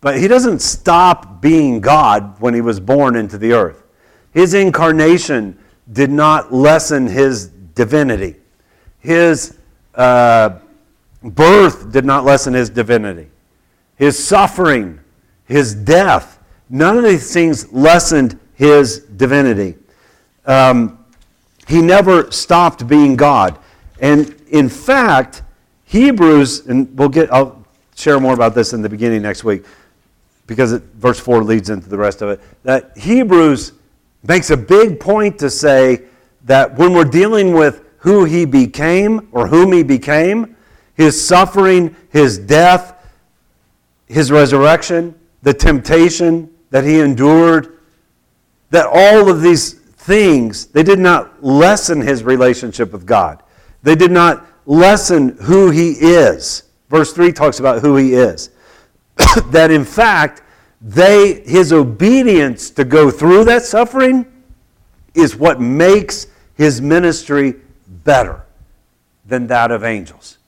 But 0.00 0.18
he 0.18 0.28
doesn't 0.28 0.60
stop 0.60 1.40
being 1.40 1.80
God 1.80 2.40
when 2.40 2.54
he 2.54 2.60
was 2.60 2.80
born 2.80 3.16
into 3.16 3.38
the 3.38 3.52
earth. 3.52 3.84
His 4.32 4.54
incarnation 4.54 5.58
did 5.92 6.10
not 6.10 6.52
lessen 6.52 7.06
his 7.06 7.48
divinity. 7.48 8.36
His 8.98 9.56
uh, 9.94 10.58
birth 11.22 11.90
did 11.90 12.04
not 12.04 12.24
lessen 12.24 12.54
his 12.54 12.70
divinity. 12.70 13.30
His 13.96 14.22
suffering, 14.22 15.00
his 15.52 15.74
death, 15.74 16.38
none 16.68 16.96
of 16.98 17.04
these 17.04 17.32
things 17.32 17.72
lessened 17.72 18.38
his 18.54 19.00
divinity 19.00 19.76
um, 20.46 21.04
he 21.68 21.80
never 21.80 22.30
stopped 22.30 22.86
being 22.86 23.16
God. 23.16 23.58
And 24.00 24.34
in 24.50 24.68
fact, 24.68 25.42
Hebrews, 25.84 26.66
and 26.66 26.96
we'll 26.98 27.08
get, 27.08 27.32
I'll 27.32 27.64
share 27.94 28.18
more 28.18 28.34
about 28.34 28.54
this 28.54 28.72
in 28.72 28.82
the 28.82 28.88
beginning 28.88 29.22
next 29.22 29.44
week 29.44 29.64
because 30.46 30.72
it, 30.72 30.82
verse 30.94 31.20
4 31.20 31.44
leads 31.44 31.70
into 31.70 31.88
the 31.88 31.98
rest 31.98 32.22
of 32.22 32.30
it. 32.30 32.40
That 32.64 32.96
Hebrews 32.96 33.72
makes 34.24 34.50
a 34.50 34.56
big 34.56 34.98
point 34.98 35.38
to 35.38 35.50
say 35.50 36.02
that 36.44 36.76
when 36.76 36.92
we're 36.92 37.04
dealing 37.04 37.52
with 37.52 37.84
who 37.98 38.24
he 38.24 38.44
became 38.44 39.28
or 39.30 39.46
whom 39.46 39.72
he 39.72 39.82
became, 39.82 40.56
his 40.94 41.24
suffering, 41.24 41.94
his 42.10 42.38
death, 42.38 42.94
his 44.06 44.32
resurrection, 44.32 45.14
the 45.42 45.52
temptation 45.52 46.50
that 46.70 46.84
he 46.84 47.00
endured, 47.00 47.78
that 48.70 48.86
all 48.86 49.28
of 49.28 49.42
these 49.42 49.74
things, 49.74 50.66
they 50.66 50.82
did 50.82 50.98
not 50.98 51.44
lessen 51.44 52.00
his 52.00 52.24
relationship 52.24 52.92
with 52.92 53.06
God. 53.06 53.42
They 53.82 53.94
did 53.94 54.10
not 54.10 54.46
lessen 54.66 55.36
who 55.42 55.70
he 55.70 55.92
is. 55.92 56.64
Verse 56.88 57.12
3 57.12 57.32
talks 57.32 57.60
about 57.60 57.82
who 57.82 57.96
he 57.96 58.14
is. 58.14 58.50
that 59.50 59.70
in 59.70 59.84
fact, 59.84 60.42
they 60.80 61.42
his 61.44 61.72
obedience 61.72 62.70
to 62.70 62.84
go 62.84 63.10
through 63.10 63.44
that 63.44 63.62
suffering 63.62 64.26
is 65.14 65.36
what 65.36 65.60
makes 65.60 66.26
his 66.56 66.80
ministry 66.80 67.54
better 68.04 68.44
than 69.26 69.46
that 69.46 69.70
of 69.70 69.84
angels. 69.84 70.38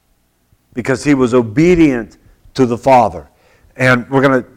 Because 0.73 1.05
he 1.05 1.15
was 1.15 1.35
obedient 1.35 2.19
to 2.55 2.67
the 2.67 2.79
Father. 2.79 3.29
And 3.77 4.09
we're 4.11 4.23
going 4.23 4.43
to 4.43 4.49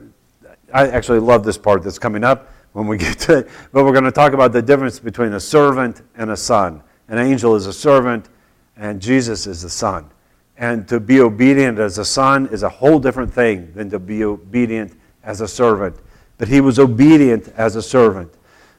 I 0.77 0.87
actually 0.89 1.17
love 1.17 1.43
this 1.43 1.57
part 1.57 1.81
that's 1.81 1.97
coming 1.97 2.23
up 2.23 2.51
when 2.73 2.85
we 2.85 2.97
get 3.05 3.17
to 3.21 3.39
it. 3.39 3.49
But 3.71 3.83
we're 3.83 3.93
going 3.93 4.03
to 4.03 4.11
talk 4.11 4.33
about 4.33 4.53
the 4.53 4.61
difference 4.61 4.99
between 4.99 5.33
a 5.33 5.39
servant 5.39 6.03
and 6.15 6.29
a 6.29 6.37
son. 6.37 6.83
An 7.07 7.17
angel 7.17 7.55
is 7.55 7.65
a 7.65 7.73
servant, 7.73 8.29
and 8.75 9.01
Jesus 9.01 9.47
is 9.47 9.63
the 9.63 9.71
son. 9.71 10.07
And 10.55 10.87
to 10.87 10.99
be 10.99 11.19
obedient 11.19 11.79
as 11.79 11.97
a 11.97 12.05
son 12.05 12.45
is 12.47 12.61
a 12.61 12.69
whole 12.69 12.99
different 12.99 13.33
thing 13.33 13.73
than 13.73 13.89
to 13.89 13.97
be 13.97 14.23
obedient 14.23 14.95
as 15.23 15.41
a 15.41 15.47
servant. 15.47 15.95
But 16.37 16.47
he 16.47 16.61
was 16.61 16.77
obedient 16.77 17.47
as 17.57 17.75
a 17.75 17.81
servant. 17.81 18.31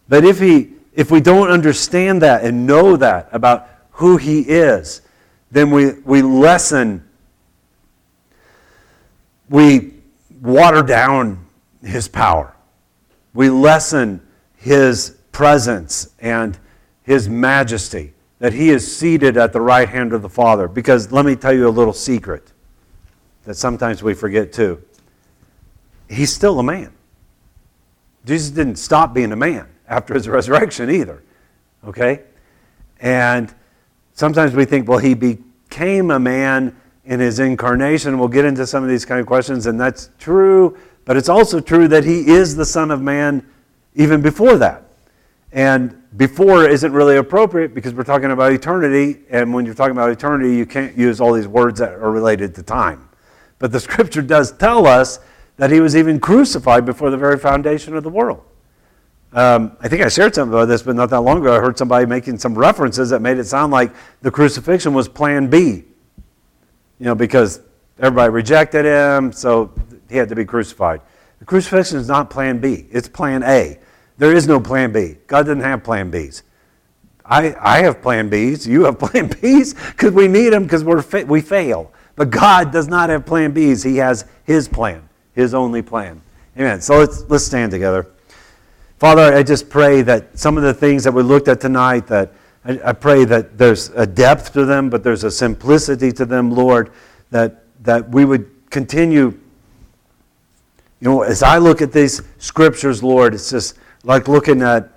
But 0.09 0.25
if, 0.25 0.39
he, 0.39 0.75
if 0.95 1.11
we 1.11 1.21
don't 1.21 1.51
understand 1.51 2.23
that 2.23 2.45
and 2.45 2.65
know 2.65 2.97
that 2.97 3.29
about 3.33 3.69
who 3.91 4.19
he 4.19 4.43
is, 4.43 5.03
then 5.51 5.73
we, 5.73 5.95
we 6.05 6.23
lessen, 6.23 7.09
we 9.49 9.95
water 10.41 10.83
down 10.83 11.45
his 11.83 12.09
power 12.09 12.55
we 13.39 13.51
lessen 13.51 14.21
his 14.57 15.17
presence 15.31 16.11
and 16.19 16.59
his 17.05 17.29
majesty, 17.29 18.13
that 18.41 18.53
he 18.53 18.71
is 18.71 18.97
seated 18.97 19.37
at 19.37 19.53
the 19.53 19.61
right 19.61 19.89
hand 19.89 20.13
of 20.13 20.23
the 20.23 20.29
Father. 20.29 20.67
Because 20.67 21.13
let 21.13 21.25
me 21.25 21.37
tell 21.37 21.53
you 21.53 21.69
a 21.69 21.71
little 21.71 21.93
secret 21.93 22.53
that 23.45 23.55
sometimes 23.55 24.03
we 24.03 24.15
forget 24.15 24.53
too. 24.53 24.83
He's 26.09 26.33
still 26.33 26.59
a 26.59 26.65
man. 26.65 26.93
Jesus 28.25 28.51
didn't 28.51 28.77
stop 28.77 29.15
being 29.15 29.31
a 29.31 29.37
man 29.37 29.69
after 29.89 30.15
his 30.15 30.29
resurrection 30.29 30.91
either. 30.91 31.23
Okay? 31.85 32.25
And 33.01 33.55
sometimes 34.15 34.55
we 34.55 34.65
think, 34.65 34.89
well, 34.89 34.99
he 34.99 35.15
became 35.15 36.11
a 36.11 36.19
man 36.19 36.77
in 37.05 37.21
his 37.21 37.39
incarnation. 37.39 38.19
We'll 38.19 38.29
get 38.29 38.45
into 38.45 38.67
some 38.67 38.83
of 38.83 38.89
these 38.89 39.05
kind 39.05 39.21
of 39.21 39.27
questions, 39.27 39.67
and 39.67 39.81
that's 39.81 40.11
true, 40.19 40.77
but 41.09 41.17
it's 41.17 41.31
also 41.31 41.59
true 41.59 41.89
that 41.89 42.05
he 42.05 42.29
is 42.29 42.55
the 42.55 42.67
Son 42.67 42.91
of 42.91 43.01
Man 43.01 43.43
even 43.95 44.21
before 44.21 44.59
that. 44.59 44.83
And 45.53 46.03
before 46.19 46.69
isn't 46.69 46.93
really 46.93 47.17
appropriate 47.17 47.75
because 47.75 47.95
we're 47.95 48.05
talking 48.05 48.31
about 48.31 48.53
eternity, 48.53 49.21
and 49.31 49.55
when 49.55 49.65
you're 49.65 49.75
talking 49.75 49.93
about 49.93 50.11
eternity, 50.11 50.55
you 50.55 50.67
can't 50.67 50.95
use 50.99 51.19
all 51.19 51.33
these 51.33 51.49
words 51.49 51.79
that 51.79 51.95
are 51.95 52.11
related 52.11 52.55
to 52.57 52.63
time. 52.63 53.09
But 53.59 53.73
the 53.73 53.81
scripture 53.81 54.21
does 54.21 54.53
tell 54.53 54.87
us 54.87 55.21
that 55.57 55.71
he 55.71 55.81
was 55.81 55.97
even 55.97 56.21
crucified 56.21 56.85
before 56.85 57.09
the 57.09 57.17
very 57.17 57.39
foundation 57.39 57.97
of 57.97 58.03
the 58.03 58.11
world. 58.11 58.45
Um, 59.33 59.79
I 59.81 59.89
think 59.89 60.03
I 60.03 60.09
shared 60.09 60.35
something 60.35 60.53
about 60.53 60.67
this, 60.67 60.83
but 60.83 60.95
not 60.95 61.09
that 61.09 61.23
long 61.23 61.41
ago, 61.41 61.57
I 61.57 61.61
heard 61.61 61.79
somebody 61.79 62.05
making 62.05 62.37
some 62.37 62.55
references 62.55 63.09
that 63.09 63.23
made 63.23 63.39
it 63.39 63.45
sound 63.45 63.73
like 63.73 63.93
the 64.21 64.31
crucifixion 64.31 64.93
was 64.93 65.09
plan 65.09 65.49
B. 65.49 65.85
You 66.99 67.07
know, 67.07 67.15
because 67.15 67.63
everybody 67.99 68.31
rejected 68.31 68.85
him, 68.85 69.33
so 69.33 69.73
he 70.09 70.17
had 70.17 70.29
to 70.29 70.37
be 70.37 70.45
crucified. 70.45 71.01
The 71.39 71.45
crucifixion 71.45 71.99
is 71.99 72.09
not 72.09 72.31
plan 72.31 72.59
B, 72.59 72.87
it's 72.91 73.09
plan 73.09 73.43
A. 73.43 73.79
There 74.19 74.35
is 74.35 74.49
no 74.49 74.59
plan 74.59 74.93
B. 74.93 75.17
God 75.29 75.47
doesn't 75.47 75.61
have 75.61 75.85
plan 75.85 76.11
Bs. 76.11 76.43
I, 77.25 77.55
I 77.61 77.83
have 77.83 78.03
plan 78.03 78.29
Bs. 78.29 78.67
You 78.67 78.85
have 78.85 78.99
plan 78.99 79.29
Bs 79.29 79.93
because 79.93 80.13
we 80.13 80.27
need 80.27 80.51
them 80.51 80.65
because 80.65 80.83
we're 80.83 81.03
fa- 81.03 81.25
we 81.27 81.41
fail. 81.41 81.93
But 82.17 82.31
God 82.31 82.73
does 82.73 82.89
not 82.89 83.11
have 83.11 83.25
plan 83.25 83.55
Bs. 83.55 83.85
He 83.85 83.97
has 83.99 84.25
His 84.45 84.67
plan, 84.67 85.09
His 85.35 85.55
only 85.55 85.83
plan. 85.83 86.21
Amen. 86.57 86.81
So 86.81 86.99
let's, 86.99 87.23
let's 87.29 87.45
stand 87.45 87.71
together. 87.71 88.09
Father, 88.99 89.33
I 89.33 89.45
just 89.45 89.71
pray 89.71 90.03
that 90.03 90.37
some 90.37 90.57
of 90.57 90.65
the 90.65 90.75
things 90.75 91.05
that 91.05 91.13
we 91.13 91.23
looked 91.23 91.47
at 91.47 91.61
tonight, 91.61 92.09
that 92.09 92.33
I, 92.65 92.81
I 92.87 92.93
pray 92.93 93.25
that 93.27 93.57
there's 93.57 93.91
a 93.91 94.05
depth 94.05 94.53
to 94.55 94.65
them, 94.65 94.91
but 94.91 95.05
there's 95.05 95.23
a 95.23 95.31
simplicity 95.31 96.11
to 96.13 96.25
them, 96.25 96.51
Lord, 96.51 96.91
that, 97.31 97.65
that 97.85 98.09
we 98.11 98.25
would 98.25 98.51
continue. 98.71 99.39
You 101.01 101.09
know, 101.09 101.23
as 101.23 101.43
I 101.43 101.59
look 101.59 101.81
at 101.81 101.93
these 101.93 102.23
scriptures, 102.39 103.03
Lord, 103.03 103.35
it's 103.35 103.51
just 103.51 103.79
like 104.05 104.29
looking 104.29 104.63
at, 104.63 104.91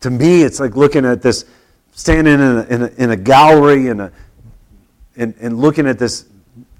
to 0.00 0.10
me, 0.10 0.42
it's 0.42 0.60
like 0.60 0.76
looking 0.76 1.04
at 1.04 1.22
this, 1.22 1.44
standing 1.92 2.34
in 2.34 2.40
a, 2.40 2.62
in 2.64 2.82
a, 2.82 2.86
in 2.98 3.10
a 3.10 3.16
gallery 3.16 3.88
and, 3.88 4.02
a, 4.02 4.12
and, 5.16 5.34
and 5.40 5.58
looking 5.58 5.86
at 5.86 5.98
this 5.98 6.26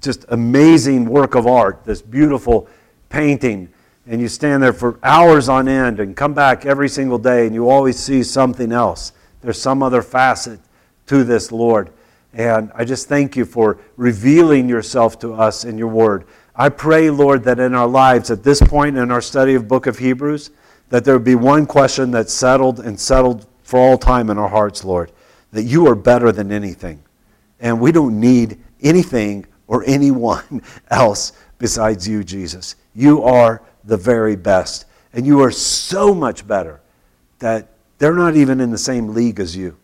just 0.01 0.25
amazing 0.29 1.05
work 1.05 1.35
of 1.35 1.45
art, 1.45 1.83
this 1.83 2.01
beautiful 2.01 2.67
painting 3.09 3.69
and 4.09 4.19
you 4.19 4.27
stand 4.27 4.63
there 4.63 4.73
for 4.73 4.99
hours 5.03 5.49
on 5.49 5.67
end 5.67 5.99
and 5.99 6.17
come 6.17 6.33
back 6.33 6.65
every 6.65 6.89
single 6.89 7.19
day 7.19 7.45
and 7.45 7.53
you 7.53 7.69
always 7.69 7.97
see 7.97 8.23
something 8.23 8.71
else. 8.71 9.13
There's 9.41 9.61
some 9.61 9.83
other 9.83 10.01
facet 10.01 10.59
to 11.05 11.23
this, 11.23 11.51
Lord. 11.51 11.91
And 12.33 12.71
I 12.73 12.85
just 12.85 13.07
thank 13.07 13.35
you 13.37 13.45
for 13.45 13.77
revealing 13.97 14.67
yourself 14.67 15.19
to 15.19 15.33
us 15.33 15.63
in 15.63 15.77
your 15.77 15.87
word. 15.89 16.25
I 16.59 16.67
pray, 16.67 17.09
Lord, 17.09 17.45
that 17.45 17.57
in 17.57 17.73
our 17.73 17.87
lives, 17.87 18.29
at 18.29 18.43
this 18.43 18.59
point 18.59 18.97
in 18.97 19.11
our 19.11 19.21
study 19.21 19.55
of 19.55 19.69
book 19.69 19.87
of 19.87 19.97
Hebrews, 19.97 20.51
that 20.89 21.05
there 21.05 21.13
would 21.13 21.23
be 21.23 21.35
one 21.35 21.65
question 21.65 22.11
that's 22.11 22.33
settled 22.33 22.81
and 22.81 22.99
settled 22.99 23.47
for 23.63 23.79
all 23.79 23.97
time 23.97 24.29
in 24.29 24.37
our 24.37 24.49
hearts, 24.49 24.83
Lord, 24.83 25.13
that 25.53 25.63
you 25.63 25.87
are 25.87 25.95
better 25.95 26.33
than 26.33 26.51
anything. 26.51 27.01
And 27.61 27.79
we 27.79 27.93
don't 27.93 28.19
need 28.19 28.59
anything 28.81 29.45
or 29.67 29.85
anyone 29.87 30.61
else 30.91 31.31
besides 31.59 32.05
you, 32.05 32.25
Jesus. 32.25 32.75
You 32.93 33.23
are 33.23 33.61
the 33.85 33.95
very 33.95 34.35
best. 34.35 34.83
And 35.13 35.25
you 35.25 35.39
are 35.39 35.51
so 35.51 36.13
much 36.13 36.45
better 36.45 36.81
that 37.39 37.69
they're 37.99 38.13
not 38.13 38.35
even 38.35 38.59
in 38.59 38.69
the 38.69 38.77
same 38.77 39.13
league 39.13 39.39
as 39.39 39.55
you. 39.55 39.77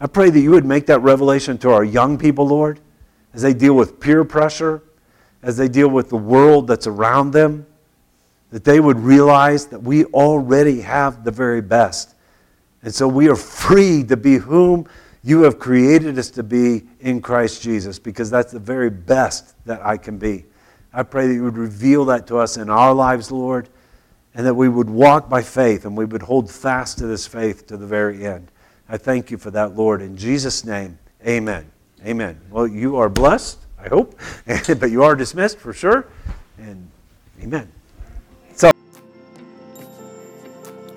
I 0.00 0.06
pray 0.06 0.30
that 0.30 0.40
you 0.40 0.52
would 0.52 0.64
make 0.64 0.86
that 0.86 1.00
revelation 1.00 1.58
to 1.58 1.72
our 1.72 1.84
young 1.84 2.16
people, 2.16 2.46
Lord, 2.46 2.80
as 3.34 3.42
they 3.42 3.52
deal 3.52 3.74
with 3.74 4.00
peer 4.00 4.24
pressure, 4.24 4.82
as 5.42 5.56
they 5.56 5.68
deal 5.68 5.88
with 5.88 6.08
the 6.08 6.16
world 6.16 6.66
that's 6.66 6.86
around 6.86 7.32
them, 7.32 7.66
that 8.50 8.64
they 8.64 8.80
would 8.80 8.98
realize 8.98 9.66
that 9.66 9.82
we 9.82 10.04
already 10.06 10.80
have 10.82 11.24
the 11.24 11.30
very 11.30 11.60
best. 11.60 12.14
And 12.82 12.94
so 12.94 13.08
we 13.08 13.28
are 13.28 13.36
free 13.36 14.04
to 14.04 14.16
be 14.16 14.36
whom 14.36 14.86
you 15.24 15.42
have 15.42 15.58
created 15.58 16.18
us 16.18 16.30
to 16.30 16.42
be 16.42 16.82
in 17.00 17.22
Christ 17.22 17.62
Jesus 17.62 17.98
because 17.98 18.30
that's 18.30 18.52
the 18.52 18.58
very 18.58 18.90
best 18.90 19.54
that 19.66 19.84
I 19.84 19.96
can 19.96 20.18
be. 20.18 20.44
I 20.92 21.02
pray 21.04 21.26
that 21.28 21.34
you 21.34 21.44
would 21.44 21.56
reveal 21.56 22.04
that 22.06 22.26
to 22.26 22.38
us 22.38 22.56
in 22.56 22.68
our 22.68 22.92
lives, 22.92 23.30
Lord, 23.30 23.68
and 24.34 24.46
that 24.46 24.54
we 24.54 24.68
would 24.68 24.90
walk 24.90 25.28
by 25.28 25.42
faith 25.42 25.84
and 25.84 25.96
we 25.96 26.04
would 26.04 26.22
hold 26.22 26.50
fast 26.50 26.98
to 26.98 27.06
this 27.06 27.26
faith 27.26 27.66
to 27.68 27.76
the 27.76 27.86
very 27.86 28.26
end. 28.26 28.50
I 28.88 28.98
thank 28.98 29.30
you 29.30 29.38
for 29.38 29.50
that, 29.52 29.76
Lord. 29.76 30.02
In 30.02 30.16
Jesus' 30.16 30.64
name, 30.64 30.98
amen. 31.26 31.70
Amen. 32.04 32.38
Well, 32.50 32.66
you 32.66 32.96
are 32.96 33.08
blessed, 33.08 33.58
I 33.82 33.88
hope, 33.88 34.18
but 34.46 34.90
you 34.90 35.02
are 35.02 35.16
dismissed 35.16 35.58
for 35.58 35.72
sure. 35.72 36.06
And 36.58 36.88
amen. 37.42 37.70
So. 38.54 38.70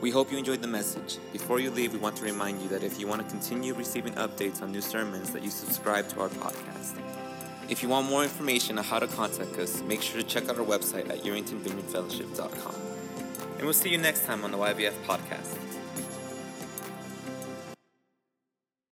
We 0.02 0.12
hope 0.12 0.32
you 0.32 0.38
enjoyed 0.38 0.62
the 0.62 0.68
message. 0.68 1.18
Before 1.34 1.60
you 1.60 1.72
leave, 1.72 1.94
we 1.94 2.00
want 2.00 2.16
to 2.18 2.24
remind 2.24 2.62
you 2.62 2.70
that 2.70 2.84
if 2.84 3.00
you 3.00 3.08
want 3.08 3.24
to 3.24 3.28
continue 3.30 3.74
receiving 3.74 4.14
updates 4.14 4.62
on 4.62 4.72
new 4.72 4.82
sermons, 4.82 5.32
that 5.32 5.42
you 5.42 5.50
subscribe 5.50 6.08
to 6.10 6.22
our 6.22 6.30
podcast. 6.30 7.00
If 7.68 7.82
you 7.82 7.90
want 7.90 8.08
more 8.08 8.22
information 8.22 8.78
on 8.78 8.84
how 8.84 9.00
to 9.00 9.08
contact 9.08 9.58
us, 9.58 9.82
make 9.82 10.04
sure 10.04 10.22
to 10.22 10.28
check 10.28 10.48
out 10.50 10.60
our 10.60 10.66
website 10.66 11.10
at 11.10 11.24
YeringtonVineyardFellowship.com. 11.24 12.76
And 13.56 13.64
we'll 13.64 13.74
see 13.74 13.90
you 13.90 13.98
next 13.98 14.26
time 14.26 14.44
on 14.44 14.52
the 14.52 14.58
YVF 14.58 14.94
podcast. 15.08 15.75